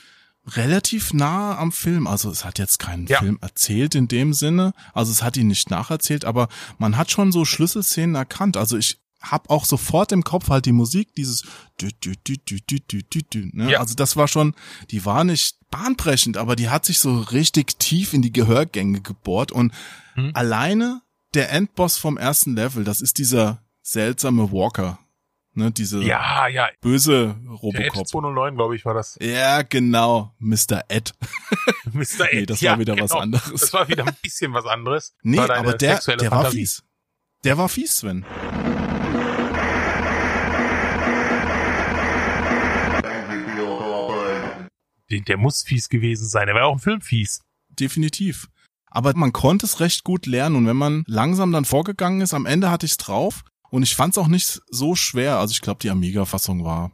[0.47, 2.07] relativ nah am Film.
[2.07, 3.19] Also es hat jetzt keinen Ja.
[3.21, 4.73] Film erzählt in dem Sinne.
[4.93, 6.49] Also es hat ihn nicht nacherzählt, aber
[6.79, 8.57] man hat schon so Schlüsselszenen erkannt.
[8.57, 8.99] Also ich
[9.31, 11.43] hab auch sofort im Kopf halt die Musik, dieses
[11.81, 13.71] dü, dü, dü, dü, dü, dü, dü, dü, ne?
[13.73, 13.81] Ja.
[13.81, 14.55] Also das war schon,
[14.91, 19.51] die war nicht bahnbrechend, aber die hat sich so richtig tief in die Gehörgänge gebohrt
[19.53, 19.73] und
[20.17, 20.31] Mhm.
[20.35, 21.03] alleine
[21.35, 25.01] der Endboss vom ersten Level, das ist dieser seltsame Walker,
[25.55, 26.69] ne, diese Ja, ja.
[26.81, 28.07] böse Der Ed Robocop.
[28.09, 29.19] 209, glaube ich, war das.
[29.21, 30.85] Ja, genau, Mr.
[30.89, 31.13] Ed.
[31.93, 32.29] Mr.
[32.33, 33.23] Nee, Ed, das ja, war wieder was genau.
[33.23, 33.51] anderes.
[33.61, 35.15] Das war wieder ein bisschen was anderes.
[35.23, 36.85] Nee, aber der, der war fies.
[37.43, 38.25] Der war fies, Sven.
[45.11, 46.47] Der, muss fies gewesen sein.
[46.47, 47.41] Der war auch im Film fies.
[47.69, 48.49] Definitiv.
[48.87, 52.47] Aber man konnte es recht gut lernen und wenn man langsam dann vorgegangen ist, am
[52.47, 55.39] Ende hatte ich es drauf und ich fand es auch nicht so schwer.
[55.39, 56.93] Also ich glaube, die Amiga-Fassung war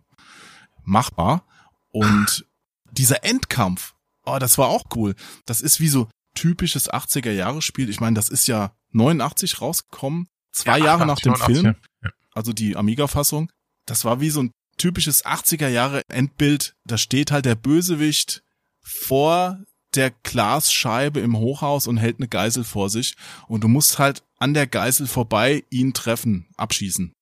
[0.83, 1.45] machbar
[1.93, 2.47] und
[2.91, 3.95] dieser Endkampf,
[4.25, 5.15] oh, das war auch cool.
[5.47, 7.91] Das ist wie so typisches 80er-Jahre-Spiel.
[7.91, 11.77] Ich meine, das ist ja 89 rausgekommen, zwei Ja, Jahre nach 88, dem 89, Film.
[12.03, 12.11] ja.
[12.33, 13.51] Also die Amiga-Fassung.
[13.87, 16.75] Das war wie so ein typisches 80er-Jahre-Endbild.
[16.85, 18.43] Da steht halt der Bösewicht
[18.83, 19.59] vor
[19.95, 23.17] der Glasscheibe im Hochhaus und hält eine Geisel vor sich.
[23.49, 27.13] Und du musst halt an der Geisel vorbei ihn treffen, abschießen.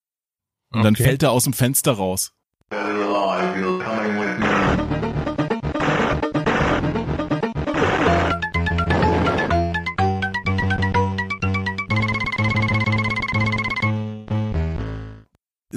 [0.70, 1.04] Und dann Okay.
[1.04, 2.32] fällt er aus dem Fenster raus.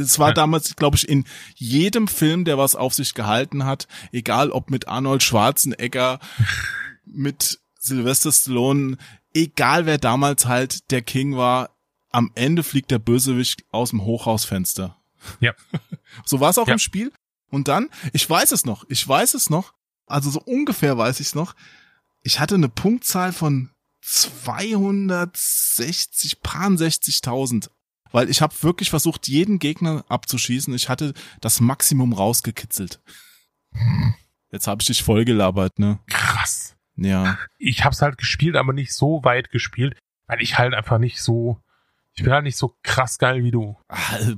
[0.02, 1.26] Es war damals, glaube ich, in
[1.56, 6.20] jedem Film, der was auf sich gehalten hat, egal ob mit Arnold Schwarzenegger,
[7.06, 8.98] mit Sylvester Stallone,
[9.34, 11.70] egal wer damals halt der King war,
[12.12, 14.98] am Ende fliegt der Bösewicht aus dem Hochhausfenster.
[15.40, 15.54] Ja.
[16.26, 16.74] So war es auch Ja.
[16.74, 17.14] im Spiel.
[17.50, 19.74] Und dann, ich weiß es noch, ich weiß es noch,
[20.06, 21.56] also so ungefähr weiß ich es noch,
[22.22, 23.70] ich hatte eine Punktzahl von
[24.02, 27.70] 260, paar 60.000.
[28.12, 30.74] Weil ich habe wirklich versucht, jeden Gegner abzuschießen.
[30.74, 33.02] Ich hatte das Maximum rausgekitzelt.
[34.52, 36.00] Jetzt habe ich dich vollgelabert, ne?
[36.08, 36.76] Krass.
[36.96, 37.38] Ja.
[37.58, 39.98] Ich hab's halt gespielt, aber nicht so weit gespielt,
[40.28, 41.62] weil ich halt einfach nicht so,
[42.14, 43.78] ich bin halt nicht so krass geil wie du.
[43.92, 44.38] Pff,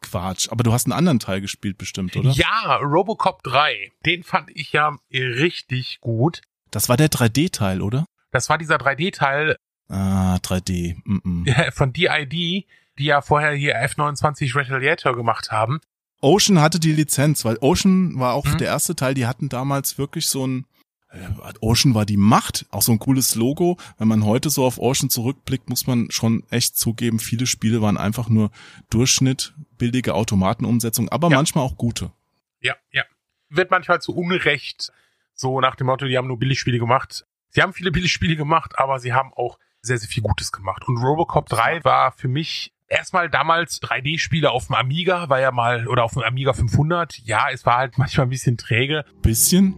[0.00, 0.48] Quatsch.
[0.50, 2.30] Aber du hast einen anderen Teil gespielt bestimmt, oder?
[2.30, 6.40] Ja, Robocop 3, den fand ich ja richtig gut.
[6.70, 8.06] Das war der 3D-Teil, oder?
[8.30, 9.56] Das war dieser 3D-Teil
[9.88, 10.96] Ah, 3D.
[11.04, 11.70] Mm -mm.
[11.72, 12.66] von DID,
[12.98, 15.80] die ja vorher hier F29 Retaliator gemacht haben.
[16.20, 18.58] Ocean hatte die Lizenz, weil Ocean war auch Mhm.
[18.58, 20.66] der erste Teil, die hatten damals wirklich so ein
[21.12, 21.18] äh,
[21.60, 23.78] Ocean war die Macht, auch so ein cooles Logo.
[23.96, 27.96] Wenn man heute so auf Ocean zurückblickt, muss man schon echt zugeben, viele Spiele waren
[27.96, 28.50] einfach nur
[28.90, 31.36] Durchschnitt, billige Automatenumsetzung, aber Ja.
[31.36, 32.10] manchmal auch gute.
[32.60, 33.04] Ja, ja.
[33.48, 34.92] Wird manchmal zu Unrecht
[35.34, 37.24] so nach dem Motto, die haben nur Billigspiele gemacht.
[37.50, 40.86] Sie haben viele Billigspiele gemacht, aber sie haben auch sehr, sehr viel Gutes gemacht.
[40.88, 45.86] Und Robocop 3 war für mich erstmal damals 3D-Spiele auf dem Amiga, war ja mal,
[45.88, 47.18] oder auf dem Amiga 500.
[47.24, 49.04] Ja, es war halt manchmal ein bisschen träge.
[49.22, 49.74] Bisschen?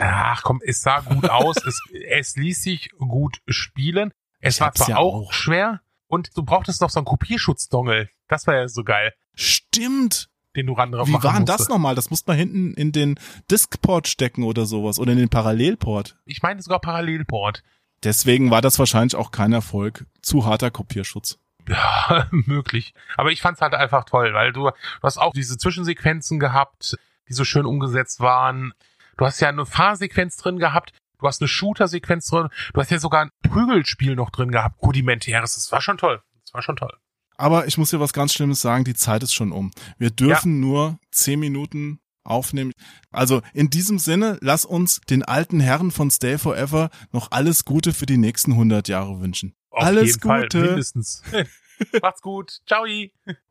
[0.00, 4.12] Ach komm, es sah gut aus, es, es ließ sich gut spielen.
[4.40, 5.32] Es Ich war zwar ja auch, auch.
[5.32, 8.08] schwer und du brauchtest noch so einen Kopierschutzdongel.
[8.28, 10.28] Das war ja so geil, Stimmt.
[10.56, 11.94] Den du ran drauf Wie war denn das nochmal?
[11.94, 13.18] Das musste man hinten in den
[13.50, 16.16] Diskport stecken oder sowas oder in den Parallelport.
[16.24, 17.62] Ich meine sogar Parallelport.
[18.02, 20.06] Deswegen war das wahrscheinlich auch kein Erfolg.
[20.22, 21.38] Zu harter Kopierschutz.
[21.68, 22.94] Ja, möglich.
[23.16, 26.96] Aber ich fand's halt einfach toll, weil du, du hast auch diese Zwischensequenzen gehabt,
[27.28, 28.72] die so schön umgesetzt waren.
[29.16, 32.98] Du hast ja eine Fahrsequenz drin gehabt, du hast eine Shooter-Sequenz drin, du hast ja
[32.98, 35.54] sogar ein Prügelspiel noch drin gehabt, rudimentäres.
[35.54, 36.22] Das war schon toll.
[36.44, 36.92] Das war schon toll.
[37.38, 39.70] Aber ich muss dir was ganz Schlimmes sagen, die Zeit ist schon um.
[39.98, 42.72] Wir dürfen nur zehn Minuten aufnehmen.
[43.10, 47.92] Also in diesem Sinne, lass uns den alten Herren von Stay Forever noch alles Gute
[47.92, 49.54] für die nächsten 100 Jahre wünschen.
[49.70, 50.60] Auf alles jeden Fall, Gute.
[50.60, 51.22] mindestens.
[52.02, 52.60] Macht's gut.
[52.66, 52.84] Ciao.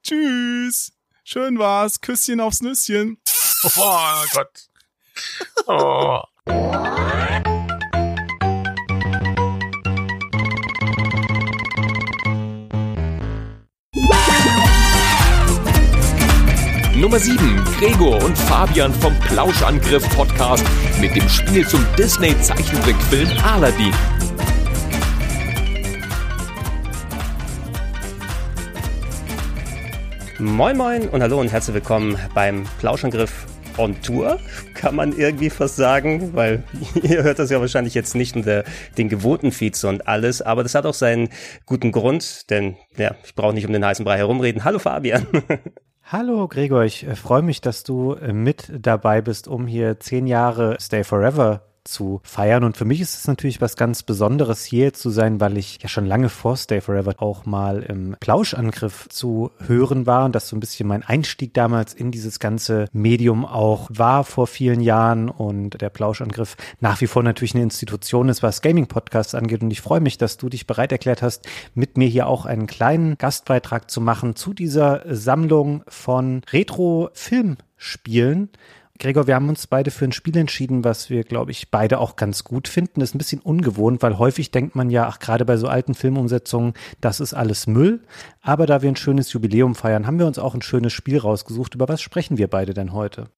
[0.04, 0.92] Tschüss.
[1.24, 2.02] Schön war's.
[2.02, 3.18] Küsschen aufs Nüsschen.
[3.76, 4.70] Oh Gott.
[5.68, 6.22] Oh.
[17.06, 17.38] Nummer 7.
[17.78, 20.66] Gregor und Fabian vom Plauschangriff Podcast
[21.00, 23.94] mit dem Spiel zum Disney Zeichentrickfilm Aladdin.
[30.40, 33.46] Moin Moin und hallo und herzlich willkommen beim Plauschangriff
[33.78, 34.40] on Tour,
[34.74, 36.64] kann man irgendwie fast sagen, weil
[37.04, 38.64] ihr hört das ja wahrscheinlich jetzt nicht unter
[38.98, 41.30] den gewohnten Feeds und alles, aber das hat auch seinen
[41.68, 44.64] guten Grund, denn ja, ich brauche nicht um den heißen Brei herumreden.
[44.64, 45.28] Hallo Fabian.
[46.08, 50.28] Hallo Gregor, ich äh, freue mich, dass du äh, mit dabei bist, um hier zehn
[50.28, 52.64] Jahre Stay Forever zu feiern.
[52.64, 55.88] Und für mich ist es natürlich was ganz Besonderes, hier zu sein, weil ich ja
[55.88, 60.56] schon lange vor Stay Forever auch mal im Plauschangriff zu hören war und das so
[60.56, 65.82] ein bisschen mein Einstieg damals in dieses ganze Medium auch war vor vielen Jahren und
[65.82, 69.62] der Plauschangriff nach wie vor natürlich eine Institution ist, was Gaming-Podcasts angeht.
[69.62, 72.68] Und ich freue mich, dass du dich bereit erklärt hast, mit mir hier auch einen
[72.68, 78.50] kleinen Gastbeitrag zu machen zu dieser Sammlung von Retro-Filmspielen
[78.98, 82.16] Gregor, wir haben uns beide für ein Spiel entschieden, was wir, glaube ich, beide auch
[82.16, 83.02] ganz gut finden.
[83.02, 86.74] Ist ein bisschen ungewohnt, weil häufig denkt man ja, ach, gerade bei so alten Filmumsetzungen,
[87.02, 88.02] das ist alles Müll.
[88.42, 91.76] Aber da wir ein schönes Jubiläum feiern, haben wir uns auch ein schönes Spiel rausgesucht.
[91.76, 93.30] Über was sprechen wir beide denn heute?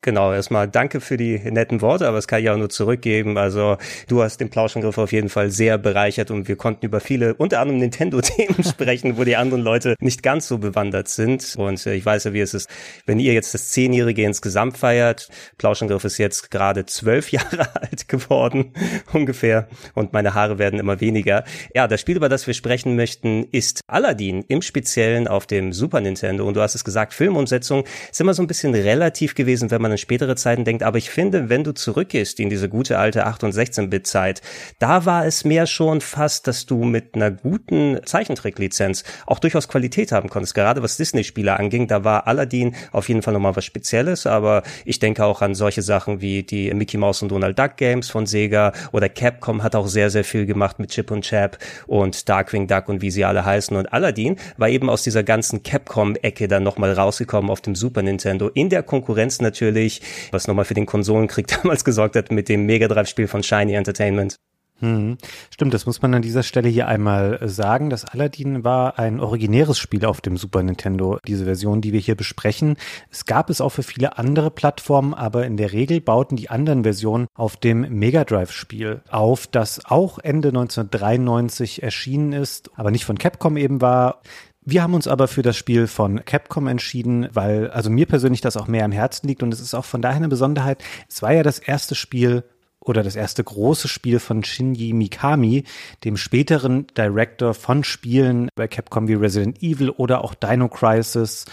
[0.00, 3.36] Genau, erstmal danke für die netten Worte, aber das kann ich auch nur zurückgeben.
[3.36, 7.34] Also du hast den Plauschangriff auf jeden Fall sehr bereichert und wir konnten über viele,
[7.34, 11.56] unter anderem Nintendo-Themen sprechen, wo die anderen Leute nicht ganz so bewandert sind.
[11.58, 12.70] Und äh, ich weiß ja, wie es ist,
[13.06, 15.30] wenn ihr jetzt das Zehnjährige insgesamt feiert.
[15.58, 18.74] Plauschangriff ist jetzt gerade zwölf Jahre alt geworden,
[19.12, 19.66] ungefähr.
[19.94, 21.42] Und meine Haare werden immer weniger.
[21.74, 26.00] Ja, das Spiel, über das wir sprechen möchten, ist Aladdin, im Speziellen auf dem Super
[26.00, 26.46] Nintendo.
[26.46, 27.82] Und du hast es gesagt, Filmumsetzung
[28.12, 30.82] ist immer so ein bisschen relativ gewesen, wenn man man an spätere Zeiten denkt.
[30.82, 34.42] Aber ich finde, wenn du zurückgehst in diese gute alte 8- und 16-Bit-Zeit,
[34.78, 40.12] da war es mehr schon fast, dass du mit einer guten Zeichentricklizenz auch durchaus Qualität
[40.12, 40.54] haben konntest.
[40.54, 44.26] Gerade was Disney-Spiele anging, da war Aladdin auf jeden Fall nochmal was Spezielles.
[44.26, 48.10] Aber ich denke auch an solche Sachen wie die Mickey Mouse und Donald Duck Games
[48.10, 52.28] von Sega oder Capcom hat auch sehr, sehr viel gemacht mit Chip und Chap und
[52.28, 53.76] Darkwing Duck und wie sie alle heißen.
[53.76, 58.48] Und Aladdin war eben aus dieser ganzen Capcom-Ecke dann nochmal rausgekommen auf dem Super Nintendo.
[58.48, 62.66] In der Konkurrenz natürlich natürlich, was nochmal für den Konsolenkrieg damals gesorgt hat mit dem
[62.66, 64.36] Mega Drive-Spiel von Shiny Entertainment.
[64.80, 65.18] Hm.
[65.50, 67.90] Stimmt, das muss man an dieser Stelle hier einmal sagen.
[67.90, 72.14] Das Aladdin war ein originäres Spiel auf dem Super Nintendo, diese Version, die wir hier
[72.14, 72.76] besprechen.
[73.10, 76.84] Es gab es auch für viele andere Plattformen, aber in der Regel bauten die anderen
[76.84, 83.04] Versionen auf dem Mega Drive Spiel auf, das auch Ende 1993 erschienen ist, aber nicht
[83.04, 84.22] von Capcom eben war.
[84.70, 88.58] Wir haben uns aber für das Spiel von Capcom entschieden, weil also mir persönlich das
[88.58, 90.84] auch mehr am Herzen liegt und es ist auch von daher eine Besonderheit.
[91.08, 92.44] Es war ja das erste Spiel
[92.78, 95.64] oder das erste große Spiel von Shinji Mikami,
[96.04, 101.46] dem späteren Director von Spielen bei Capcom wie Resident Evil oder auch Dino Crisis.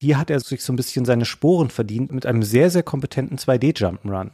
[0.00, 3.38] Hier hat er sich so ein bisschen seine Sporen verdient mit einem sehr, sehr kompetenten
[3.38, 4.32] 2D-Jump'n'Run.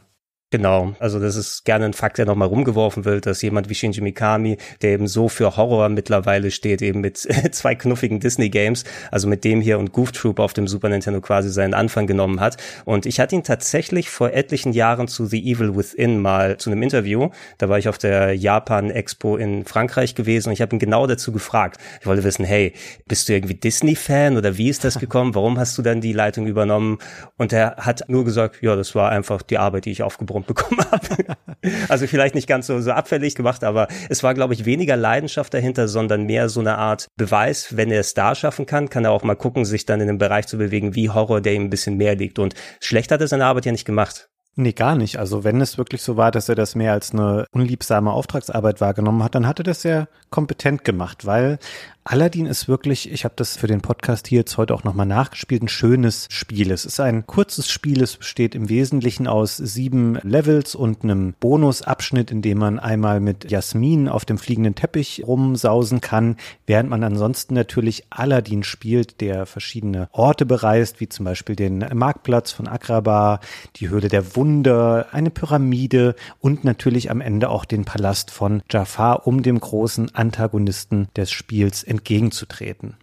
[0.53, 4.01] Genau, also das ist gerne ein Fakt, der nochmal rumgeworfen wird, dass jemand wie Shinji
[4.01, 7.17] Mikami, der eben so für Horror mittlerweile steht, eben mit
[7.51, 11.49] zwei knuffigen Disney-Games, also mit dem hier und Goof Troop auf dem Super Nintendo quasi
[11.49, 12.57] seinen Anfang genommen hat.
[12.85, 16.83] Und ich hatte ihn tatsächlich vor etlichen Jahren zu The Evil Within mal zu einem
[16.83, 17.29] Interview.
[17.57, 21.07] Da war ich auf der Japan Expo in Frankreich gewesen und ich habe ihn genau
[21.07, 21.79] dazu gefragt.
[21.99, 22.73] Ich wollte wissen, hey,
[23.07, 25.33] bist du irgendwie Disney-Fan oder wie ist das gekommen?
[25.33, 26.99] Warum hast du dann die Leitung übernommen?
[27.39, 30.47] Und er hat nur gesagt, ja, das war einfach die Arbeit, die ich aufgebrummt Hintergrund
[30.47, 31.37] bekommen habe.
[31.89, 35.53] also vielleicht nicht ganz so, so abfällig gemacht, aber es war, glaube ich, weniger Leidenschaft
[35.53, 39.11] dahinter, sondern mehr so eine Art Beweis, wenn er es da schaffen kann, kann er
[39.11, 41.69] auch mal gucken, sich dann in einem Bereich zu bewegen, wie Horror, der ihm ein
[41.69, 42.39] bisschen mehr liegt.
[42.39, 44.29] Und schlecht hat er seine Arbeit ja nicht gemacht.
[44.55, 45.17] Nee, gar nicht.
[45.17, 49.23] Also wenn es wirklich so war, dass er das mehr als eine unliebsame Auftragsarbeit wahrgenommen
[49.23, 51.57] hat, dann hat er das sehr kompetent gemacht, weil
[52.05, 55.63] Aladdin ist wirklich, ich habe das für den Podcast hier jetzt heute auch nochmal nachgespielt,
[55.63, 56.69] ein schönes Spiel.
[56.71, 62.29] Es ist ein kurzes Spiel, es besteht im Wesentlichen aus sieben Levels und einem Bonusabschnitt,
[62.29, 66.35] in dem man einmal mit Jasmin auf dem fliegenden Teppich rumsausen kann,
[66.67, 72.51] während man ansonsten natürlich Aladdin spielt, der verschiedene Orte bereist, wie zum Beispiel den Marktplatz
[72.51, 73.39] von Agrabah,
[73.77, 79.25] die Höhle der Wunder, eine Pyramide und natürlich am Ende auch den Palast von Jafar,
[79.25, 82.97] um dem großen Antagonisten des Spiels entgegenzutreten.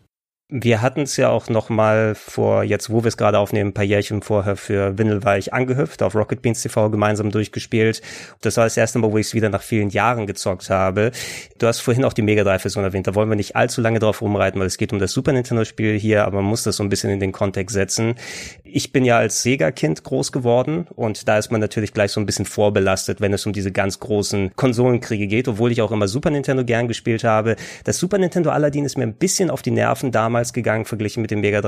[0.53, 3.73] Wir hatten es ja auch noch mal vor, jetzt wo wir es gerade aufnehmen, ein
[3.73, 8.03] paar Jährchen vorher für Windelweich angehüpft, auf Rocket Beans TV gemeinsam durchgespielt.
[8.41, 11.13] Das war das erste Mal, wo ich es wieder nach vielen Jahren gezockt habe.
[11.59, 14.23] Du hast vorhin auch die Mega Drive-Version erwähnt, da wollen wir nicht allzu lange drauf
[14.23, 16.89] rumreiten, weil es geht um das Super Nintendo-Spiel hier, aber man muss das so ein
[16.89, 18.17] bisschen in den Kontext setzen.
[18.65, 22.27] Ich bin ja als Sega-Kind groß geworden und da ist man natürlich gleich so ein
[22.27, 26.31] bisschen vorbelastet, wenn es um diese ganz großen Konsolenkriege geht, obwohl ich auch immer Super
[26.31, 27.55] Nintendo gern gespielt habe.
[27.85, 31.31] Das Super Nintendo Aladdin ist mir ein bisschen auf die Nerven damals gegangen, verglichen mit
[31.31, 31.61] dem Mega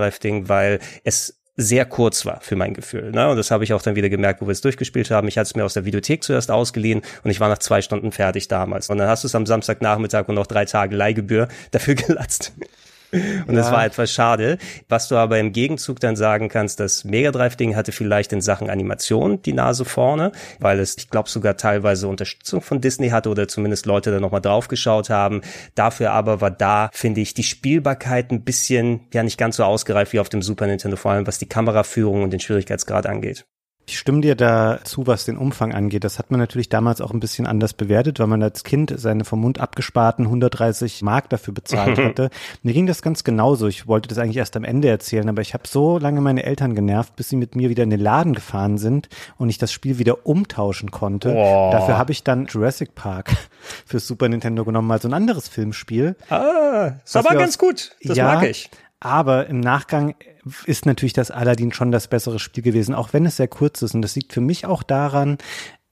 [0.48, 3.10] weil es sehr kurz war für mein Gefühl.
[3.10, 3.28] Ne?
[3.28, 5.28] Und das habe ich auch dann wieder gemerkt, wo wir es durchgespielt haben.
[5.28, 8.10] Ich hatte es mir aus der Videothek zuerst ausgeliehen und ich war nach zwei Stunden
[8.10, 8.88] fertig damals.
[8.88, 12.52] Und dann hast du es am Samstagnachmittag und noch drei Tage Leihgebühr dafür gelatzt.
[13.12, 14.58] Und das war etwas schade.
[14.88, 18.70] Was du aber im Gegenzug dann sagen kannst, das Mega Drive-Ding hatte vielleicht in Sachen
[18.70, 23.48] Animation die Nase vorne, weil es, ich glaube, sogar teilweise Unterstützung von Disney hatte oder
[23.48, 25.42] zumindest Leute da nochmal drauf geschaut haben.
[25.74, 30.12] Dafür aber war da, finde ich, die Spielbarkeit ein bisschen, ja, nicht ganz so ausgereift
[30.14, 33.44] wie auf dem Super Nintendo, vor allem was die Kameraführung und den Schwierigkeitsgrad angeht.
[33.84, 36.04] Ich stimme dir dazu, was den Umfang angeht.
[36.04, 39.24] Das hat man natürlich damals auch ein bisschen anders bewertet, weil man als Kind seine
[39.24, 42.30] vom Mund abgesparten 130 Mark dafür bezahlt hatte.
[42.62, 43.66] Mir ging das ganz genauso.
[43.66, 46.76] Ich wollte das eigentlich erst am Ende erzählen, aber ich habe so lange meine Eltern
[46.76, 49.98] genervt, bis sie mit mir wieder in den Laden gefahren sind und ich das Spiel
[49.98, 51.34] wieder umtauschen konnte.
[51.34, 51.70] Oh.
[51.72, 53.32] Dafür habe ich dann Jurassic Park
[53.84, 56.14] für Super Nintendo genommen, mal so ein anderes Filmspiel.
[56.30, 57.96] Ah, ist aber wir ganz gut.
[58.04, 58.70] Das Ja, mag ich.
[59.00, 60.14] Aber im Nachgang
[60.66, 63.94] ist natürlich das Aladdin schon das bessere Spiel gewesen, auch wenn es sehr kurz ist.
[63.94, 65.38] Und das liegt für mich auch daran,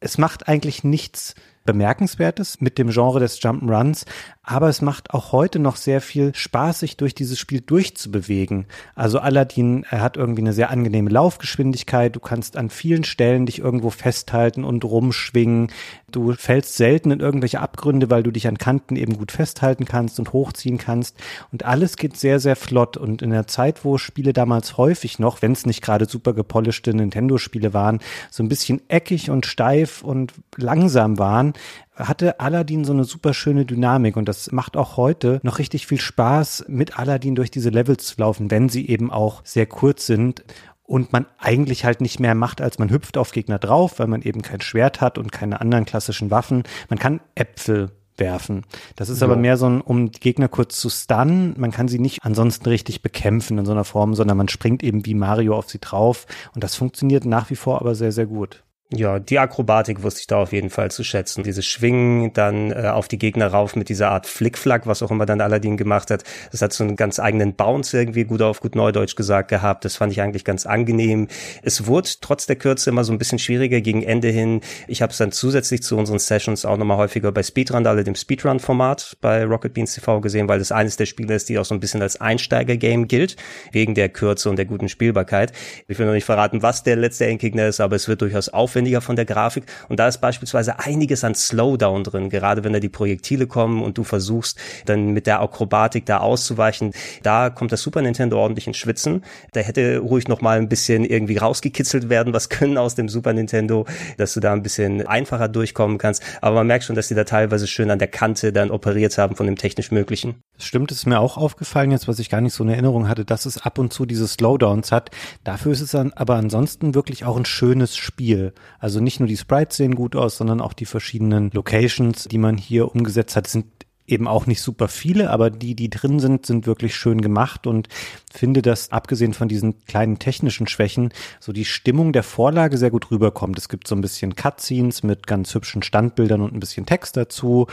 [0.01, 1.35] es macht eigentlich nichts
[1.73, 4.05] Bemerkenswertes mit dem Genre des Jump'n'Runs,
[4.43, 8.67] aber es macht auch heute noch sehr viel Spaß, sich durch dieses Spiel durchzubewegen.
[8.95, 13.91] Also Aladdin hat irgendwie eine sehr angenehme Laufgeschwindigkeit, du kannst an vielen Stellen dich irgendwo
[13.91, 15.71] festhalten und rumschwingen,
[16.11, 20.19] du fällst selten in irgendwelche Abgründe, weil du dich an Kanten eben gut festhalten kannst
[20.19, 21.17] und hochziehen kannst.
[21.53, 22.97] Und alles geht sehr, sehr flott.
[22.97, 26.93] Und in der Zeit, wo Spiele damals häufig noch, wenn es nicht gerade super gepolischte
[26.95, 31.53] Nintendo-Spiele waren, so ein bisschen eckig und steif und langsam waren,
[31.95, 36.01] hatte Aladdin so eine super schöne Dynamik und das macht auch heute noch richtig viel
[36.01, 40.43] Spaß, mit Aladdin durch diese Levels zu laufen, wenn sie eben auch sehr kurz sind
[40.83, 44.23] und man eigentlich halt nicht mehr macht, als man hüpft auf Gegner drauf, weil man
[44.23, 46.65] eben kein Schwert hat und keine anderen klassischen Waffen.
[46.89, 48.65] Man kann Äpfel werfen.
[48.97, 49.27] Das ist Ja.
[49.27, 51.55] aber mehr so ein, um die Gegner kurz zu stunnen.
[51.57, 55.07] Man kann sie nicht ansonsten richtig bekämpfen in so einer Form, sondern man springt eben
[55.07, 58.63] wie Mario auf sie drauf und das funktioniert nach wie vor aber sehr, sehr gut.
[58.93, 61.45] Ja, die Akrobatik wusste ich da auf jeden Fall zu schätzen.
[61.45, 65.27] Dieses Schwingen dann äh, auf die Gegner rauf mit dieser Art Flickflack, was auch immer
[65.27, 66.25] dann Aladdin gemacht hat.
[66.51, 69.85] Das hat so einen ganz eigenen Bounce irgendwie gut auf gut Neudeutsch gesagt gehabt.
[69.85, 71.29] Das fand ich eigentlich ganz angenehm.
[71.63, 74.61] Es wurde trotz der Kürze immer so ein bisschen schwieriger gegen Ende hin.
[74.89, 79.19] Ich habe es dann zusätzlich zu unseren Sessions auch nochmal häufiger bei Speedrandale, dem Speedrun-Format
[79.21, 81.81] bei Rocket Beans TV gesehen, weil das eines der Spiele ist, die auch so ein
[81.81, 83.37] bisschen als Einsteiger-Game gilt,
[83.71, 85.53] wegen der Kürze und der guten Spielbarkeit.
[85.87, 89.01] Ich will noch nicht verraten, was der letzte Endgegner ist, aber es wird durchaus aufwendiger
[89.01, 89.65] von der Grafik.
[89.89, 93.99] Und da ist beispielsweise einiges an Slowdown drin, gerade wenn da die Projektile kommen und
[93.99, 96.93] du versuchst, dann mit der Akrobatik da auszuweichen.
[97.23, 99.23] Da kommt das Super Nintendo ordentlich ins Schwitzen.
[99.53, 103.33] Da hätte ruhig noch mal ein bisschen irgendwie rausgekitzelt werden, was können aus dem Super
[103.35, 103.87] Nintendo,
[104.17, 106.23] dass du da ein bisschen einfacher durchkommen kannst.
[106.41, 109.37] Aber man merkt schon, dass die da teilweise schön an der Kante dann operiert haben
[109.37, 110.43] von dem technisch Möglichen.
[110.63, 113.47] Stimmt, ist mir auch aufgefallen jetzt, was ich gar nicht so in Erinnerung hatte, dass
[113.47, 115.11] es ab und zu diese Slowdowns hat.
[115.45, 118.53] Dafür ist es dann aber ansonsten wirklich auch ein schönes Spiel.
[118.79, 122.57] Also nicht nur die Sprites sehen gut aus, sondern auch die verschiedenen Locations, die man
[122.57, 123.67] hier umgesetzt hat, sind
[124.11, 127.89] eben auch nicht super viele, aber die, die drin sind, sind wirklich schön gemacht und
[128.33, 133.11] finde, dass abgesehen von diesen kleinen technischen Schwächen so die Stimmung der Vorlage sehr gut
[133.11, 133.57] rüberkommt.
[133.59, 137.67] Es gibt so ein bisschen Cutscenes mit ganz hübschen Standbildern und ein bisschen Text dazu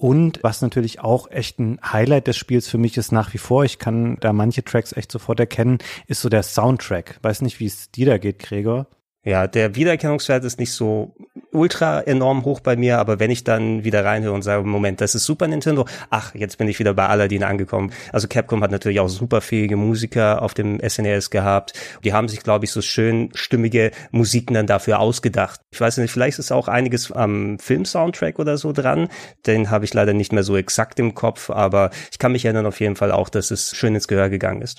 [0.00, 3.64] und was natürlich auch echt ein Highlight des Spiels für mich ist nach wie vor,
[3.64, 7.18] ich kann da manche Tracks echt sofort erkennen, ist so der Soundtrack.
[7.20, 8.86] Weiß nicht, wie es dir da geht, Gregor.
[9.24, 11.14] Ja, der Wiedererkennungswert ist nicht so
[11.52, 15.14] ultra enorm hoch bei mir, aber wenn ich dann wieder reinhöre und sage, Moment, das
[15.14, 17.92] ist Super Nintendo, ach, jetzt bin ich wieder bei Aladdin angekommen.
[18.12, 21.72] Also Capcom hat natürlich auch super fähige Musiker auf dem SNES gehabt.
[22.04, 25.60] Die haben sich, glaube ich, so schön stimmige Musiken dann dafür ausgedacht.
[25.72, 29.08] Ich weiß nicht, vielleicht ist auch einiges am Film-Soundtrack oder so dran.
[29.46, 32.66] Den habe ich leider nicht mehr so exakt im Kopf, aber ich kann mich erinnern
[32.66, 34.78] auf jeden Fall auch, dass es schön ins Gehör gegangen ist.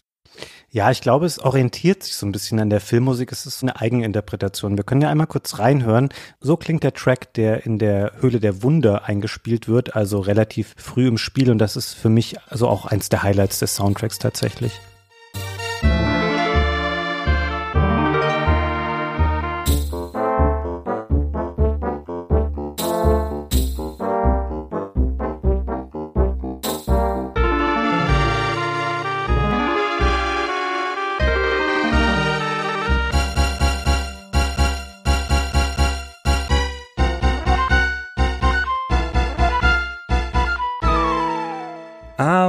[0.74, 3.34] Ja, ich glaube, es orientiert sich so ein bisschen an der Filmmusik.
[3.34, 4.78] Es ist eine Eigeninterpretation.
[4.78, 6.08] Wir können ja einmal kurz reinhören.
[6.40, 11.10] So klingt der Track, der in der Höhle der Wunder eingespielt wird, also relativ früh
[11.10, 11.52] im Spiel.
[11.52, 14.80] Und das ist für mich also auch eins der Highlights des Soundtracks tatsächlich.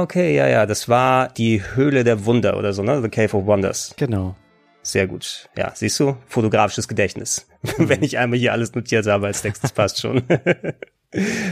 [0.03, 3.01] Okay, ja, ja, das war die Höhle der Wunder oder so, ne?
[3.01, 3.93] The Cave of Wonders.
[3.97, 4.35] Genau.
[4.83, 5.49] Sehr gut.
[5.57, 6.17] Ja, siehst du?
[6.27, 7.47] Fotografisches Gedächtnis.
[7.77, 10.23] Wenn ich einmal hier alles notiert habe als Text, das passt schon.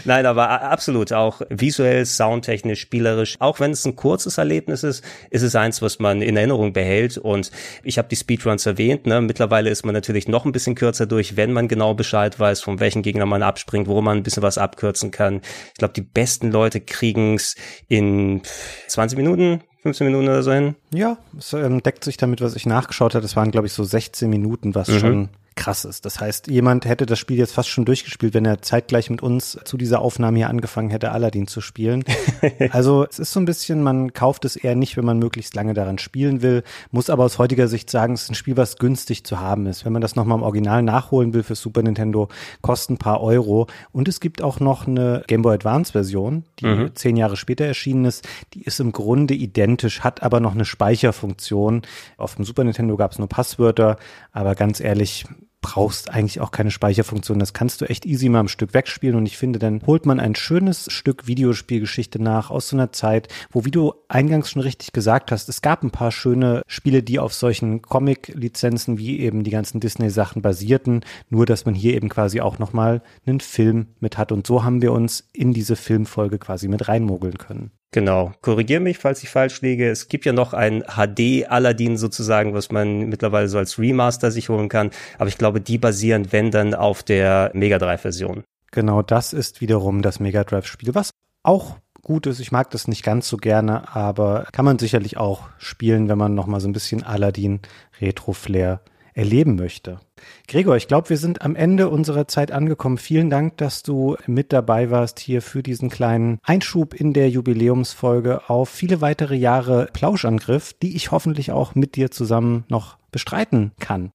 [0.06, 3.36] Nein, aber absolut auch visuell, soundtechnisch, spielerisch.
[3.40, 7.18] Auch wenn es ein kurzes Erlebnis ist, ist es eins, was man in Erinnerung behält.
[7.18, 7.52] Und
[7.84, 9.06] ich habe die Speedruns erwähnt.
[9.06, 9.22] Ne?
[9.22, 12.80] Mittlerweile ist man natürlich noch ein bisschen kürzer durch, wenn man genau Bescheid weiß, von
[12.80, 15.42] welchen Gegner man abspringt, wo man ein bisschen was abkürzen kann.
[15.68, 17.56] Ich glaube, die besten Leute kriegen es
[17.88, 18.42] in
[18.88, 20.76] 20 Minuten, 15 Minuten oder so hin.
[20.94, 23.24] Ja, es ähm, deckt sich damit, was ich nachgeschaut habe.
[23.24, 25.00] Das waren, glaube ich, so 16 Minuten, was Mhm.
[25.00, 26.06] schon krass ist.
[26.06, 29.60] Das heißt, jemand hätte das Spiel jetzt fast schon durchgespielt, wenn er zeitgleich mit uns
[29.66, 32.04] zu dieser Aufnahme hier angefangen hätte, Aladdin zu spielen.
[32.72, 35.74] also es ist so ein bisschen, man kauft es eher nicht, wenn man möglichst lange
[35.74, 39.26] daran spielen will, muss aber aus heutiger Sicht sagen, es ist ein Spiel, was günstig
[39.26, 39.84] zu haben ist.
[39.86, 42.30] Wenn man das nochmal im Original nachholen will für Super Nintendo,
[42.62, 43.68] kostet ein paar Euro.
[43.92, 46.96] Und es gibt auch noch eine Game Boy Advance Version, die Mhm.
[46.96, 48.28] zehn Jahre später erschienen ist.
[48.54, 51.82] Die ist im Grunde identisch, hat aber noch eine Speicherfunktion.
[52.18, 53.98] Auf dem Super Nintendo gab es nur Passwörter,
[54.32, 55.26] aber ganz ehrlich,
[55.62, 57.40] brauchst eigentlich auch keine Speicherfunktion.
[57.40, 60.20] Das kannst du echt easy mal am Stück wegspielen und ich finde, dann holt man
[60.20, 64.92] ein schönes Stück Videospielgeschichte nach aus so einer Zeit, wo, wie du eingangs schon richtig
[64.92, 69.52] gesagt hast, es gab ein paar schöne Spiele, die auf solchen Comic-Lizenzen wie eben die
[69.52, 74.32] ganzen Disney-Sachen basierten, nur dass man hier eben quasi auch nochmal einen Film mit hat
[74.32, 77.72] und so haben wir uns in diese Filmfolge quasi mit reinmogeln können.
[77.94, 78.32] Genau.
[78.42, 79.90] Korrigier mich, falls ich falsch liege.
[79.90, 84.48] Es gibt ja noch ein HD Aladdin sozusagen, was man mittlerweile so als Remaster sich
[84.48, 84.92] holen kann.
[85.18, 88.44] Aber ich glaube, die basieren, wenn dann, auf der Mega Drive Version.
[88.72, 91.12] Genau, das ist wiederum das Mega Drive-Spiel, was
[91.44, 92.40] auch gut ist.
[92.40, 96.34] Ich mag das nicht ganz so gerne, aber kann man sicherlich auch spielen, wenn man
[96.34, 97.60] nochmal so ein bisschen Aladdin
[98.00, 98.82] Retro-Flair
[99.14, 100.00] erleben möchte.
[100.48, 102.98] Gregor, ich glaube, wir sind am Ende unserer Zeit angekommen.
[102.98, 108.50] Vielen Dank, dass du mit dabei warst hier für diesen kleinen Einschub in der Jubiläumsfolge
[108.50, 114.12] auf viele weitere Jahre Plauschangriff, die ich hoffentlich auch mit dir zusammen noch bestreiten kann.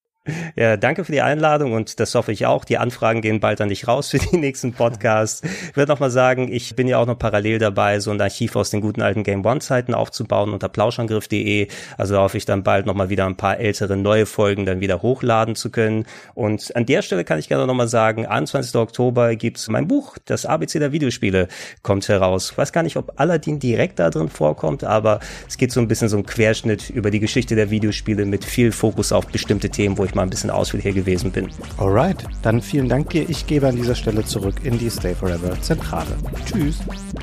[0.57, 2.65] Ja, danke für die Einladung und das hoffe ich auch.
[2.65, 5.43] Die Anfragen gehen bald an dich raus für die nächsten Podcasts.
[5.67, 8.57] Ich würde noch mal sagen, ich bin ja auch noch parallel dabei, so ein Archiv
[8.57, 11.69] aus den guten alten Game One Zeiten aufzubauen unter plauschangriff.de.
[11.99, 14.81] Also da hoffe ich dann bald noch mal wieder ein paar ältere neue Folgen dann
[14.81, 16.07] wieder hochladen zu können.
[16.35, 18.75] Und an der Stelle kann ich gerne noch mal sagen, 21.
[18.77, 21.49] Oktober gibt's mein Buch, das ABC der Videospiele
[21.83, 22.53] kommt heraus.
[22.53, 25.89] Ich weiß gar nicht, ob Aladdin direkt da drin vorkommt, aber es geht so ein
[25.89, 29.99] bisschen so ein Querschnitt über die Geschichte der Videospiele mit viel Fokus auf bestimmte Themen,
[29.99, 31.49] wo ich mal ein bisschen ausführlicher gewesen bin.
[31.79, 33.29] Alright, dann vielen Dank dir.
[33.29, 36.17] Ich gebe an dieser Stelle zurück in die Stay Forever Zentrale.
[36.45, 36.81] Tschüss.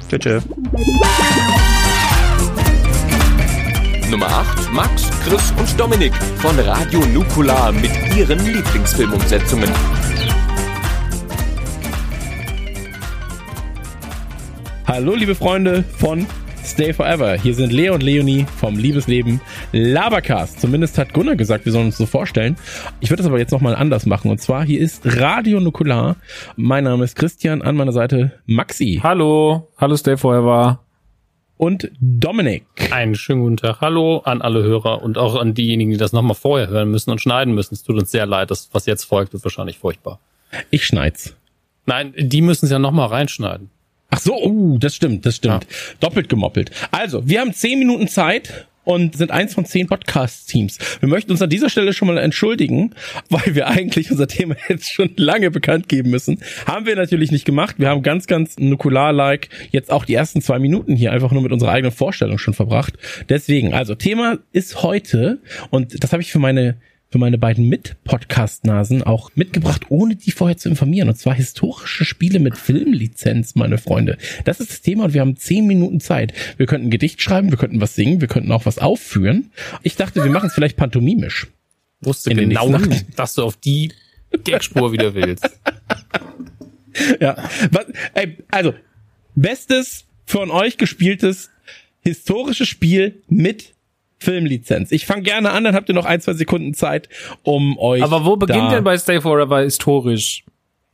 [0.10, 0.20] Tschüss.
[0.20, 0.44] tschüss.
[4.10, 9.70] Nummer 8, Max, Chris und Dominik von Radio Nukular mit ihren Lieblingsfilmumsetzungen.
[14.86, 16.28] Hallo, liebe Freunde von
[16.64, 17.34] Stay Forever.
[17.34, 19.42] Hier sind Lea und Leonie vom Liebesleben
[19.74, 20.62] Labercast.
[20.62, 22.56] Zumindest hat Gunnar gesagt, wir sollen uns so vorstellen.
[23.02, 24.32] Ich würde das aber jetzt nochmal anders machen.
[24.32, 26.16] Und zwar, hier ist Radio Nukular.
[26.56, 29.02] Mein Name ist Christian, an meiner Seite Maxi.
[29.04, 30.80] Hallo, hallo Stay Forever.
[31.58, 32.66] Und Dominik.
[32.92, 33.82] Einen schönen guten Tag.
[33.82, 37.22] Hallo an alle Hörer und auch an diejenigen, die das nochmal vorher hören müssen und
[37.22, 37.76] schneiden müssen.
[37.76, 38.52] Es tut uns sehr leid.
[38.52, 40.20] Das, was jetzt folgt, wird wahrscheinlich furchtbar.
[40.72, 41.36] Ich schneid's.
[41.86, 43.70] Nein, die müssen es ja nochmal reinschneiden.
[44.14, 45.66] Ach so, oh, das stimmt, das stimmt.
[46.00, 46.70] Doppelt gemoppelt.
[46.92, 50.78] Also, wir haben zehn Minuten Zeit und sind eins von zehn Podcast-Teams.
[51.00, 52.94] Wir möchten uns an dieser Stelle schon mal entschuldigen,
[53.30, 56.38] weil wir eigentlich unser Thema jetzt schon lange bekannt geben müssen.
[56.68, 57.78] Haben wir natürlich nicht gemacht.
[57.80, 61.52] Wir haben ganz, ganz nukular-like jetzt auch die ersten zwei Minuten hier einfach nur mit
[61.52, 62.94] unserer eigenen Vorstellung schon verbracht.
[63.30, 65.42] Deswegen, also Thema ist heute
[65.72, 66.76] und das habe ich für meine
[67.14, 71.10] für meine beiden Mit-Podcast-Nasen auch mitgebracht, ohne die vorher zu informieren.
[71.10, 74.18] Und zwar historische Spiele mit Filmlizenz, meine Freunde.
[74.46, 76.34] Das ist das Thema und wir haben zehn Minuten Zeit.
[76.58, 79.52] Wir könnten ein Gedicht schreiben, wir könnten was singen, wir könnten auch was aufführen.
[79.84, 81.46] Ich dachte, wir machen es vielleicht pantomimisch.
[82.02, 82.80] Wusste In den genau,
[83.16, 83.92] dass du auf die
[84.44, 85.48] Gagspur wieder willst.
[87.20, 88.76] Ja, was, ey, also,
[89.34, 91.50] bestes von euch gespieltes
[92.02, 93.73] historisches Spiel mit
[94.24, 94.92] Filmlizenz.
[94.92, 97.10] Ich fange gerne an, dann habt ihr noch ein, zwei Sekunden Zeit,
[97.44, 98.02] um euch.
[98.02, 100.44] Aber wo beginnt denn bei Stay Forever historisch?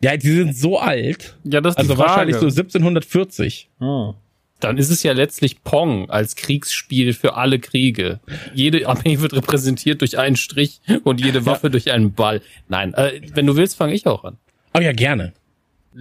[0.02, 1.38] Ja, die sind so alt.
[1.44, 3.70] Ja, das ist Also wahrscheinlich so 1740.
[3.80, 4.14] Hm.
[4.60, 8.20] Dann ist es ja letztlich Pong als Kriegsspiel für alle Kriege.
[8.54, 12.42] Jede Armee wird repräsentiert durch einen Strich und jede Waffe durch einen Ball.
[12.68, 14.38] Nein, äh, wenn du willst, fange ich auch an.
[14.74, 15.34] Oh ja, gerne.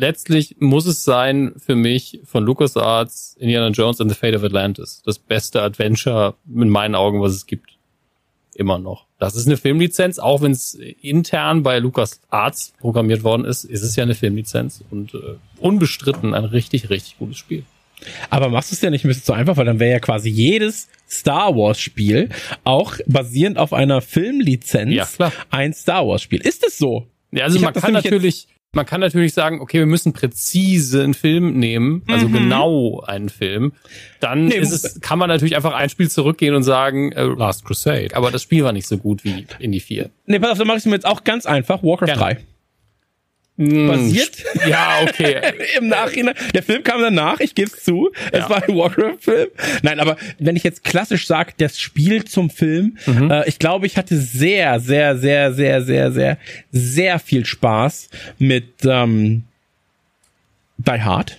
[0.00, 5.02] Letztlich muss es sein für mich von LucasArts Indiana Jones and the Fate of Atlantis.
[5.04, 7.70] Das beste Adventure in meinen Augen, was es gibt.
[8.54, 9.06] Immer noch.
[9.18, 13.96] Das ist eine Filmlizenz, auch wenn es intern bei LucasArts programmiert worden ist, ist es
[13.96, 17.64] ja eine Filmlizenz und äh, unbestritten ein richtig, richtig gutes Spiel.
[18.30, 20.28] Aber machst du es ja nicht ein bisschen zu einfach, weil dann wäre ja quasi
[20.28, 22.28] jedes Star Wars Spiel
[22.62, 26.40] auch basierend auf einer Filmlizenz Ja, ein Star Wars Spiel.
[26.40, 27.08] Ist es so?
[27.32, 28.46] Ja, also Ich man kann natürlich,
[28.78, 32.32] Man kann natürlich sagen, okay, wir müssen präzise einen Film nehmen, also Mhm.
[32.32, 33.72] genau einen Film.
[34.20, 37.64] Dann Nee, ist es, kann man natürlich einfach ein Spiel zurückgehen und sagen, äh, Last
[37.64, 38.10] Crusade.
[38.14, 40.10] Aber das Spiel war nicht so gut wie Indie 4.
[40.26, 41.82] Nee, pass auf, dann mach ich es mir jetzt auch ganz einfach.
[41.82, 42.38] Warcraft 3.
[43.58, 44.44] Hm, Basiert?
[44.68, 45.40] Ja, okay.
[45.78, 46.34] Im Nachhinein.
[46.54, 48.10] Der Film kam danach, ich gebe es zu.
[48.30, 48.50] Es Ja.
[48.50, 49.48] war ein Warcraft-Film.
[49.82, 53.30] Nein, aber wenn ich jetzt klassisch sage, das Spiel zum Film, Mhm.
[53.30, 56.38] äh, ich glaube, ich hatte sehr, sehr, sehr, sehr, sehr, sehr,
[56.70, 58.08] sehr viel Spaß
[58.38, 59.42] mit ähm,
[60.78, 61.38] Die Hard.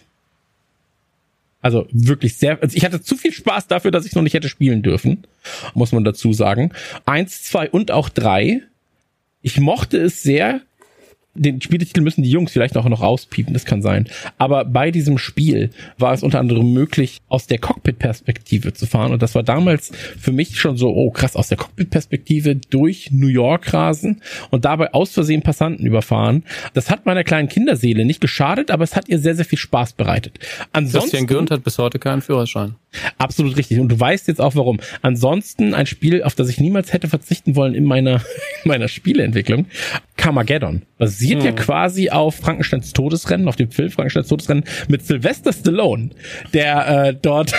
[1.61, 4.47] Also wirklich sehr, also ich hatte zu viel Spaß dafür, dass ich noch nicht hätte
[4.49, 5.25] spielen dürfen,
[5.73, 6.71] muss man dazu sagen.
[7.05, 8.61] Eins, zwei und auch drei.
[9.41, 10.61] Ich mochte es sehr.
[11.41, 14.07] Den Spieletitel müssen die Jungs vielleicht auch noch rauspiepen, das kann sein.
[14.37, 19.13] Aber bei diesem Spiel war es unter anderem möglich, aus der Cockpit-Perspektive zu fahren.
[19.13, 23.27] Und das war damals für mich schon so, oh krass, aus der Cockpit-Perspektive durch New
[23.27, 26.43] York rasen und dabei aus Versehen Passanten überfahren.
[26.73, 29.93] Das hat meiner kleinen Kinderseele nicht geschadet, aber es hat ihr sehr, sehr viel Spaß
[29.93, 30.39] bereitet.
[30.73, 32.75] Ansonsten, Christian Gürnt hat bis heute keinen Führerschein.
[33.17, 33.79] Absolut richtig.
[33.79, 34.79] Und du weißt jetzt auch warum.
[35.01, 38.15] Ansonsten ein Spiel, auf das ich niemals hätte verzichten wollen in meiner,
[38.63, 39.67] in meiner Spieleentwicklung.
[40.17, 40.81] Carmageddon.
[40.97, 41.55] Basiert ja Hm.
[41.55, 46.09] quasi auf Frankensteins Todesrennen, auf dem Film Frankensteins Todesrennen mit Sylvester Stallone,
[46.53, 47.53] der äh, dort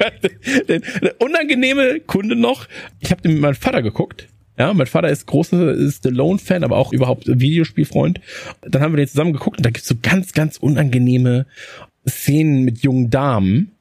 [0.68, 2.66] der, der unangenehme Kunde noch.
[3.00, 4.28] Ich habe den mit meinem Vater geguckt.
[4.58, 8.20] Ja, mein Vater ist großer Stallone-Fan, aber auch überhaupt Videospielfreund.
[8.60, 11.46] Dann haben wir den zusammen geguckt und da gibt's so ganz, ganz unangenehme
[12.06, 13.72] Szenen mit jungen Damen.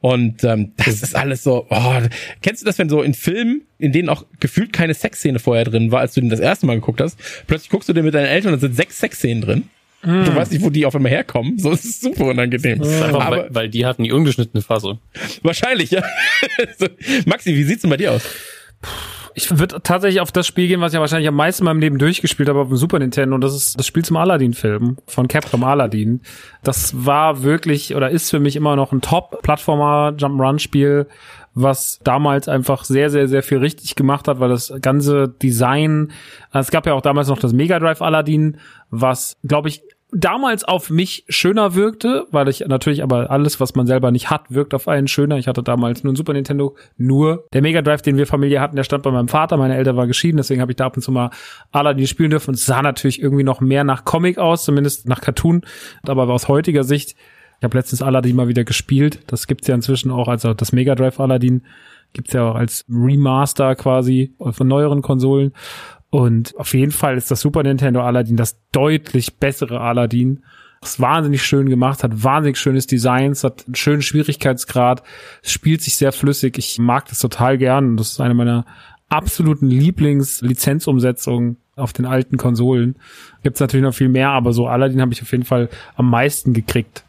[0.00, 1.66] Und ähm, das ist alles so.
[1.70, 1.98] Oh,
[2.42, 5.90] kennst du das, wenn so in Filmen, in denen auch gefühlt keine Sexszene vorher drin
[5.90, 8.26] war, als du den das erste Mal geguckt hast, plötzlich guckst du den mit deinen
[8.26, 9.62] Eltern und da sind sechs Sexszenen drin.
[10.02, 10.24] Mm.
[10.24, 11.58] Du weißt nicht, wo die auf einmal herkommen.
[11.58, 12.78] So ist es super unangenehm.
[12.78, 14.98] Das ist einfach, Aber weil, weil die hatten die ungeschnittene Fassung.
[15.42, 16.04] wahrscheinlich, ja.
[17.26, 18.22] Maxi, wie sieht's denn bei dir aus?
[19.38, 21.80] Ich würde tatsächlich auf das Spiel gehen, was ich ja wahrscheinlich am meisten in meinem
[21.80, 23.34] Leben durchgespielt habe auf dem Super Nintendo.
[23.34, 26.22] Und das ist das Spiel zum Aladdin-Film von Capcom Aladdin.
[26.62, 31.06] Das war wirklich oder ist für mich immer noch ein Top-Plattformer-Jump-Run-Spiel,
[31.52, 36.12] was damals einfach sehr, sehr, sehr viel richtig gemacht hat, weil das ganze Design,
[36.54, 38.56] es gab ja auch damals noch das Mega Drive Aladdin,
[38.88, 43.86] was, glaube ich, damals auf mich schöner wirkte, weil ich natürlich aber alles, was man
[43.86, 45.36] selber nicht hat, wirkt auf einen schöner.
[45.38, 48.76] Ich hatte damals nur ein Super Nintendo, nur der Mega Drive, den wir Familie hatten,
[48.76, 51.02] der stand bei meinem Vater, meine Eltern waren geschieden, deswegen habe ich da ab und
[51.02, 51.30] zu mal
[51.72, 52.50] Aladdin spielen dürfen.
[52.50, 55.62] Und sah natürlich irgendwie noch mehr nach Comic aus, zumindest nach Cartoon,
[56.02, 57.16] aber aus heutiger Sicht,
[57.58, 60.94] ich habe letztens Aladdin mal wieder gespielt, das gibt's ja inzwischen auch, also das Mega
[60.94, 61.62] Drive Aladdin.
[62.12, 65.52] Gibt's ja auch als Remaster quasi von neueren Konsolen
[66.10, 70.42] und auf jeden Fall ist das Super Nintendo Aladdin das deutlich bessere Aladdin.
[70.80, 75.02] Das wahnsinnig schön gemacht, hat wahnsinnig schönes Design, es hat einen schönen Schwierigkeitsgrad,
[75.42, 76.58] es spielt sich sehr flüssig.
[76.58, 78.66] Ich mag das total gern das ist eine meiner
[79.08, 82.96] absoluten Lieblings-Lizenzumsetzungen auf den alten Konsolen.
[83.42, 86.52] Gibt's natürlich noch viel mehr, aber so Aladdin habe ich auf jeden Fall am meisten
[86.52, 87.05] gekriegt.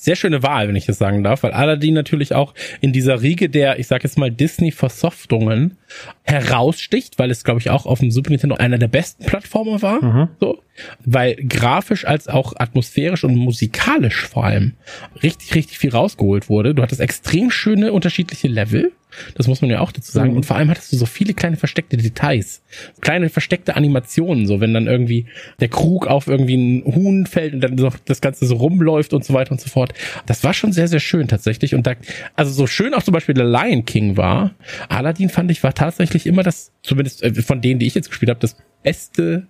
[0.00, 3.48] Sehr schöne Wahl, wenn ich das sagen darf, weil Aladdin natürlich auch in dieser Riege
[3.48, 5.76] der, ich sag jetzt mal, Disney-Versoftungen
[6.22, 10.28] heraussticht, weil es, glaube ich, auch auf dem Super Nintendo einer der besten Plattformer war.
[10.38, 10.62] So.
[11.04, 14.74] Weil grafisch als auch atmosphärisch und musikalisch vor allem
[15.20, 16.76] richtig, richtig viel rausgeholt wurde.
[16.76, 18.92] Du hattest extrem schöne unterschiedliche Level.
[19.34, 20.30] Das muss man ja auch dazu sagen.
[20.30, 20.36] Mhm.
[20.36, 22.62] Und vor allem hattest du so viele kleine versteckte Details.
[23.00, 25.26] Kleine versteckte Animationen, so wenn dann irgendwie
[25.60, 29.24] der Krug auf irgendwie ein Huhn fällt und dann so das Ganze so rumläuft und
[29.24, 29.94] so weiter und so fort.
[30.26, 31.74] Das war schon sehr, sehr schön tatsächlich.
[31.74, 31.94] Und da,
[32.34, 34.54] also so schön auch zum Beispiel der Lion King war,
[34.88, 38.30] Aladdin fand ich war tatsächlich immer das, zumindest äh, von denen, die ich jetzt gespielt
[38.30, 39.46] habe, das beste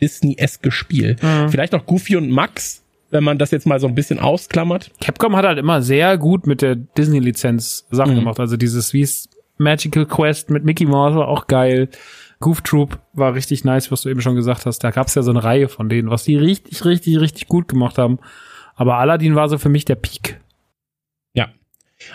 [0.00, 1.16] Disney-eske Spiel.
[1.22, 1.48] Mhm.
[1.48, 2.81] Vielleicht noch Goofy und Max,
[3.12, 4.90] wenn man das jetzt mal so ein bisschen ausklammert.
[5.00, 8.20] Capcom hat halt immer sehr gut mit der Disney-Lizenz Sachen Mhm.
[8.20, 8.40] gemacht.
[8.40, 9.28] Also dieses wie es
[9.58, 11.88] Magical Quest mit Mickey Mouse war auch geil.
[12.40, 14.80] Goof Troop war richtig nice, was du eben schon gesagt hast.
[14.80, 17.98] Da gab's ja so eine Reihe von denen, was die richtig, richtig, richtig gut gemacht
[17.98, 18.18] haben.
[18.74, 20.40] Aber Aladdin war so für mich der Peak.
[21.34, 21.48] Ja.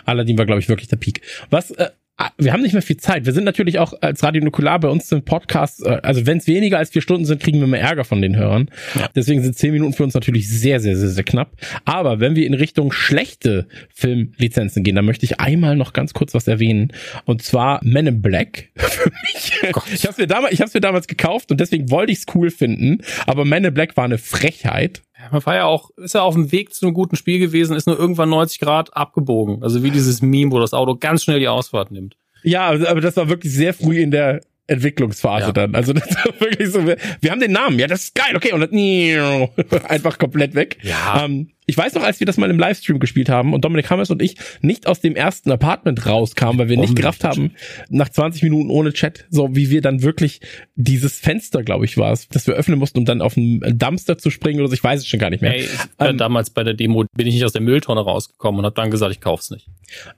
[0.06, 1.22] Aladdin war, glaube ich, wirklich der Peak.
[1.50, 1.92] Was, äh,
[2.38, 3.26] wir haben nicht mehr viel Zeit.
[3.26, 6.48] Wir sind natürlich auch als Radio Nukular bei uns im Podcast, äh, also wenn es
[6.48, 8.70] weniger als vier Stunden sind, kriegen wir mehr Ärger von den Hörern.
[9.16, 11.52] Deswegen sind zehn Minuten für uns natürlich sehr, sehr, sehr, sehr knapp.
[11.86, 16.34] Aber wenn wir in Richtung schlechte Filmlizenzen gehen, dann möchte ich einmal noch ganz kurz
[16.34, 16.92] was erwähnen.
[17.26, 18.70] Und zwar Men in Black.
[18.76, 19.52] Für mich.
[19.94, 22.50] ich habe mir damals, ich habe mir damals gekauft und deswegen wollte ich es cool
[22.50, 23.04] finden.
[23.28, 25.04] Aber Men in Black war eine Frechheit.
[25.32, 27.88] Man war ja auch, ist ja auf dem Weg zu einem guten Spiel gewesen, ist
[27.88, 29.64] nur irgendwann 90 Grad abgebogen.
[29.64, 32.16] Also wie dieses Meme, wo das Auto ganz schnell die Ausfahrt nimmt.
[32.44, 35.52] Ja, aber aber das war wirklich sehr früh in der Entwicklungsphase Ja.
[35.52, 35.76] dann.
[35.76, 38.54] Also das war wirklich so, wir, wir haben den Namen, ja, das ist geil, okay,
[38.54, 38.70] und dann
[39.88, 40.78] einfach komplett weg.
[40.82, 41.24] Ja.
[41.26, 44.10] Ähm, Ich weiß noch, als wir das mal im Livestream gespielt haben und Dominik Hammers
[44.10, 47.52] und ich nicht aus dem ersten Apartment rauskamen, weil wir nicht gerafft haben,
[47.90, 50.40] nach 20 Minuten ohne Chat, so wie wir dann wirklich
[50.76, 54.18] dieses Fenster, glaube ich, war es, das wir öffnen mussten, um dann auf einen Dumpster
[54.18, 55.56] zu springen oder so, ich weiß es schon gar nicht mehr.
[55.56, 55.70] Ey, ich,
[56.00, 58.90] ähm, damals bei der Demo bin ich nicht aus der Mülltonne rausgekommen und habe dann
[58.90, 59.68] gesagt, ich kauf's nicht.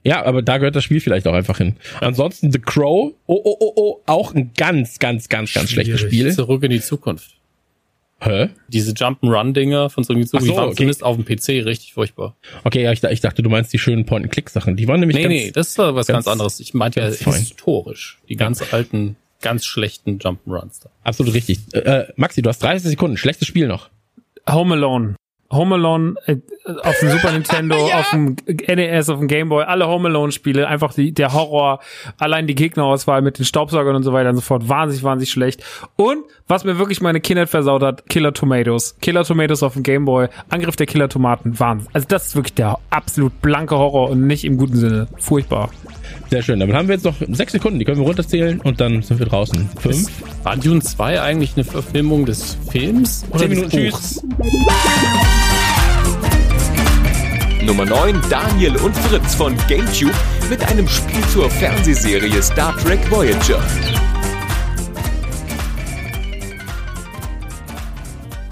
[0.04, 1.74] Ja, aber da gehört das Spiel vielleicht auch einfach hin.
[2.00, 5.88] Ansonsten The Crow, oh, oh, oh, oh, auch ein ganz, ganz, ganz, ganz Schwierig.
[5.88, 6.32] schlechtes Spiel.
[6.32, 7.39] Zurück in die Zukunft.
[8.20, 8.50] Hä?
[8.68, 10.76] Diese Jump'n'Run-Dinger von die Zukunft, so, die waren okay.
[10.76, 12.36] zumindest auf dem PC richtig furchtbar.
[12.64, 14.76] Okay, ja, ich, ich dachte, du meinst die schönen Point-and-Click-Sachen.
[14.76, 16.60] Die waren nämlich nee, ganz, nee, das war was ganz, anderes.
[16.60, 17.34] Ich meinte ja ganz fein.
[17.34, 18.20] historisch.
[18.28, 20.90] Die ganz alten, ganz schlechten Jump'n'Runs da.
[21.02, 21.60] Absolut richtig.
[21.72, 23.16] Äh, Maxi, du hast 30 Sekunden.
[23.16, 23.88] Schlechtes Spiel noch.
[24.48, 25.14] Home Alone.
[25.52, 26.36] Home Alone äh,
[26.82, 30.68] auf dem Super Nintendo, auf dem NES, auf dem Game Boy, alle Home Alone Spiele,
[30.68, 31.80] einfach die, der Horror,
[32.18, 35.64] allein die Gegnerauswahl mit den Staubsaugern und so weiter und so fort, wahnsinnig, wahnsinnig schlecht.
[35.96, 38.96] Und was mir wirklich meine Kindheit versaut hat, Killer Tomatoes.
[39.00, 41.88] Killer Tomatoes auf dem Game Boy, Angriff der Killer Tomaten, Wahnsinn.
[41.92, 45.08] Also das ist wirklich der absolut blanke Horror und nicht im guten Sinne.
[45.18, 45.70] Furchtbar.
[46.30, 46.60] Sehr schön.
[46.60, 49.26] Damit haben wir jetzt noch sechs Sekunden, die können wir runterzählen und dann sind wir
[49.26, 49.68] draußen.
[49.80, 50.08] Fünf.
[50.44, 54.24] War Dune 2 eigentlich eine Verfilmung des Films oder Zehn des Minuten, Buchs?
[57.70, 60.12] Nummer 9 Daniel und Fritz von GameCube
[60.50, 63.62] mit einem Spiel zur Fernsehserie Star Trek Voyager.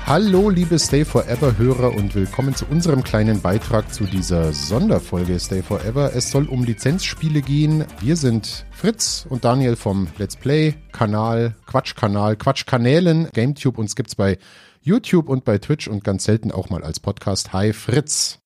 [0.06, 5.62] Hallo, liebe Stay Forever Hörer und willkommen zu unserem kleinen Beitrag zu dieser Sonderfolge Stay
[5.62, 6.12] Forever.
[6.14, 7.86] Es soll um Lizenzspiele gehen.
[7.98, 13.30] Wir sind Fritz und Daniel vom Let's Play Kanal, Quatschkanal, Quatschkanälen.
[13.32, 14.38] GameTube uns gibt's bei
[14.80, 17.52] YouTube und bei Twitch und ganz selten auch mal als Podcast.
[17.52, 18.38] Hi Fritz.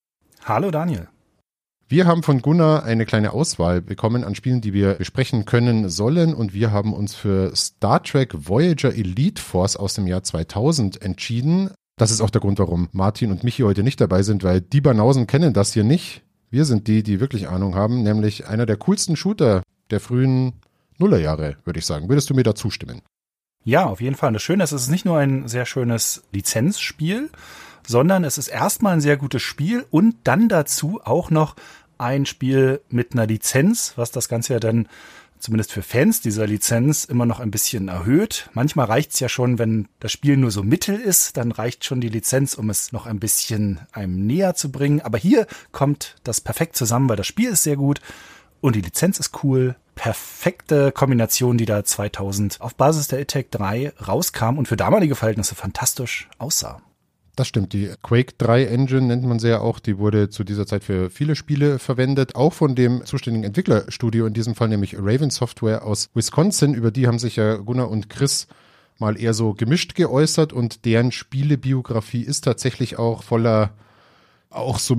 [0.44, 1.06] Hallo Daniel.
[1.89, 6.35] Wir haben von Gunnar eine kleine Auswahl bekommen an Spielen, die wir besprechen können sollen
[6.35, 11.70] und wir haben uns für Star Trek Voyager Elite Force aus dem Jahr 2000 entschieden.
[11.97, 14.81] Das ist auch der Grund, warum Martin und Michi heute nicht dabei sind, weil die
[14.81, 16.23] Banausen kennen das hier nicht.
[16.51, 20.55] Wir sind die, die wirklich Ahnung haben, nämlich einer der coolsten Shooter der frühen
[20.98, 22.09] Nullerjahre, würde ich sagen.
[22.09, 23.02] Würdest du mir da zustimmen?
[23.64, 24.28] Ja, auf jeden Fall.
[24.28, 27.31] Und das Schöne ist, es ist nicht nur ein sehr schönes Lizenzspiel,
[27.86, 31.56] sondern es ist erstmal ein sehr gutes Spiel und dann dazu auch noch
[31.98, 34.88] ein Spiel mit einer Lizenz, was das Ganze ja dann
[35.42, 38.48] zumindest für Fans dieser Lizenz immer noch ein bisschen erhöht.
[38.54, 42.09] Manchmal reicht's ja schon, wenn das Spiel nur so mittel ist, dann reicht schon die
[42.09, 45.00] Lizenz, um es noch ein bisschen einem näher zu bringen.
[45.00, 48.00] Aber hier kommt das perfekt zusammen, weil das Spiel ist sehr gut
[48.60, 49.74] und die Lizenz ist cool.
[49.96, 55.54] Perfekte Kombination, die da 2000 auf Basis der Attack 3 rauskam und für damalige Verhältnisse
[55.54, 56.80] fantastisch aussah.
[57.34, 57.72] Das stimmt.
[57.72, 59.78] Die Quake 3 Engine nennt man sie ja auch.
[59.78, 62.34] Die wurde zu dieser Zeit für viele Spiele verwendet.
[62.34, 66.74] Auch von dem zuständigen Entwicklerstudio, in diesem Fall nämlich Raven Software aus Wisconsin.
[66.74, 68.48] Über die haben sich ja Gunnar und Chris
[68.98, 73.72] mal eher so gemischt geäußert und deren Spielebiografie ist tatsächlich auch voller
[74.50, 74.94] auch so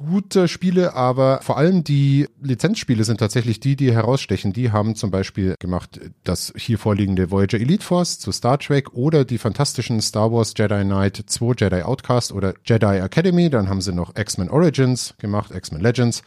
[0.00, 4.52] mittelgute Spiele, aber vor allem die Lizenzspiele sind tatsächlich die, die herausstechen.
[4.52, 9.24] Die haben zum Beispiel gemacht das hier vorliegende Voyager Elite Force zu Star Trek oder
[9.24, 13.50] die fantastischen Star Wars Jedi Knight 2 Jedi Outcast oder Jedi Academy.
[13.50, 16.22] Dann haben sie noch X-Men Origins gemacht, X-Men Legends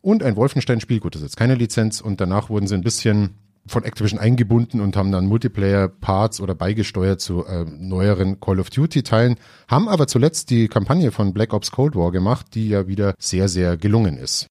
[0.00, 1.00] und ein Wolfenstein-Spiel.
[1.00, 3.34] Gut, das ist jetzt keine Lizenz und danach wurden sie ein bisschen
[3.66, 9.36] von Activision eingebunden und haben dann Multiplayer-Parts oder beigesteuert zu äh, neueren Call of Duty-Teilen,
[9.68, 13.48] haben aber zuletzt die Kampagne von Black Ops Cold War gemacht, die ja wieder sehr,
[13.48, 14.46] sehr gelungen ist.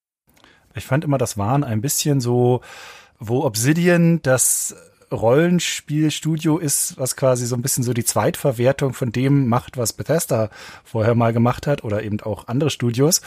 [0.76, 2.62] Ich fand immer, das waren ein bisschen so,
[3.20, 4.76] wo Obsidian das
[5.12, 10.50] Rollenspielstudio ist, was quasi so ein bisschen so die Zweitverwertung von dem macht, was Bethesda
[10.86, 13.22] vorher mal gemacht hat oder eben auch andere Studios.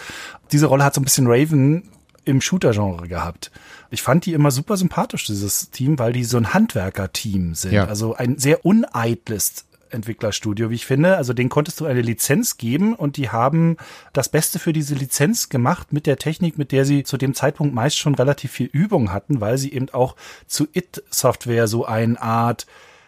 [0.51, 1.91] Diese Rolle hat so ein bisschen Raven
[2.25, 3.51] im Shooter-Genre gehabt.
[3.95, 7.73] Ich fand die immer super sympathisch, dieses Team, weil die so ein Handwerker-Team sind.
[7.73, 7.87] Ja.
[7.87, 9.65] Also ein sehr uneitles
[9.95, 11.17] Entwicklerstudio, wie ich finde.
[11.17, 13.77] Also den konntest du eine Lizenz geben und die haben
[14.13, 17.75] das Beste für diese Lizenz gemacht mit der Technik, mit der sie zu dem Zeitpunkt
[17.75, 20.17] meist schon relativ viel Übung hatten, weil sie eben auch
[20.47, 22.67] zu It Software so eine Art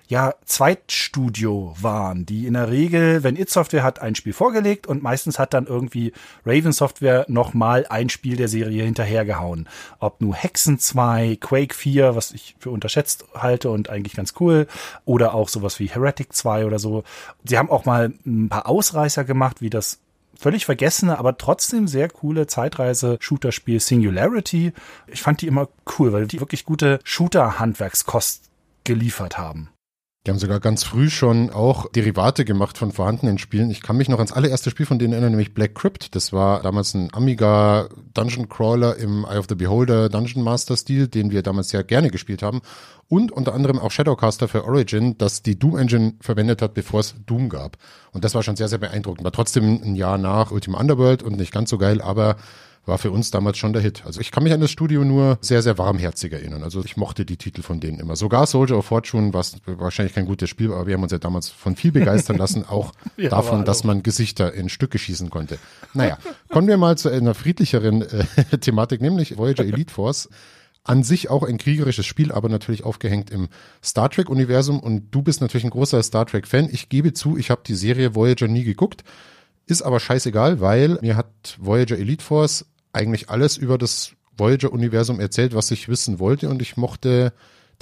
[0.08, 5.02] ja, Zweitstudio waren, die in der Regel, wenn It Software hat ein Spiel vorgelegt und
[5.02, 6.12] meistens hat dann irgendwie
[6.44, 9.68] Raven Software nochmal ein Spiel der Serie hinterhergehauen.
[9.98, 14.68] Ob nur Hexen 2, Quake 4, was ich für unterschätzt halte und eigentlich ganz cool,
[15.04, 17.02] oder auch sowas wie Heretic 2 oder so.
[17.44, 19.98] Sie haben auch mal ein paar Ausreißer gemacht, wie das
[20.38, 24.72] völlig vergessene, aber trotzdem sehr coole Zeitreise-Shooter-Spiel Singularity.
[25.08, 25.68] Ich fand die immer
[25.98, 28.50] cool, weil die wirklich gute Shooter-Handwerkskost
[28.84, 29.70] geliefert haben.
[30.26, 33.70] Die haben sogar ganz früh schon auch Derivate gemacht von vorhandenen Spielen.
[33.70, 36.16] Ich kann mich noch ans allererste Spiel von denen erinnern, nämlich Black Crypt.
[36.16, 41.06] Das war damals ein Amiga Dungeon Crawler im Eye of the Beholder Dungeon Master Stil,
[41.06, 42.60] den wir damals sehr gerne gespielt haben.
[43.06, 47.14] Und unter anderem auch Shadowcaster für Origin, das die Doom Engine verwendet hat, bevor es
[47.26, 47.76] Doom gab.
[48.10, 49.22] Und das war schon sehr, sehr beeindruckend.
[49.22, 52.34] War trotzdem ein Jahr nach Ultima Underworld und nicht ganz so geil, aber
[52.86, 54.04] war für uns damals schon der Hit.
[54.06, 56.62] Also ich kann mich an das Studio nur sehr, sehr warmherzig erinnern.
[56.62, 58.16] Also ich mochte die Titel von denen immer.
[58.16, 61.48] Sogar Soldier of Fortune war wahrscheinlich kein gutes Spiel, aber wir haben uns ja damals
[61.48, 65.58] von viel begeistern lassen, auch Ja, davon, dass man Gesichter in Stücke schießen konnte.
[65.94, 66.18] Naja,
[66.50, 70.28] kommen wir mal zu einer friedlicheren äh, Thematik, nämlich Voyager Elite Force.
[70.84, 73.48] An sich auch ein kriegerisches Spiel, aber natürlich aufgehängt im
[73.82, 74.78] Star Trek-Universum.
[74.78, 76.68] Und du bist natürlich ein großer Star Trek-Fan.
[76.70, 79.02] Ich gebe zu, ich habe die Serie Voyager nie geguckt.
[79.66, 82.66] Ist aber scheißegal, weil mir hat Voyager Elite Force
[82.96, 86.48] eigentlich alles über das Voyager-Universum erzählt, was ich wissen wollte.
[86.48, 87.32] Und ich mochte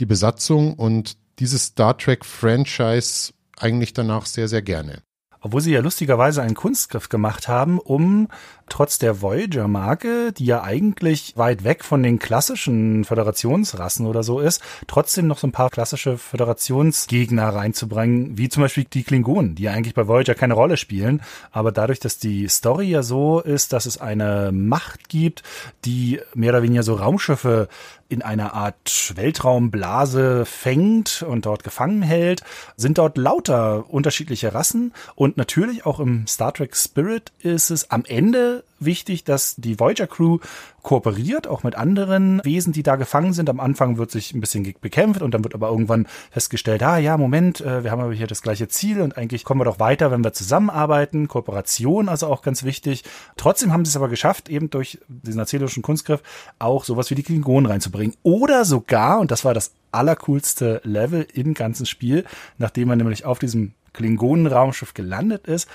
[0.01, 5.03] die Besatzung und dieses Star Trek-Franchise eigentlich danach sehr, sehr gerne.
[5.41, 8.29] Obwohl sie ja lustigerweise einen Kunstgriff gemacht haben, um
[8.69, 14.63] trotz der Voyager-Marke, die ja eigentlich weit weg von den klassischen Föderationsrassen oder so ist,
[14.87, 19.73] trotzdem noch so ein paar klassische Föderationsgegner reinzubringen, wie zum Beispiel die Klingonen, die ja
[19.73, 21.23] eigentlich bei Voyager keine Rolle spielen.
[21.53, 25.43] Aber dadurch, dass die Story ja so ist, dass es eine Macht gibt,
[25.85, 27.69] die mehr oder weniger so Raumschiffe
[28.09, 32.43] in einer Art Weltraumblase fängt und dort gefangen hält,
[32.77, 38.05] sind dort lauter unterschiedliche Rassen und natürlich auch im Star Trek Spirit ist es am
[38.05, 40.39] Ende wichtig, dass die Voyager Crew
[40.83, 43.49] kooperiert, auch mit anderen Wesen, die da gefangen sind.
[43.49, 47.17] Am Anfang wird sich ein bisschen bekämpft und dann wird aber irgendwann festgestellt, ah ja,
[47.17, 50.11] Moment, äh, wir haben aber hier das gleiche Ziel und eigentlich kommen wir doch weiter,
[50.11, 51.27] wenn wir zusammenarbeiten.
[51.27, 53.03] Kooperation also auch ganz wichtig.
[53.37, 56.23] Trotzdem haben sie es aber geschafft, eben durch diesen erzählerischen Kunstgriff
[56.59, 58.15] auch sowas wie die Klingonen reinzubringen.
[58.23, 62.25] Oder sogar, und das war das allercoolste Level im ganzen Spiel,
[62.59, 65.69] nachdem man nämlich auf diesem Klingonen-Raumschiff gelandet ist,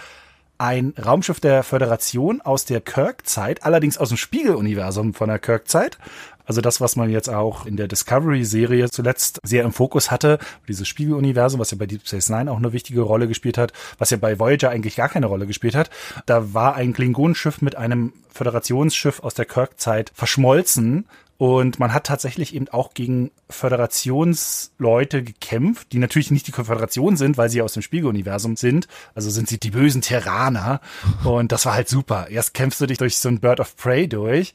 [0.59, 5.97] ein Raumschiff der Föderation aus der Kirk-Zeit, allerdings aus dem Spiegeluniversum von der Kirk-Zeit.
[6.45, 10.87] Also das, was man jetzt auch in der Discovery-Serie zuletzt sehr im Fokus hatte, dieses
[10.87, 14.17] Spiegeluniversum, was ja bei Deep Space Nine auch eine wichtige Rolle gespielt hat, was ja
[14.17, 15.89] bei Voyager eigentlich gar keine Rolle gespielt hat.
[16.25, 21.05] Da war ein Klingonenschiff mit einem Föderationsschiff aus der Kirk-Zeit verschmolzen
[21.39, 27.37] und man hat tatsächlich eben auch gegen Föderationsleute gekämpft, die natürlich nicht die Föderation sind,
[27.37, 28.89] weil sie aus dem Spiegeluniversum sind.
[29.15, 30.81] Also sind sie die bösen Terraner.
[31.23, 32.27] Und das war halt super.
[32.29, 34.53] Erst kämpfst du dich durch so ein Bird of Prey durch.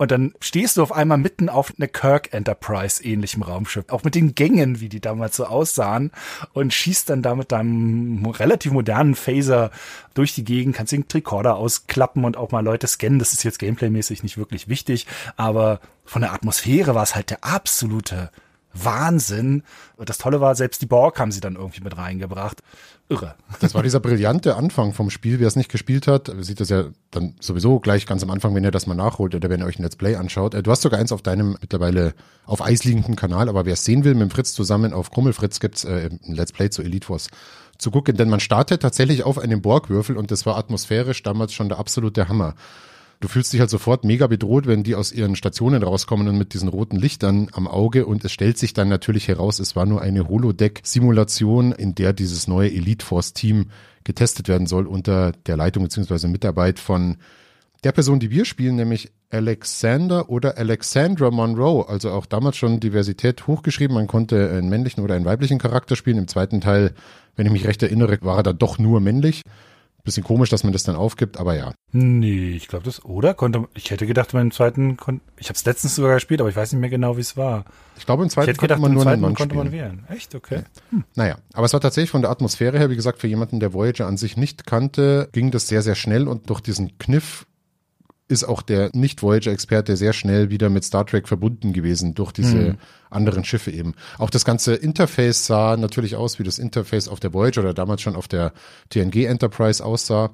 [0.00, 3.84] Und dann stehst du auf einmal mitten auf eine Kirk Enterprise ähnlichem Raumschiff.
[3.90, 6.10] Auch mit den Gängen, wie die damals so aussahen.
[6.54, 9.70] Und schießt dann da mit deinem relativ modernen Phaser
[10.14, 13.18] durch die Gegend, kannst den Tricorder ausklappen und auch mal Leute scannen.
[13.18, 15.06] Das ist jetzt gameplaymäßig nicht wirklich wichtig.
[15.36, 18.30] Aber von der Atmosphäre war es halt der absolute
[18.72, 19.62] Wahnsinn.
[19.98, 22.62] Das Tolle war, selbst die Borg haben sie dann irgendwie mit reingebracht.
[23.08, 23.34] Irre.
[23.60, 25.40] Das war dieser brillante Anfang vom Spiel.
[25.40, 28.62] Wer es nicht gespielt hat, sieht das ja dann sowieso gleich ganz am Anfang, wenn
[28.62, 30.54] ihr das mal nachholt oder wenn ihr euch ein Let's Play anschaut.
[30.54, 32.14] Äh, Du hast sogar eins auf deinem mittlerweile
[32.44, 35.84] auf Eis liegenden Kanal, aber wer es sehen will, mit Fritz zusammen auf Krummelfritz gibt's
[35.84, 37.28] äh, ein Let's Play zu Elite Force
[37.78, 41.68] zu gucken, denn man startet tatsächlich auf einem Borgwürfel und das war atmosphärisch damals schon
[41.68, 42.54] der absolute Hammer.
[43.20, 46.54] Du fühlst dich halt sofort mega bedroht, wenn die aus ihren Stationen rauskommen und mit
[46.54, 50.00] diesen roten Lichtern am Auge und es stellt sich dann natürlich heraus, es war nur
[50.00, 53.66] eine Holodeck-Simulation, in der dieses neue Elite Force-Team
[54.04, 56.28] getestet werden soll unter der Leitung bzw.
[56.28, 57.18] Mitarbeit von
[57.84, 63.46] der Person, die wir spielen, nämlich Alexander oder Alexandra Monroe, also auch damals schon Diversität
[63.46, 63.94] hochgeschrieben.
[63.94, 66.18] Man konnte einen männlichen oder einen weiblichen Charakter spielen.
[66.18, 66.94] Im zweiten Teil,
[67.36, 69.42] wenn ich mich recht erinnere, war er da doch nur männlich.
[70.04, 71.72] Bisschen komisch, dass man das dann aufgibt, aber ja.
[71.92, 73.34] Nee, ich glaube das, oder?
[73.34, 76.56] Konnte, ich hätte gedacht, beim zweiten, kon, ich habe es letztens sogar gespielt, aber ich
[76.56, 77.64] weiß nicht mehr genau, wie es war.
[77.96, 80.04] Ich glaube, im zweiten hätte gedacht, konnte man nur einen Mann konnte man wählen.
[80.08, 80.34] Echt?
[80.34, 80.62] Okay.
[81.14, 84.06] Naja, aber es war tatsächlich von der Atmosphäre her, wie gesagt, für jemanden, der Voyager
[84.06, 87.46] an sich nicht kannte, ging das sehr, sehr schnell und durch diesen Kniff
[88.30, 92.76] ist auch der Nicht-Voyager-Experte sehr schnell wieder mit Star Trek verbunden gewesen durch diese Mhm.
[93.10, 93.94] anderen Schiffe eben.
[94.18, 98.02] Auch das ganze Interface sah natürlich aus, wie das Interface auf der Voyager oder damals
[98.02, 98.52] schon auf der
[98.88, 100.30] TNG Enterprise aussah.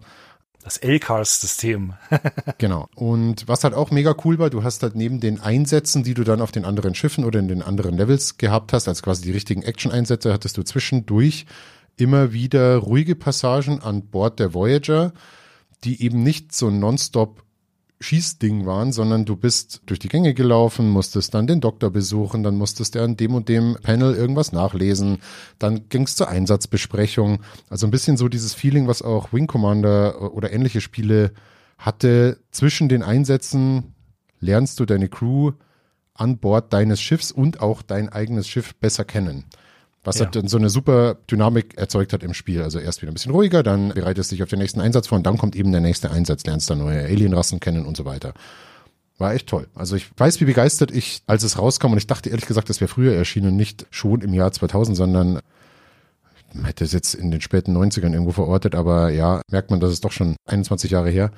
[0.62, 1.94] Das L-Cars-System.
[2.58, 2.88] Genau.
[2.94, 6.24] Und was halt auch mega cool war, du hast halt neben den Einsätzen, die du
[6.24, 9.32] dann auf den anderen Schiffen oder in den anderen Levels gehabt hast, als quasi die
[9.32, 11.46] richtigen Action-Einsätze, hattest du zwischendurch
[11.96, 15.12] immer wieder ruhige Passagen an Bord der Voyager,
[15.84, 17.42] die eben nicht so nonstop
[18.00, 22.56] Schießding waren, sondern du bist durch die Gänge gelaufen, musstest dann den Doktor besuchen, dann
[22.56, 25.18] musstest du an dem und dem Panel irgendwas nachlesen,
[25.58, 27.40] dann ging es zur Einsatzbesprechung.
[27.70, 31.32] Also ein bisschen so dieses Feeling, was auch Wing Commander oder ähnliche Spiele
[31.78, 32.38] hatte.
[32.50, 33.94] Zwischen den Einsätzen
[34.40, 35.52] lernst du deine Crew
[36.12, 39.44] an Bord deines Schiffs und auch dein eigenes Schiff besser kennen.
[40.06, 40.26] Was Ja.
[40.26, 42.62] dann so eine super Dynamik erzeugt hat im Spiel.
[42.62, 45.18] Also erst wieder ein bisschen ruhiger, dann bereitest du dich auf den nächsten Einsatz vor
[45.18, 48.32] und dann kommt eben der nächste Einsatz, lernst dann neue Alienrassen kennen und so weiter.
[49.18, 49.66] War echt toll.
[49.74, 52.80] Also ich weiß, wie begeistert ich, als es rauskam und ich dachte ehrlich gesagt, das
[52.80, 55.40] wäre früher erschienen, nicht schon im Jahr 2000, sondern
[56.52, 59.90] man hätte es jetzt in den späten 90ern irgendwo verortet, aber ja, merkt man, dass
[59.90, 61.30] es doch schon 21 Jahre her.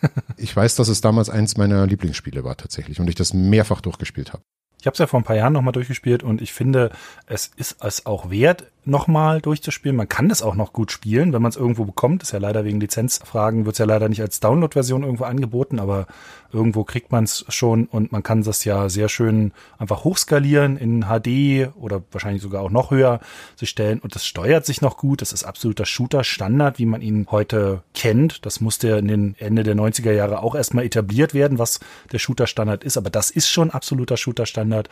[0.36, 4.32] Ich weiß, dass es damals eins meiner Lieblingsspiele war tatsächlich und ich das mehrfach durchgespielt
[4.32, 4.42] habe.
[4.84, 6.90] Ich habe es ja vor ein paar Jahren nochmal durchgespielt und ich finde,
[7.26, 9.96] es ist es auch wert, nochmal durchzuspielen.
[9.96, 12.22] Man kann das auch noch gut spielen, wenn man es irgendwo bekommt.
[12.22, 16.06] Ist ja leider wegen Lizenzfragen, wird es ja leider nicht als Download-Version irgendwo angeboten, aber
[16.52, 21.06] irgendwo kriegt man es schon und man kann das ja sehr schön einfach hochskalieren in
[21.06, 23.20] HD oder wahrscheinlich sogar auch noch höher
[23.56, 25.20] sich stellen und das steuert sich noch gut.
[25.20, 28.46] Das ist absoluter Shooter-Standard, wie man ihn heute kennt.
[28.46, 31.80] Das musste in den Ende der 90er Jahre auch erstmal etabliert werden, was
[32.12, 34.88] der Shooter-Standard ist, aber das ist schon absoluter Shooter-Standard.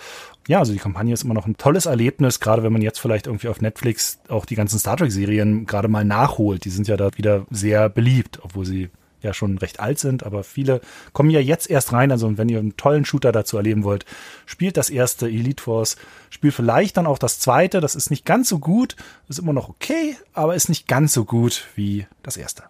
[0.48, 3.28] Ja, also die Kampagne ist immer noch ein tolles Erlebnis, gerade wenn man jetzt vielleicht
[3.28, 3.81] irgendwie auf Netflix
[4.28, 6.64] auch die ganzen Star Trek-Serien gerade mal nachholt.
[6.64, 8.90] Die sind ja da wieder sehr beliebt, obwohl sie
[9.22, 10.80] ja schon recht alt sind, aber viele
[11.12, 12.10] kommen ja jetzt erst rein.
[12.10, 14.04] Also wenn ihr einen tollen Shooter dazu erleben wollt,
[14.46, 15.96] spielt das erste Elite Force,
[16.30, 17.80] spielt vielleicht dann auch das zweite.
[17.80, 18.96] Das ist nicht ganz so gut,
[19.28, 22.64] ist immer noch okay, aber ist nicht ganz so gut wie das erste.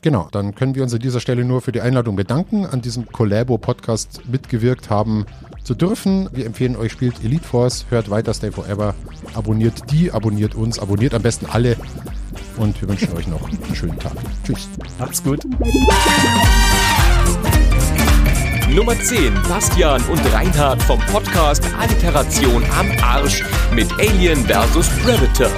[0.00, 3.10] Genau, dann können wir uns an dieser Stelle nur für die Einladung bedanken, an diesem
[3.10, 5.26] Collabo-Podcast mitgewirkt haben
[5.68, 6.30] zu dürfen.
[6.32, 8.94] Wir empfehlen euch, spielt Elite Force, hört weiter Stay Forever,
[9.34, 11.76] abonniert die, abonniert uns, abonniert am besten alle
[12.56, 14.14] und wir wünschen euch noch einen schönen Tag.
[14.44, 14.66] Tschüss.
[14.98, 15.44] Macht's gut.
[18.74, 19.34] Nummer 10.
[19.46, 24.88] Bastian und Reinhard vom Podcast Alliteration am Arsch mit Alien vs.
[25.04, 25.50] Predator.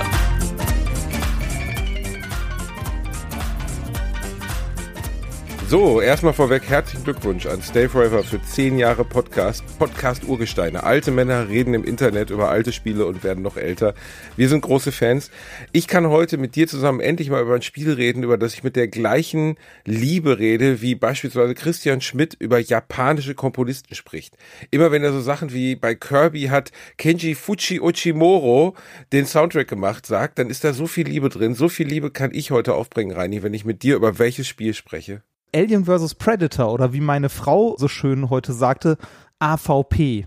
[5.70, 9.62] So, erstmal vorweg herzlichen Glückwunsch an Stay Forever für 10 Jahre Podcast.
[9.78, 10.82] Podcast Urgesteine.
[10.82, 13.94] Alte Männer reden im Internet über alte Spiele und werden noch älter.
[14.36, 15.30] Wir sind große Fans.
[15.70, 18.64] Ich kann heute mit dir zusammen endlich mal über ein Spiel reden, über das ich
[18.64, 24.36] mit der gleichen Liebe rede, wie beispielsweise Christian Schmidt über japanische Komponisten spricht.
[24.72, 28.74] Immer wenn er so Sachen wie bei Kirby hat Kenji Fuchi Ochimoro
[29.12, 31.54] den Soundtrack gemacht sagt, dann ist da so viel Liebe drin.
[31.54, 34.74] So viel Liebe kann ich heute aufbringen, Reini, wenn ich mit dir über welches Spiel
[34.74, 35.22] spreche.
[35.54, 36.14] Alien vs.
[36.14, 38.96] Predator oder wie meine Frau so schön heute sagte,
[39.38, 40.26] AVP.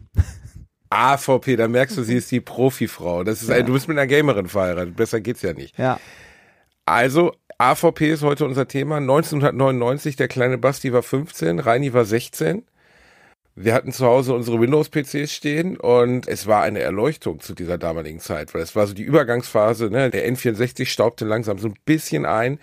[0.89, 3.23] AVP, da merkst du, sie ist die Profifrau.
[3.23, 4.95] Das ist ein, du bist mit einer Gamerin verheiratet.
[4.95, 5.77] Besser geht's ja nicht.
[5.77, 5.99] Ja.
[6.85, 8.97] Also, AVP ist heute unser Thema.
[8.97, 12.63] 1999, der kleine Basti war 15, Reini war 16.
[13.55, 18.19] Wir hatten zu Hause unsere Windows-PCs stehen und es war eine Erleuchtung zu dieser damaligen
[18.19, 20.09] Zeit, weil es war so die Übergangsphase, ne?
[20.09, 22.57] Der N64 staubte langsam so ein bisschen ein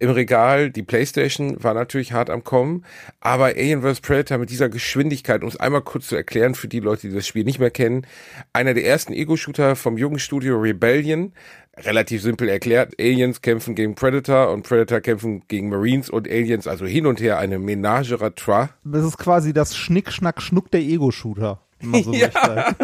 [0.00, 0.70] im Regal.
[0.72, 2.84] Die Playstation war natürlich hart am Kommen,
[3.20, 4.00] aber Alien vs.
[4.00, 7.28] Predator mit dieser Geschwindigkeit, um es einmal kurz zu erklären für die Leute, die das
[7.28, 8.04] Spiel nicht mehr kennen,
[8.52, 11.34] einer der ersten Ego-Shooter vom jungen Studio Rebellion,
[11.76, 16.84] relativ simpel erklärt, Aliens kämpfen gegen Predator und Predator kämpfen gegen Marines und Aliens, also
[16.86, 18.68] hin und her eine Ménage à trois.
[18.84, 21.60] Das ist quasi das Schnick-Schnack-Schnuck der Ego-Shooter.
[21.80, 22.74] wenn man so Ja.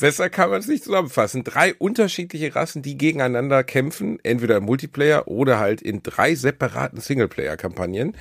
[0.00, 1.44] Besser kann man es nicht zusammenfassen.
[1.44, 8.16] Drei unterschiedliche Rassen, die gegeneinander kämpfen, entweder im Multiplayer oder halt in drei separaten Singleplayer-Kampagnen.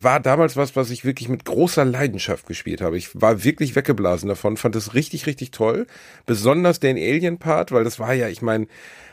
[0.00, 2.96] War damals was, was ich wirklich mit großer Leidenschaft gespielt habe.
[2.96, 5.86] Ich war wirklich weggeblasen davon, fand es richtig, richtig toll.
[6.26, 8.66] Besonders den Alien-Part, weil das war ja, ich meine,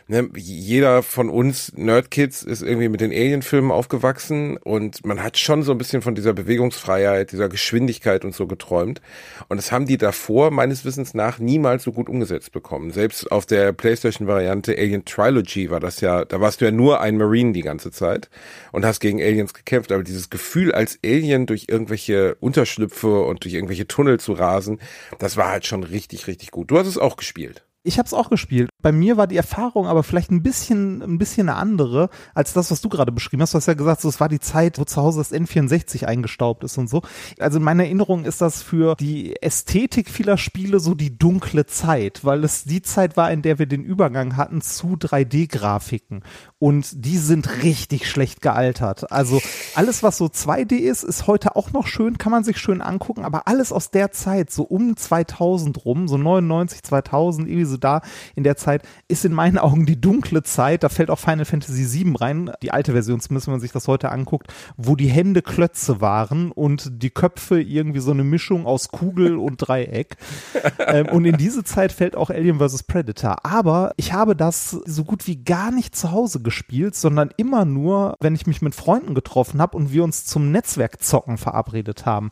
[0.10, 5.64] ne, jeder von uns Nerdkids ist irgendwie mit den Alien-Filmen aufgewachsen und man hat schon
[5.64, 9.02] so ein bisschen von dieser Bewegungsfreiheit, dieser Geschwindigkeit und so geträumt.
[9.48, 12.91] Und das haben die davor meines Wissens nach niemals so gut umgesetzt bekommen.
[12.91, 17.18] Selbst auf der PlayStation-Variante Alien Trilogy war das ja, da warst du ja nur ein
[17.18, 18.30] Marine die ganze Zeit
[18.72, 19.91] und hast gegen Aliens gekämpft.
[19.91, 24.80] Aber dieses Gefühl als Alien durch irgendwelche Unterschlüpfe und durch irgendwelche Tunnel zu rasen,
[25.19, 26.72] das war halt schon richtig, richtig gut.
[26.72, 27.64] Du hast es auch gespielt.
[27.84, 28.69] Ich habe es auch gespielt.
[28.81, 32.72] Bei mir war die Erfahrung aber vielleicht ein bisschen, ein bisschen eine andere als das,
[32.72, 33.53] was du gerade beschrieben hast.
[33.53, 36.77] Du hast ja gesagt, es war die Zeit, wo zu Hause das N64 eingestaubt ist
[36.77, 37.01] und so.
[37.39, 42.23] Also in meiner Erinnerung ist das für die Ästhetik vieler Spiele so die dunkle Zeit,
[42.23, 46.23] weil es die Zeit war, in der wir den Übergang hatten zu 3D-Grafiken.
[46.57, 49.11] Und die sind richtig schlecht gealtert.
[49.11, 49.41] Also
[49.76, 53.26] alles, was so 2D ist, ist heute auch noch schön, kann man sich schön angucken,
[53.26, 58.01] aber alles aus der Zeit, so um 2000 rum, so 99, 2000, irgendwie so da
[58.35, 58.69] in der Zeit,
[59.08, 60.84] ist in meinen Augen die dunkle Zeit.
[60.84, 63.88] Da fällt auch Final Fantasy VII rein, die alte Version, zumindest wenn man sich das
[63.88, 68.90] heute anguckt, wo die Hände Klötze waren und die Köpfe irgendwie so eine Mischung aus
[68.90, 70.18] Kugel und Dreieck.
[70.88, 72.84] ähm, und in diese Zeit fällt auch Alien vs.
[72.84, 73.46] Predator.
[73.46, 78.16] Aber ich habe das so gut wie gar nicht zu Hause gespielt, sondern immer nur,
[78.20, 82.32] wenn ich mich mit Freunden getroffen habe und wir uns zum Netzwerkzocken verabredet haben.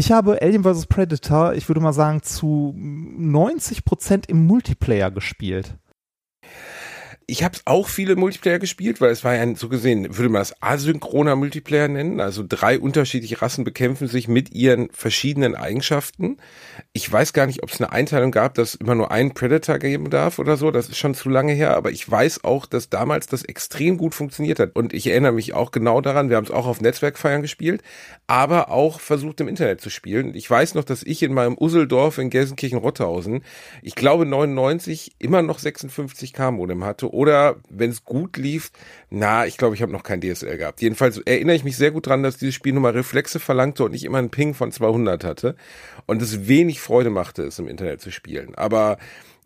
[0.00, 0.86] Ich habe Alien vs.
[0.86, 5.76] Predator, ich würde mal sagen, zu 90 Prozent im Multiplayer gespielt.
[7.26, 10.54] Ich habe auch viele Multiplayer gespielt, weil es war ja so gesehen, würde man das
[10.62, 12.18] asynchroner Multiplayer nennen.
[12.18, 16.38] Also drei unterschiedliche Rassen bekämpfen sich mit ihren verschiedenen Eigenschaften.
[16.92, 20.10] Ich weiß gar nicht, ob es eine Einteilung gab, dass immer nur ein Predator geben
[20.10, 20.72] darf oder so.
[20.72, 21.76] Das ist schon zu lange her.
[21.76, 24.74] Aber ich weiß auch, dass damals das extrem gut funktioniert hat.
[24.74, 26.30] Und ich erinnere mich auch genau daran.
[26.30, 27.82] Wir haben es auch auf Netzwerkfeiern gespielt,
[28.26, 30.34] aber auch versucht im Internet zu spielen.
[30.34, 33.44] Ich weiß noch, dass ich in meinem Useldorf in Gelsenkirchen-Rotthausen,
[33.82, 38.72] ich glaube 99 immer noch 56k Modem hatte oder wenn es gut lief,
[39.10, 40.82] na, ich glaube, ich habe noch kein DSL gehabt.
[40.82, 43.94] Jedenfalls erinnere ich mich sehr gut dran, dass dieses Spiel nur mal Reflexe verlangte und
[43.94, 45.54] ich immer einen Ping von 200 hatte
[46.06, 48.54] und es wenig Freude machte, es im Internet zu spielen.
[48.54, 48.98] Aber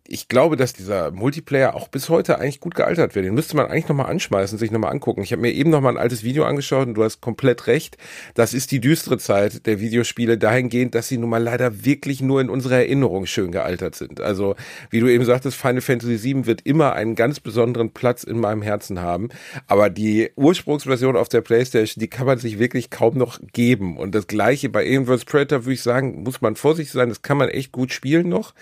[0.06, 3.24] ich glaube, dass dieser Multiplayer auch bis heute eigentlich gut gealtert wird.
[3.24, 5.22] Den müsste man eigentlich nochmal anschmeißen, sich nochmal angucken.
[5.22, 7.96] Ich habe mir eben nochmal ein altes Video angeschaut und du hast komplett recht.
[8.34, 12.42] Das ist die düstere Zeit der Videospiele dahingehend, dass sie nun mal leider wirklich nur
[12.42, 14.20] in unserer Erinnerung schön gealtert sind.
[14.20, 14.56] Also,
[14.90, 18.60] wie du eben sagtest, Final Fantasy VII wird immer einen ganz besonderen Platz in meinem
[18.60, 19.30] Herzen haben.
[19.68, 23.96] Aber die Ursprungsversion auf der Playstation, die kann man sich wirklich kaum noch geben.
[23.96, 25.24] Und das gleiche bei vs.
[25.24, 27.08] Predator würde ich sagen, muss man vorsichtig sein.
[27.08, 28.52] Das kann man echt gut spielen noch.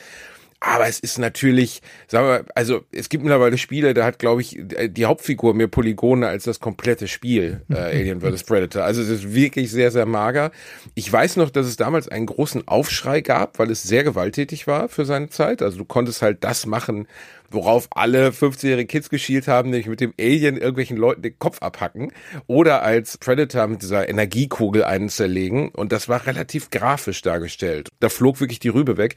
[0.64, 4.60] Aber es ist natürlich, sagen wir, also es gibt mittlerweile Spiele, da hat, glaube ich,
[4.60, 8.44] die Hauptfigur mehr Polygone als das komplette Spiel äh, Alien vs.
[8.44, 8.84] Predator.
[8.84, 10.52] Also es ist wirklich sehr, sehr mager.
[10.94, 14.89] Ich weiß noch, dass es damals einen großen Aufschrei gab, weil es sehr gewalttätig war
[14.89, 15.62] für seine Zeit.
[15.62, 17.09] Also du konntest halt das machen,
[17.51, 22.12] worauf alle 15-jährigen Kids geschielt haben, nämlich mit dem Alien irgendwelchen Leuten den Kopf abhacken
[22.47, 25.70] oder als Predator mit dieser Energiekugel einen zerlegen.
[25.70, 27.89] Und das war relativ grafisch dargestellt.
[28.01, 29.16] Da flog wirklich die Rübe weg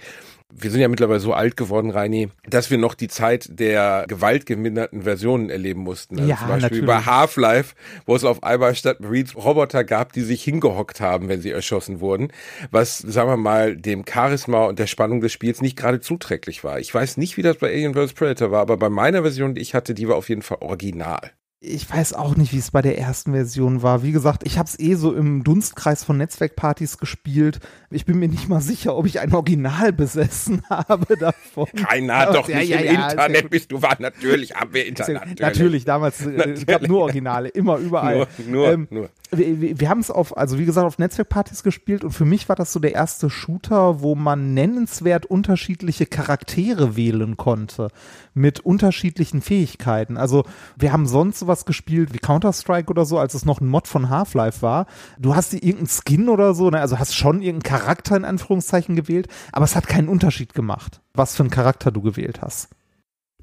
[0.53, 5.01] wir sind ja mittlerweile so alt geworden, Reini, dass wir noch die Zeit der gewaltgeminderten
[5.01, 6.17] Versionen erleben mussten.
[6.17, 6.85] Also ja, zum Beispiel natürlich.
[6.85, 11.41] bei Half-Life, wo es auf einmal statt Marines Roboter gab, die sich hingehockt haben, wenn
[11.41, 12.31] sie erschossen wurden,
[12.71, 16.79] was, sagen wir mal, dem Charisma und der Spannung des Spiels nicht gerade zuträglich war.
[16.79, 18.13] Ich weiß nicht, wie das bei Alien vs.
[18.13, 21.31] Predator war, aber bei meiner Version, die ich hatte, die war auf jeden Fall original.
[21.67, 24.03] Ich weiß auch nicht, wie es bei der ersten Version war.
[24.03, 27.59] Wie gesagt, ich habe es eh so im Dunstkreis von Netzwerkpartys gespielt.
[27.89, 31.65] Ich bin mir nicht mal sicher, ob ich ein Original besessen habe davon.
[31.75, 34.85] Keiner hat doch Ja, nicht ja, im ja, Internet bist du war natürlich haben wir
[34.85, 35.21] Internet.
[35.21, 38.27] Natürlich, natürlich damals, äh, es gab nur Originale, immer, überall.
[38.47, 39.09] Nur, Ähm, nur, nur.
[39.37, 42.55] Wir, wir, haben es auf, also wie gesagt, auf Netzwerkpartys gespielt und für mich war
[42.55, 47.89] das so der erste Shooter, wo man nennenswert unterschiedliche Charaktere wählen konnte
[48.33, 50.17] mit unterschiedlichen Fähigkeiten.
[50.17, 50.43] Also
[50.77, 54.09] wir haben sonst sowas gespielt wie Counter-Strike oder so, als es noch ein Mod von
[54.09, 54.85] Half-Life war.
[55.19, 56.79] Du hast dir irgendeinen Skin oder so, ne?
[56.79, 61.35] also hast schon irgendeinen Charakter in Anführungszeichen gewählt, aber es hat keinen Unterschied gemacht, was
[61.35, 62.69] für einen Charakter du gewählt hast.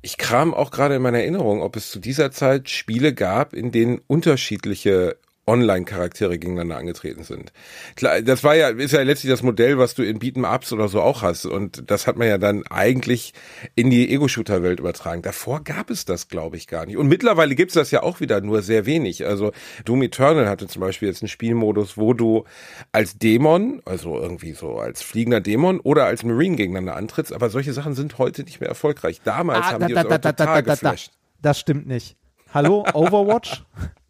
[0.04, 3.70] Ich kram auch gerade in meiner Erinnerung, ob es zu dieser Zeit Spiele gab, in
[3.70, 5.16] denen unterschiedliche
[5.46, 7.52] Online-Charaktere gegeneinander angetreten sind.
[7.96, 11.00] Klar, das war ja, ist ja letztlich das Modell, was du in Beat'em-Ups oder so
[11.00, 11.46] auch hast.
[11.46, 13.34] Und das hat man ja dann eigentlich
[13.74, 15.22] in die Ego-Shooter-Welt übertragen.
[15.22, 16.96] Davor gab es das, glaube ich, gar nicht.
[16.96, 19.26] Und mittlerweile gibt es das ja auch wieder, nur sehr wenig.
[19.26, 19.52] Also
[19.84, 22.44] Doom Eternal hatte zum Beispiel jetzt einen Spielmodus, wo du
[22.92, 27.32] als Dämon, also irgendwie so als fliegender Dämon oder als Marine gegeneinander antrittst.
[27.32, 29.20] Aber solche Sachen sind heute nicht mehr erfolgreich.
[29.24, 30.72] Damals Ah, haben da, die da, uns da, total da.
[30.74, 31.10] geflasht.
[31.40, 32.16] Das stimmt nicht.
[32.54, 33.64] Hallo, Overwatch?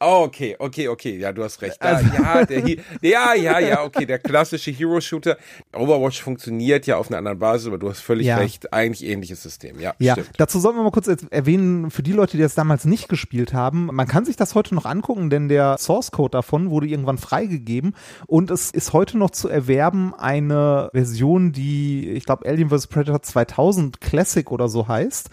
[0.00, 1.76] Oh, okay, okay, okay, ja, du hast recht.
[1.80, 2.68] Da, Also- ja, der,
[3.02, 5.36] ja, ja, ja, okay, der klassische Hero-Shooter.
[5.74, 8.36] Overwatch funktioniert ja auf einer anderen Basis, aber du hast völlig Ja.
[8.36, 10.30] recht, eigentlich ähnliches System, ja, Ja, stimmt.
[10.38, 13.86] dazu sollten wir mal kurz erwähnen, für die Leute, die das damals nicht gespielt haben,
[13.92, 17.94] man kann sich das heute noch angucken, denn der Source Code davon wurde irgendwann freigegeben
[18.26, 22.86] und es ist heute noch zu erwerben eine Version, die, ich glaube, Alien vs.
[22.86, 25.30] Predator 2000 Classic oder so heißt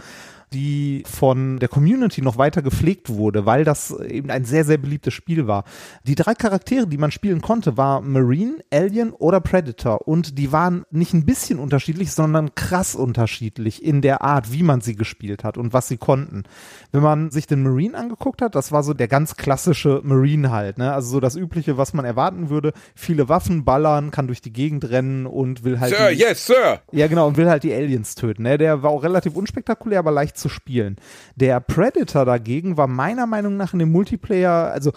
[0.53, 5.13] die von der Community noch weiter gepflegt wurde, weil das eben ein sehr, sehr beliebtes
[5.13, 5.65] Spiel war.
[6.05, 10.85] Die drei Charaktere, die man spielen konnte, war Marine, Alien oder Predator und die waren
[10.89, 15.57] nicht ein bisschen unterschiedlich, sondern krass unterschiedlich in der Art, wie man sie gespielt hat
[15.57, 16.43] und was sie konnten.
[16.91, 20.77] Wenn man sich den Marine angeguckt hat, das war so der ganz klassische Marine halt,
[20.77, 20.93] ne?
[20.93, 24.89] also so das übliche, was man erwarten würde, viele Waffen ballern, kann durch die Gegend
[24.89, 26.81] rennen und will halt Sir, die, yes, Sir!
[26.91, 28.43] ja, genau, und will halt die Aliens töten.
[28.43, 28.57] Ne?
[28.57, 30.97] Der war auch relativ unspektakulär, aber leicht zu spielen.
[31.35, 34.93] Der Predator dagegen war meiner Meinung nach in dem Multiplayer, also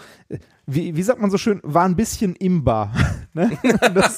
[0.67, 2.93] wie, wie sagt man so schön, war ein bisschen imbar.
[3.33, 3.51] ne?
[3.95, 4.17] das,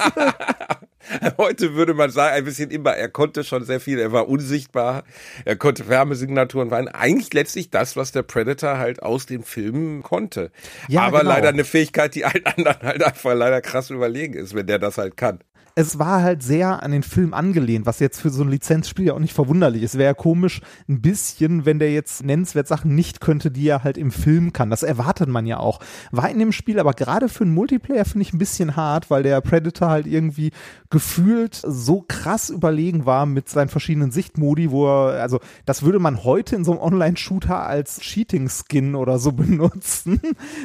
[1.38, 5.04] Heute würde man sagen, ein bisschen immer, er konnte schon sehr viel, er war unsichtbar,
[5.44, 10.50] er konnte Wärmesignaturen waren eigentlich letztlich das, was der Predator halt aus den Filmen konnte.
[10.88, 11.32] Ja, Aber genau.
[11.32, 14.98] leider eine Fähigkeit, die allen anderen halt einfach leider krass überlegen ist, wenn der das
[14.98, 15.40] halt kann.
[15.74, 19.14] Es war halt sehr an den Film angelehnt, was jetzt für so ein Lizenzspiel ja
[19.14, 19.96] auch nicht verwunderlich ist.
[19.96, 23.96] Wäre ja komisch ein bisschen, wenn der jetzt nennenswert Sachen nicht könnte, die er halt
[23.96, 24.70] im Film kann.
[24.70, 25.80] Das erwartet man ja auch.
[26.10, 29.22] War in dem Spiel aber gerade für einen Multiplayer finde ich ein bisschen hart, weil
[29.22, 30.50] der Predator halt irgendwie
[30.90, 36.22] gefühlt so krass überlegen war mit seinen verschiedenen Sichtmodi, wo er, also das würde man
[36.22, 40.20] heute in so einem Online-Shooter als Cheating-Skin oder so benutzen,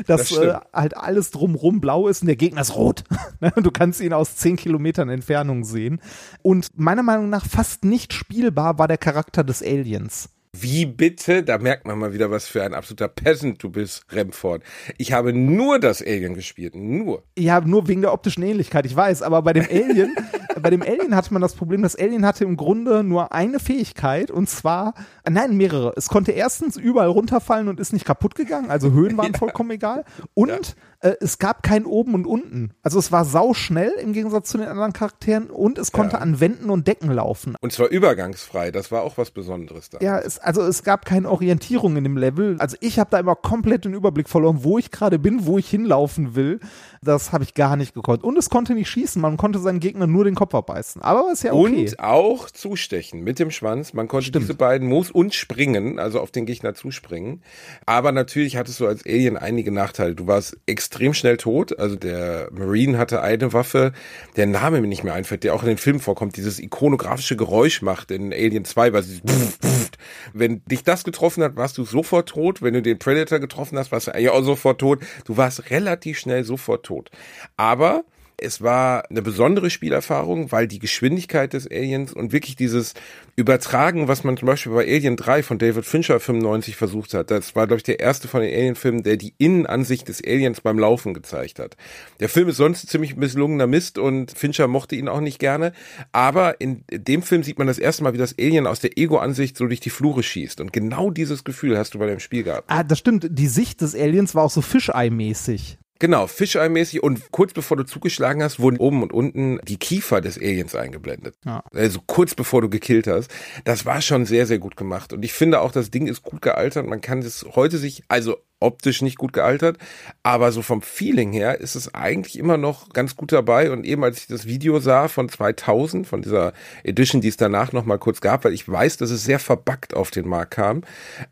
[0.06, 3.04] dass Das äh, halt alles drumrum blau ist und der Gegner ist rot.
[3.56, 6.02] du kannst ihn aus zehn Kilometern Entfernung sehen.
[6.42, 10.30] Und meiner Meinung nach fast nicht spielbar war der Charakter des Aliens.
[10.54, 11.44] Wie bitte?
[11.44, 14.64] Da merkt man mal wieder, was für ein absoluter Peasant du bist, Remford.
[14.98, 16.74] Ich habe nur das Alien gespielt.
[16.76, 17.24] Nur.
[17.38, 20.16] Ja, nur wegen der optischen Ähnlichkeit, ich weiß, aber bei dem Alien,
[20.62, 24.32] bei dem Alien hatte man das Problem, das Alien hatte im Grunde nur eine Fähigkeit
[24.32, 24.94] und zwar,
[25.30, 25.94] nein, mehrere.
[25.96, 30.06] Es konnte erstens überall runterfallen und ist nicht kaputt gegangen, also Höhen waren vollkommen egal.
[30.34, 32.72] Und äh, es gab kein Oben und Unten.
[32.82, 36.70] Also es war sauschnell im Gegensatz zu den anderen Charakteren und es konnte an Wänden
[36.70, 37.56] und Decken laufen.
[37.62, 38.72] Und zwar übergangsfrei.
[38.72, 40.00] Das war auch was Besonderes da.
[40.02, 42.56] Ja, es, also es gab keine Orientierung in dem Level.
[42.60, 45.70] Also ich habe da immer komplett den Überblick verloren, wo ich gerade bin, wo ich
[45.70, 46.60] hinlaufen will.
[47.04, 48.24] Das habe ich gar nicht gekonnt.
[48.24, 51.04] Und es konnte nicht schießen, man konnte seinen Gegner nur den Kopf abbeißen.
[51.04, 51.90] Aber ist ja okay.
[51.90, 53.94] Und auch zustechen mit dem Schwanz.
[53.94, 57.44] Man konnte diese beiden Moves und springen, also auf den Gegner zuspringen.
[57.86, 60.16] Aber natürlich hattest du als Alien einige Nachteile.
[60.16, 61.78] Du warst extrem schnell tot.
[61.78, 63.94] Also der Marine hatte eine Waffe,
[64.36, 67.82] der Name mir nicht mehr einfällt, der auch in den Filmen vorkommt, dieses ikonografische Geräusch
[67.82, 69.92] macht in Alien 2, was dieses Pff, Pff.
[70.34, 72.62] wenn dich das getroffen hat, warst du sofort tot.
[72.62, 75.00] Wenn du den Predator getroffen hast, warst du eigentlich auch sofort tot.
[75.26, 77.10] Du warst relativ schnell sofort tot.
[77.56, 78.04] Aber
[78.40, 82.94] es war eine besondere Spielerfahrung, weil die Geschwindigkeit des Aliens und wirklich dieses
[83.36, 87.56] Übertragen, was man zum Beispiel bei Alien 3 von David Fincher 95 versucht hat, das
[87.56, 91.16] war, glaube ich, der erste von den Alien-Filmen, der die Innenansicht des Aliens beim Laufen
[91.16, 91.78] gezeigt hat.
[92.20, 95.74] Der Film ist sonst ziemlich misslungener Mist und Fincher mochte ihn auch nicht gerne,
[96.12, 99.58] aber in dem Film sieht man das erste Mal, wie das Alien aus der Ego-Ansicht
[99.58, 102.66] so durch die Flure schießt und genau dieses Gefühl hast du bei dem Spiel gehabt.
[102.68, 103.28] Ah, das stimmt.
[103.32, 105.80] Die Sicht des Aliens war auch so Fischei-mäßig.
[106.00, 110.38] Genau, Fisheye-mäßig und kurz bevor du zugeschlagen hast, wurden oben und unten die Kiefer des
[110.38, 111.36] Aliens eingeblendet.
[111.46, 111.64] Ja.
[111.74, 113.32] Also kurz bevor du gekillt hast.
[113.64, 115.14] Das war schon sehr, sehr gut gemacht.
[115.14, 116.86] Und ich finde auch, das Ding ist gut gealtert.
[116.86, 119.78] Man kann es heute sich, also optisch nicht gut gealtert,
[120.24, 123.72] aber so vom Feeling her ist es eigentlich immer noch ganz gut dabei.
[123.72, 126.54] Und eben als ich das Video sah von 2000, von dieser
[126.84, 129.94] Edition, die es danach noch mal kurz gab, weil ich weiß, dass es sehr verbuggt
[129.94, 130.82] auf den Markt kam,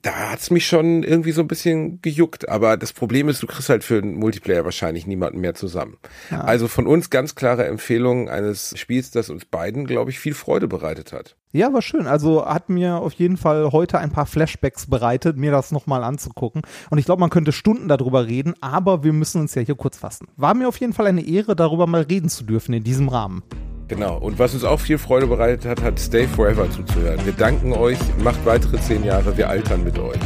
[0.01, 2.47] da hat's mich schon irgendwie so ein bisschen gejuckt.
[2.49, 5.97] Aber das Problem ist, du kriegst halt für einen Multiplayer wahrscheinlich niemanden mehr zusammen.
[6.29, 6.41] Ja.
[6.41, 10.67] Also von uns ganz klare Empfehlung eines Spiels, das uns beiden, glaube ich, viel Freude
[10.67, 11.35] bereitet hat.
[11.55, 12.05] Ja, war schön.
[12.05, 16.63] Also hat mir auf jeden Fall heute ein paar Flashbacks bereitet, mir das nochmal anzugucken.
[16.89, 19.95] Und ich glaube, man könnte Stunden darüber reden, aber wir müssen uns ja hier kurz
[19.95, 20.27] fassen.
[20.35, 23.41] War mir auf jeden Fall eine Ehre, darüber mal reden zu dürfen in diesem Rahmen.
[23.87, 24.17] Genau.
[24.17, 27.25] Und was uns auch viel Freude bereitet hat, hat Stay Forever zuzuhören.
[27.25, 30.19] Wir danken euch, macht weitere zehn Jahre, wir altern mit euch.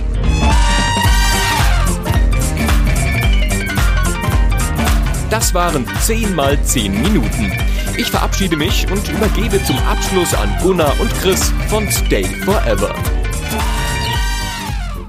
[5.30, 7.52] Das waren 10 mal 10 Minuten.
[8.00, 12.96] Ich verabschiede mich und übergebe zum Abschluss an Gunnar und Chris von Stay Forever.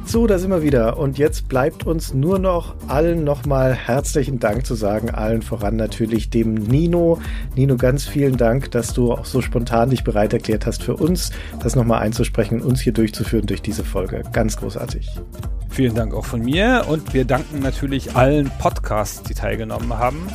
[0.04, 0.96] So, da sind wir wieder.
[0.98, 5.08] Und jetzt bleibt uns nur noch allen nochmal herzlichen Dank zu sagen.
[5.10, 7.20] Allen voran natürlich dem Nino.
[7.54, 11.30] Nino, ganz vielen Dank, dass du auch so spontan dich bereit erklärt hast, für uns
[11.62, 14.24] das nochmal einzusprechen und uns hier durchzuführen durch diese Folge.
[14.32, 15.08] Ganz großartig.
[15.68, 20.26] Vielen Dank auch von mir und wir danken natürlich allen Podcasts, die teilgenommen haben.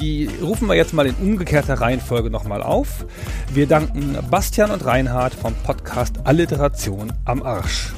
[0.00, 3.04] Die rufen wir jetzt mal in umgekehrter Reihenfolge nochmal auf.
[3.52, 7.92] Wir danken Bastian und Reinhard vom Podcast Alliteration am Arsch.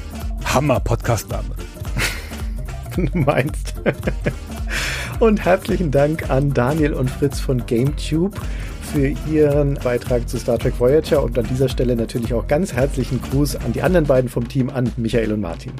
[0.45, 1.55] Hammer Podcastname.
[2.95, 3.73] Du meinst.
[5.19, 8.39] Und herzlichen Dank an Daniel und Fritz von GameTube
[8.91, 13.19] für ihren Beitrag zu Star Trek Voyager und an dieser Stelle natürlich auch ganz herzlichen
[13.19, 15.71] Gruß an die anderen beiden vom Team, an Michael und Martin.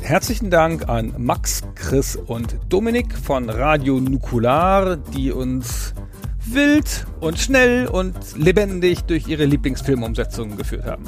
[0.00, 5.92] Herzlichen Dank an Max, Chris und Dominik von Radio Nukular, die uns
[6.46, 11.04] wild und schnell und lebendig durch ihre Lieblingsfilmumsetzungen geführt haben.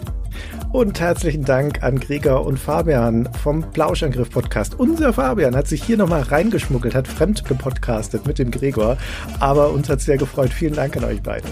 [0.73, 4.79] Und herzlichen Dank an Gregor und Fabian vom Plauschangriff-Podcast.
[4.79, 8.99] Unser Fabian hat sich hier nochmal reingeschmuggelt, hat fremd gepodcastet mit dem Gregor,
[9.39, 10.53] aber uns hat sehr gefreut.
[10.53, 11.49] Vielen Dank an euch beide.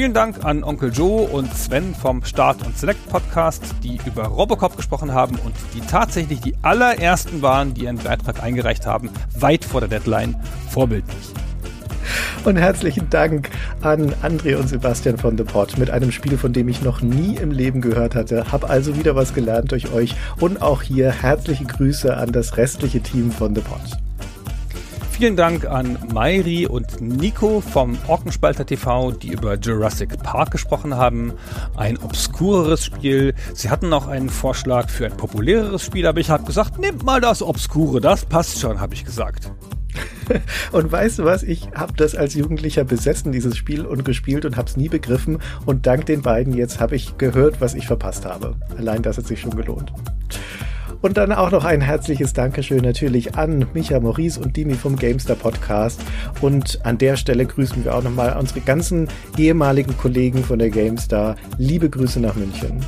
[0.00, 4.74] Vielen Dank an Onkel Joe und Sven vom Start und Select Podcast, die über Robocop
[4.74, 9.82] gesprochen haben und die tatsächlich die allerersten waren, die ihren Beitrag eingereicht haben, weit vor
[9.82, 10.36] der Deadline,
[10.70, 11.34] vorbildlich.
[12.46, 13.50] Und herzlichen Dank
[13.82, 17.36] an André und Sebastian von The Pod mit einem Spiel, von dem ich noch nie
[17.36, 18.50] im Leben gehört hatte.
[18.50, 23.02] Hab also wieder was gelernt durch euch und auch hier herzliche Grüße an das restliche
[23.02, 24.00] Team von The Pod.
[25.20, 31.34] Vielen Dank an Mairi und Nico vom Orkenspalter TV, die über Jurassic Park gesprochen haben.
[31.76, 33.34] Ein obskureres Spiel.
[33.52, 37.20] Sie hatten auch einen Vorschlag für ein populäreres Spiel, aber ich habe gesagt, nehmt mal
[37.20, 39.52] das Obskure, das passt schon, habe ich gesagt.
[40.72, 41.42] Und weißt du was?
[41.42, 45.36] Ich habe das als Jugendlicher besessen, dieses Spiel, und gespielt und habe es nie begriffen.
[45.66, 48.54] Und dank den beiden jetzt habe ich gehört, was ich verpasst habe.
[48.78, 49.92] Allein das hat sich schon gelohnt.
[51.02, 55.34] Und dann auch noch ein herzliches Dankeschön natürlich an Micha Maurice und Dimi vom Gamester
[55.34, 56.02] Podcast.
[56.42, 59.08] Und an der Stelle grüßen wir auch nochmal unsere ganzen
[59.38, 61.36] ehemaligen Kollegen von der Gamestar.
[61.56, 62.84] Liebe Grüße nach München.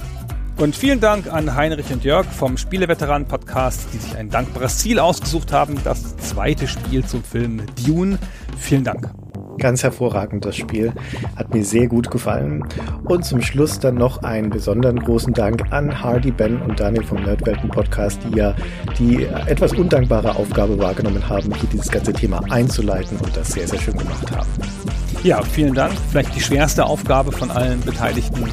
[0.58, 5.50] Und vielen Dank an Heinrich und Jörg vom Spieleveteranen-Podcast, die sich ein dankbares Ziel ausgesucht
[5.50, 8.18] haben, das zweite Spiel zum Film Dune.
[8.58, 9.21] Vielen Dank.
[9.58, 10.92] Ganz hervorragend das Spiel.
[11.36, 12.64] Hat mir sehr gut gefallen.
[13.04, 17.22] Und zum Schluss dann noch einen besonderen großen Dank an Hardy, Ben und Daniel vom
[17.22, 18.54] Nerdwelten Podcast, die ja
[18.98, 23.78] die etwas undankbare Aufgabe wahrgenommen haben, hier dieses ganze Thema einzuleiten und das sehr, sehr
[23.78, 25.01] schön gemacht haben.
[25.22, 25.92] Ja, vielen Dank.
[26.10, 28.44] Vielleicht die schwerste Aufgabe von allen Beteiligten.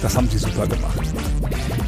[0.00, 1.00] Das haben sie super gemacht.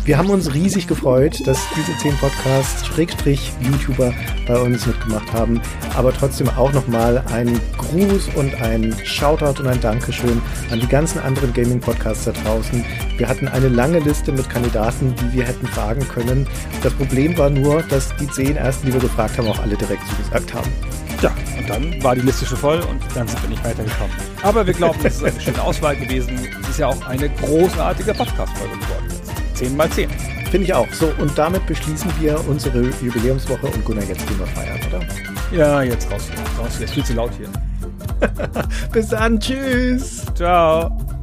[0.05, 4.13] Wir haben uns riesig gefreut, dass diese zehn Podcasts, Schrägstrich, YouTuber
[4.49, 5.61] bei uns mitgemacht haben.
[5.97, 10.43] Aber trotzdem auch nochmal ein Gruß und ein Shoutout und ein Dankeschön
[10.73, 12.85] an die ganzen anderen Gaming-Podcasts da draußen.
[13.19, 16.49] Wir hatten eine lange Liste mit Kandidaten, die wir hätten fragen können.
[16.83, 20.03] Das Problem war nur, dass die zehn ersten, die wir gefragt haben, auch alle direkt
[20.09, 20.71] zugesagt haben.
[21.23, 24.15] Ja, und dann war die Liste schon voll und dann sind wir nicht weitergekommen.
[24.43, 26.39] Aber wir glauben, es ist eine schöne Auswahl gewesen.
[26.63, 29.07] Es ist ja auch eine großartige Podcast-Folge geworden.
[29.55, 30.11] 10 mal 10.
[30.51, 30.87] Finde ich auch.
[30.93, 35.01] So, und damit beschließen wir unsere Jubiläumswoche und Gunnar, jetzt gehen wir feiern, oder?
[35.57, 36.29] Ja, jetzt raus.
[36.59, 37.49] Raus, jetzt viel zu laut hier.
[38.93, 40.25] Bis dann, tschüss.
[40.35, 41.16] Ciao.